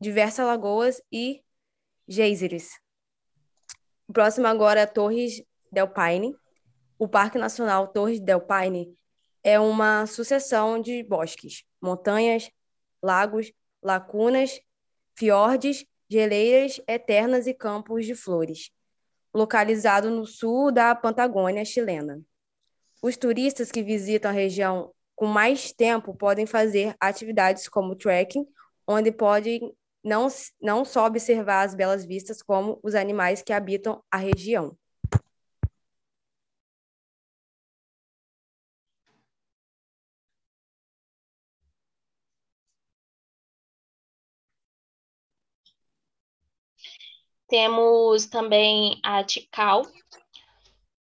diversas 0.00 0.46
lagoas 0.46 1.02
e 1.12 1.44
geysers. 2.08 2.70
Próximo 4.10 4.46
agora 4.46 4.80
é 4.80 4.86
Torres 4.86 5.42
del 5.70 5.88
Paine. 5.88 6.34
O 6.98 7.06
Parque 7.06 7.38
Nacional 7.38 7.88
Torres 7.88 8.18
del 8.18 8.40
Paine 8.40 8.96
é 9.44 9.60
uma 9.60 10.06
sucessão 10.06 10.80
de 10.80 11.02
bosques, 11.02 11.64
montanhas, 11.80 12.50
lagos, 13.02 13.52
lacunas, 13.82 14.60
fiordes, 15.14 15.84
geleiras 16.08 16.80
eternas 16.88 17.46
e 17.46 17.54
campos 17.54 18.06
de 18.06 18.14
flores, 18.14 18.70
localizado 19.34 20.10
no 20.10 20.26
sul 20.26 20.72
da 20.72 20.94
Patagônia 20.94 21.64
chilena. 21.64 22.20
Os 23.02 23.16
turistas 23.16 23.70
que 23.70 23.82
visitam 23.82 24.30
a 24.30 24.34
região 24.34 24.92
com 25.14 25.26
mais 25.26 25.72
tempo 25.72 26.14
podem 26.14 26.46
fazer 26.46 26.94
atividades 26.98 27.68
como 27.68 27.94
trekking, 27.94 28.46
onde 28.86 29.12
podem 29.12 29.74
não, 30.02 30.28
não 30.60 30.84
só 30.84 31.06
observar 31.06 31.62
as 31.62 31.74
belas 31.74 32.04
vistas, 32.04 32.42
como 32.42 32.80
os 32.82 32.94
animais 32.94 33.42
que 33.42 33.52
habitam 33.52 34.02
a 34.10 34.16
região. 34.16 34.76
Temos 47.50 48.26
também 48.26 49.00
a 49.02 49.24
Tikal. 49.24 49.82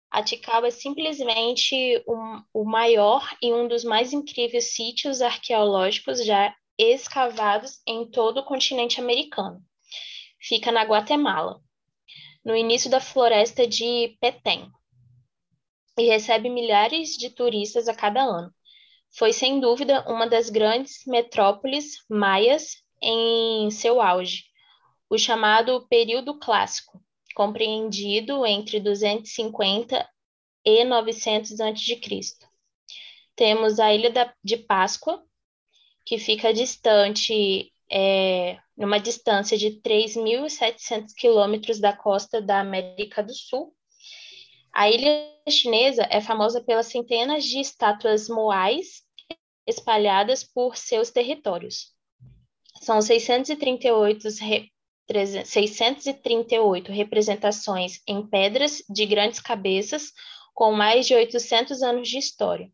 A 0.09 0.22
Tikal 0.22 0.64
é 0.64 0.70
simplesmente 0.70 1.74
um, 2.07 2.40
o 2.55 2.64
maior 2.64 3.28
e 3.42 3.53
um 3.53 3.66
dos 3.66 3.82
mais 3.82 4.12
incríveis 4.12 4.72
sítios 4.72 5.20
arqueológicos 5.20 6.24
já 6.24 6.55
escavados 6.78 7.82
em 7.84 8.09
todo 8.09 8.38
o 8.38 8.44
continente 8.44 9.01
americano. 9.01 9.61
Fica 10.40 10.70
na 10.70 10.84
Guatemala, 10.84 11.61
no 12.44 12.55
início 12.55 12.88
da 12.88 13.01
floresta 13.01 13.66
de 13.66 14.16
Petén, 14.20 14.70
e 15.99 16.05
recebe 16.05 16.49
milhares 16.49 17.16
de 17.16 17.28
turistas 17.28 17.88
a 17.88 17.94
cada 17.94 18.22
ano. 18.22 18.55
Foi, 19.18 19.32
sem 19.32 19.59
dúvida, 19.59 20.05
uma 20.09 20.28
das 20.28 20.49
grandes 20.49 21.05
metrópoles 21.07 22.05
maias 22.09 22.84
em 23.03 23.68
seu 23.72 24.01
auge, 24.01 24.44
o 25.09 25.18
chamado 25.18 25.86
período 25.88 26.38
clássico, 26.38 27.00
compreendido 27.34 28.44
entre 28.44 28.80
250 28.80 30.09
e 30.64 30.84
900 30.84 31.61
a.C. 31.61 32.00
Temos 33.36 33.78
a 33.78 33.94
Ilha 33.94 34.34
de 34.42 34.57
Páscoa, 34.57 35.22
que 36.04 36.18
fica 36.18 36.52
distante, 36.52 37.72
é, 37.90 38.59
numa 38.76 38.98
distância 38.98 39.57
de 39.57 39.80
3.700 39.80 41.12
quilômetros 41.16 41.78
da 41.78 41.92
costa 41.92 42.40
da 42.40 42.61
América 42.61 43.22
do 43.22 43.34
Sul. 43.34 43.74
A 44.72 44.90
ilha 44.90 45.32
chinesa 45.48 46.07
é 46.11 46.20
famosa 46.20 46.62
pelas 46.62 46.86
centenas 46.86 47.44
de 47.44 47.61
estátuas 47.61 48.28
moais 48.28 49.02
espalhadas 49.66 50.44
por 50.44 50.76
seus 50.76 51.11
territórios. 51.11 51.94
São 52.80 53.00
638, 53.00 54.28
638 55.09 56.90
representações 56.90 58.00
em 58.07 58.26
pedras 58.26 58.82
de 58.88 59.07
grandes 59.07 59.40
cabeças 59.40 60.12
com 60.54 60.72
mais 60.72 61.07
de 61.07 61.14
800 61.14 61.82
anos 61.82 62.09
de 62.09 62.18
história. 62.18 62.70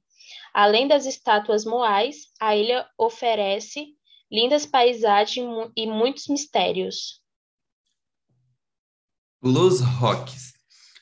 Além 0.55 0.87
das 0.87 1.07
estátuas 1.07 1.64
moais, 1.64 2.28
a 2.41 2.55
ilha 2.55 2.87
oferece 2.99 3.97
lindas 4.30 4.64
paisagens 4.64 5.47
e 5.76 5.87
muitos 5.87 6.26
mistérios. 6.28 7.20
Los 9.43 9.80
Roques. 9.80 10.53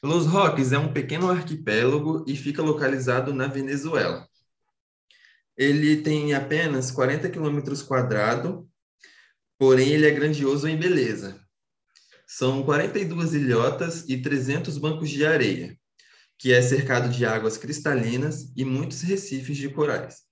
Los 0.02 0.26
Roques 0.26 0.72
é 0.72 0.78
um 0.78 0.92
pequeno 0.92 1.30
arquipélago 1.30 2.24
e 2.26 2.34
fica 2.34 2.62
localizado 2.62 3.34
na 3.34 3.46
Venezuela. 3.46 4.26
Ele 5.56 6.00
tem 6.00 6.32
apenas 6.32 6.90
40 6.90 7.28
quilômetros 7.28 7.82
quadrados, 7.82 8.64
porém 9.60 9.90
ele 9.90 10.08
é 10.08 10.10
grandioso 10.10 10.66
em 10.66 10.78
beleza. 10.78 11.38
São 12.26 12.62
42 12.62 13.34
ilhotas 13.34 14.08
e 14.08 14.22
300 14.22 14.78
bancos 14.78 15.10
de 15.10 15.26
areia 15.26 15.78
que 16.38 16.54
é 16.54 16.62
cercado 16.62 17.10
de 17.10 17.26
águas 17.26 17.58
cristalinas 17.58 18.50
e 18.56 18.64
muitos 18.64 19.02
recifes 19.02 19.58
de 19.58 19.68
corais, 19.68 20.22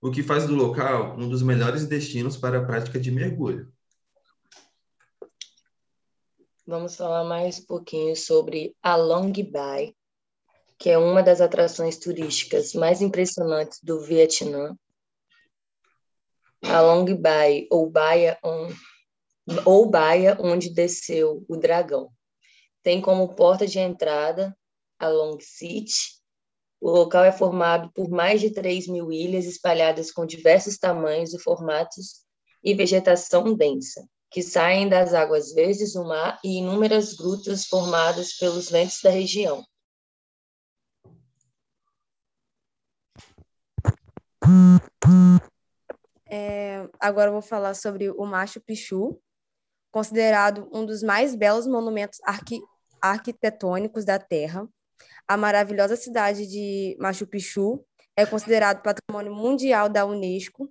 o 0.00 0.10
que 0.10 0.22
faz 0.22 0.46
do 0.46 0.54
local 0.54 1.14
um 1.18 1.28
dos 1.28 1.42
melhores 1.42 1.84
destinos 1.84 2.38
para 2.38 2.58
a 2.58 2.64
prática 2.64 2.98
de 2.98 3.10
mergulho. 3.10 3.70
Vamos 6.66 6.96
falar 6.96 7.24
mais 7.24 7.58
um 7.58 7.66
pouquinho 7.66 8.16
sobre 8.16 8.74
a 8.82 8.96
Long 8.96 9.30
Bay, 9.52 9.94
que 10.78 10.88
é 10.88 10.96
uma 10.96 11.22
das 11.22 11.42
atrações 11.42 11.98
turísticas 11.98 12.72
mais 12.72 13.02
impressionantes 13.02 13.80
do 13.82 14.00
Vietnã. 14.00 14.74
A 16.62 16.80
Long 16.80 17.04
Bay, 17.16 17.66
ou 17.70 17.88
baia, 17.88 18.38
ou 19.64 19.88
baia 19.88 20.36
onde 20.40 20.70
desceu 20.70 21.44
o 21.48 21.56
dragão. 21.56 22.10
Tem 22.82 23.00
como 23.00 23.34
porta 23.34 23.66
de 23.66 23.78
entrada 23.78 24.56
a 24.98 25.08
Long 25.08 25.38
City. 25.40 26.18
O 26.80 26.90
local 26.90 27.24
é 27.24 27.32
formado 27.32 27.90
por 27.92 28.08
mais 28.08 28.40
de 28.40 28.50
3 28.50 28.86
mil 28.88 29.12
ilhas 29.12 29.46
espalhadas 29.46 30.10
com 30.10 30.26
diversos 30.26 30.78
tamanhos 30.78 31.32
e 31.32 31.38
formatos 31.38 32.24
e 32.62 32.74
vegetação 32.74 33.54
densa, 33.54 34.08
que 34.30 34.42
saem 34.42 34.88
das 34.88 35.14
águas 35.14 35.52
verdes 35.52 35.92
do 35.94 36.04
mar 36.04 36.38
e 36.44 36.58
inúmeras 36.58 37.14
grutas 37.14 37.66
formadas 37.66 38.34
pelos 38.34 38.70
ventos 38.70 39.00
da 39.02 39.10
região. 39.10 39.64
É, 46.30 46.86
agora 47.00 47.28
eu 47.28 47.32
vou 47.32 47.42
falar 47.42 47.74
sobre 47.74 48.10
o 48.10 48.26
Machu 48.26 48.60
Picchu, 48.60 49.18
considerado 49.90 50.68
um 50.72 50.84
dos 50.84 51.02
mais 51.02 51.34
belos 51.34 51.66
monumentos 51.66 52.18
arqui 52.22 52.60
arquitetônicos 53.00 54.04
da 54.04 54.18
Terra. 54.18 54.68
A 55.26 55.36
maravilhosa 55.36 55.96
cidade 55.96 56.46
de 56.46 56.96
Machu 56.98 57.26
Picchu 57.26 57.82
é 58.16 58.26
considerado 58.26 58.82
patrimônio 58.82 59.34
mundial 59.34 59.88
da 59.88 60.04
Unesco 60.04 60.70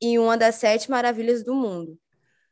e 0.00 0.16
uma 0.18 0.36
das 0.36 0.56
sete 0.56 0.90
maravilhas 0.90 1.42
do 1.42 1.54
mundo. 1.54 1.98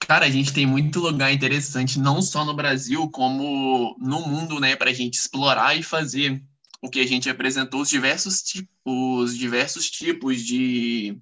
Cara, 0.00 0.26
a 0.26 0.30
gente 0.30 0.52
tem 0.52 0.66
muito 0.66 0.98
lugar 0.98 1.32
interessante, 1.32 2.00
não 2.00 2.20
só 2.20 2.44
no 2.44 2.52
Brasil, 2.52 3.08
como 3.10 3.96
no 4.00 4.26
mundo, 4.26 4.58
né, 4.58 4.74
para 4.74 4.90
a 4.90 4.92
gente 4.92 5.14
explorar 5.14 5.76
e 5.76 5.84
fazer 5.84 6.42
o 6.82 6.88
que 6.88 7.00
a 7.00 7.06
gente 7.06 7.28
apresentou, 7.28 7.82
os 7.82 7.90
diversos, 7.90 8.42
os 8.84 9.36
diversos 9.36 9.90
tipos 9.90 10.42
de, 10.42 11.18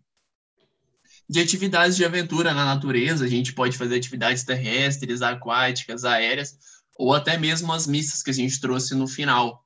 de 1.28 1.40
atividades 1.40 1.96
de 1.96 2.04
aventura 2.04 2.54
na 2.54 2.64
natureza. 2.64 3.24
A 3.24 3.28
gente 3.28 3.52
pode 3.52 3.76
fazer 3.76 3.96
atividades 3.96 4.44
terrestres, 4.44 5.20
aquáticas, 5.20 6.04
aéreas, 6.04 6.56
ou 6.96 7.12
até 7.14 7.36
mesmo 7.36 7.72
as 7.72 7.86
missas 7.86 8.22
que 8.22 8.30
a 8.30 8.34
gente 8.34 8.60
trouxe 8.60 8.94
no 8.94 9.08
final. 9.08 9.64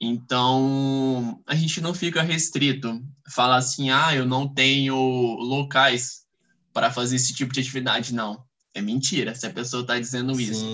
Então, 0.00 1.42
a 1.46 1.54
gente 1.54 1.80
não 1.80 1.94
fica 1.94 2.22
restrito. 2.22 3.02
Falar 3.26 3.56
assim, 3.56 3.90
ah, 3.90 4.14
eu 4.14 4.26
não 4.26 4.46
tenho 4.46 4.96
locais 4.96 6.26
para 6.72 6.90
fazer 6.90 7.16
esse 7.16 7.32
tipo 7.32 7.54
de 7.54 7.60
atividade. 7.60 8.12
Não, 8.12 8.44
é 8.74 8.82
mentira 8.82 9.34
se 9.34 9.46
a 9.46 9.50
pessoa 9.50 9.82
está 9.82 9.98
dizendo 9.98 10.34
Sim. 10.34 10.42
isso. 10.42 10.66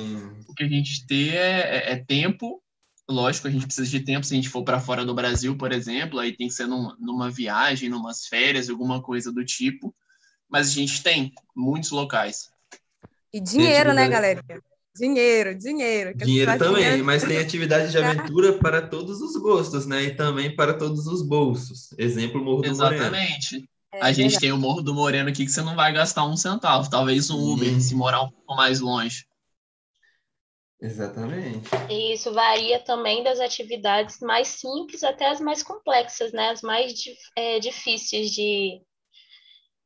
O 0.48 0.55
que 0.55 0.64
a 0.64 0.68
gente 0.68 1.07
tem 1.07 1.28
é, 1.30 1.61
é, 1.61 1.92
é 1.92 1.96
tempo 1.96 2.61
Lógico, 3.11 3.48
a 3.48 3.50
gente 3.50 3.66
precisa 3.66 3.90
de 3.90 4.00
tempo 4.00 4.24
se 4.24 4.32
a 4.32 4.36
gente 4.36 4.48
for 4.48 4.62
para 4.62 4.80
fora 4.80 5.04
do 5.04 5.14
Brasil, 5.14 5.56
por 5.56 5.72
exemplo, 5.72 6.18
aí 6.18 6.36
tem 6.36 6.46
que 6.46 6.54
ser 6.54 6.66
num, 6.66 6.94
numa 6.98 7.28
viagem, 7.28 7.88
numas 7.88 8.26
férias, 8.26 8.70
alguma 8.70 9.02
coisa 9.02 9.32
do 9.32 9.44
tipo. 9.44 9.94
Mas 10.48 10.68
a 10.68 10.70
gente 10.72 11.02
tem 11.02 11.32
muitos 11.54 11.90
locais. 11.90 12.50
E 13.32 13.40
dinheiro, 13.40 13.92
né, 13.92 14.08
galera? 14.08 14.42
Dinheiro, 14.96 15.56
dinheiro. 15.56 16.16
Dinheiro 16.16 16.58
também, 16.58 16.82
dinheiro. 16.82 17.04
mas 17.04 17.22
tem 17.22 17.38
atividade 17.38 17.90
de 17.90 17.98
aventura 17.98 18.52
para 18.54 18.82
todos 18.82 19.20
os 19.20 19.36
gostos, 19.36 19.86
né? 19.86 20.02
E 20.02 20.14
também 20.14 20.54
para 20.54 20.74
todos 20.74 21.06
os 21.06 21.22
bolsos. 21.22 21.94
Exemplo, 21.96 22.42
Morro 22.42 22.64
Exatamente. 22.64 22.98
do 22.98 23.11
Moreno. 23.11 23.16
Exatamente. 23.16 23.70
É, 23.92 24.02
a 24.02 24.12
gente 24.12 24.38
tem 24.38 24.52
o 24.52 24.58
Morro 24.58 24.82
do 24.82 24.94
Moreno 24.94 25.28
aqui 25.28 25.44
que 25.44 25.50
você 25.50 25.62
não 25.62 25.74
vai 25.74 25.92
gastar 25.92 26.24
um 26.24 26.36
centavo, 26.36 26.88
talvez 26.88 27.28
um 27.30 27.52
Uber, 27.52 27.72
hum. 27.72 27.80
se 27.80 27.94
morar 27.94 28.22
um 28.22 28.30
pouco 28.30 28.54
mais 28.54 28.80
longe. 28.80 29.24
Exatamente. 30.81 31.68
E 31.91 32.14
isso 32.14 32.33
varia 32.33 32.78
também 32.78 33.22
das 33.22 33.39
atividades 33.39 34.18
mais 34.20 34.49
simples 34.49 35.03
até 35.03 35.28
as 35.28 35.41
mais 35.41 35.62
complexas, 35.62 36.33
né? 36.33 36.51
As 36.51 36.62
mais 36.62 36.95
é, 37.37 37.59
difíceis 37.59 38.31
de, 38.31 38.81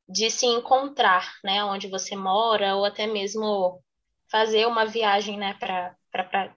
de 0.09 0.31
se 0.31 0.47
encontrar, 0.47 1.33
né? 1.43 1.65
Onde 1.65 1.89
você 1.89 2.15
mora, 2.15 2.77
ou 2.77 2.85
até 2.85 3.07
mesmo 3.07 3.83
fazer 4.31 4.67
uma 4.67 4.85
viagem, 4.85 5.37
né, 5.37 5.55
para 5.55 5.95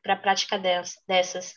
a 0.08 0.16
prática 0.16 0.58
dessas. 1.08 1.54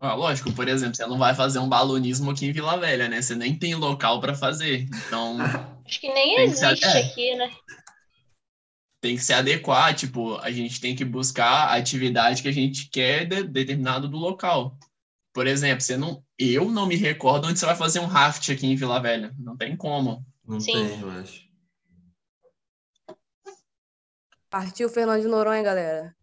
Ah, 0.00 0.14
lógico, 0.14 0.52
por 0.52 0.68
exemplo, 0.68 0.94
você 0.94 1.04
não 1.06 1.18
vai 1.18 1.34
fazer 1.34 1.58
um 1.58 1.68
balonismo 1.68 2.30
aqui 2.30 2.46
em 2.46 2.52
Vila 2.52 2.76
Velha, 2.76 3.08
né? 3.08 3.20
Você 3.20 3.34
nem 3.34 3.58
tem 3.58 3.74
local 3.74 4.20
para 4.20 4.34
fazer. 4.34 4.86
Então. 5.06 5.38
Acho 5.84 6.00
que 6.00 6.12
nem 6.12 6.40
existe 6.40 6.84
é. 6.84 7.00
aqui, 7.00 7.34
né? 7.34 7.50
Tem 9.00 9.16
que 9.16 9.22
se 9.22 9.32
adequar, 9.32 9.94
tipo, 9.94 10.36
a 10.38 10.50
gente 10.50 10.80
tem 10.80 10.94
que 10.94 11.04
buscar 11.04 11.68
a 11.68 11.76
atividade 11.76 12.42
que 12.42 12.48
a 12.48 12.52
gente 12.52 12.88
quer 12.90 13.26
de, 13.26 13.44
determinado 13.44 14.08
do 14.08 14.16
local. 14.16 14.76
Por 15.32 15.46
exemplo, 15.46 15.80
você 15.80 15.96
não, 15.96 16.22
eu 16.38 16.68
não 16.70 16.86
me 16.86 16.96
recordo 16.96 17.46
onde 17.46 17.58
você 17.58 17.66
vai 17.66 17.76
fazer 17.76 18.00
um 18.00 18.06
raft 18.06 18.50
aqui 18.50 18.66
em 18.66 18.74
Vila 18.74 19.00
Velha. 19.00 19.32
Não 19.38 19.56
tem 19.56 19.76
como. 19.76 20.24
Não 20.44 20.58
Sim. 20.58 20.72
tem, 20.72 21.00
eu 21.00 21.10
acho. 21.10 21.46
Partiu 24.50 24.88
Fernando 24.88 25.20
de 25.20 25.28
Noronha, 25.28 25.62
galera. 25.62 26.16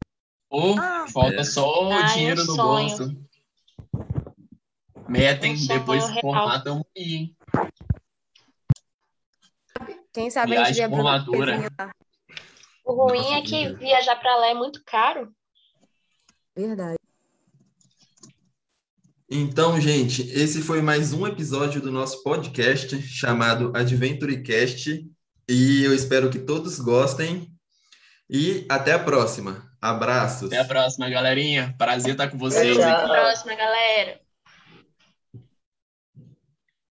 Ou 0.50 0.78
ah, 0.80 1.06
falta 1.14 1.42
é. 1.42 1.44
só 1.44 1.88
o 1.88 1.92
ah, 1.92 2.02
dinheiro 2.14 2.44
no 2.44 2.58
bolso. 2.58 3.16
Metem, 5.08 5.56
depois 5.68 6.04
formatam 6.20 6.86
aí. 6.98 7.36
Quem 10.12 10.30
sabe 10.30 10.54
Viagem 10.54 10.84
a 10.84 10.88
gente 10.88 10.96
formatura. 10.96 11.70
O 12.86 12.94
ruim 12.94 13.34
é 13.34 13.42
que 13.42 13.74
viajar 13.74 14.16
para 14.16 14.36
lá 14.38 14.48
é 14.50 14.54
muito 14.54 14.84
caro. 14.86 15.34
Verdade. 16.56 16.98
Então, 19.28 19.82
gente, 19.82 20.22
esse 20.32 20.62
foi 20.62 20.84
mais 20.84 21.12
um 21.12 21.26
episódio 21.26 21.82
do 21.82 21.92
nosso 21.92 22.22
podcast 22.22 23.02
chamado 23.02 23.76
AdventureCast 23.76 25.04
e 25.50 25.84
eu 25.84 25.96
espero 25.96 26.30
que 26.30 26.38
todos 26.38 26.80
gostem 26.80 27.52
e 28.30 28.68
até 28.70 28.94
a 28.94 29.00
próxima. 29.00 29.68
Abraços. 29.82 30.48
Até 30.48 30.60
a 30.60 30.66
próxima, 30.66 31.10
galerinha. 31.10 31.74
Prazer 31.80 32.12
estar 32.12 32.30
com 32.30 32.38
vocês. 32.38 32.78
Até 32.78 32.92
a 32.92 33.08
próxima, 33.08 33.56
galera. 33.56 34.25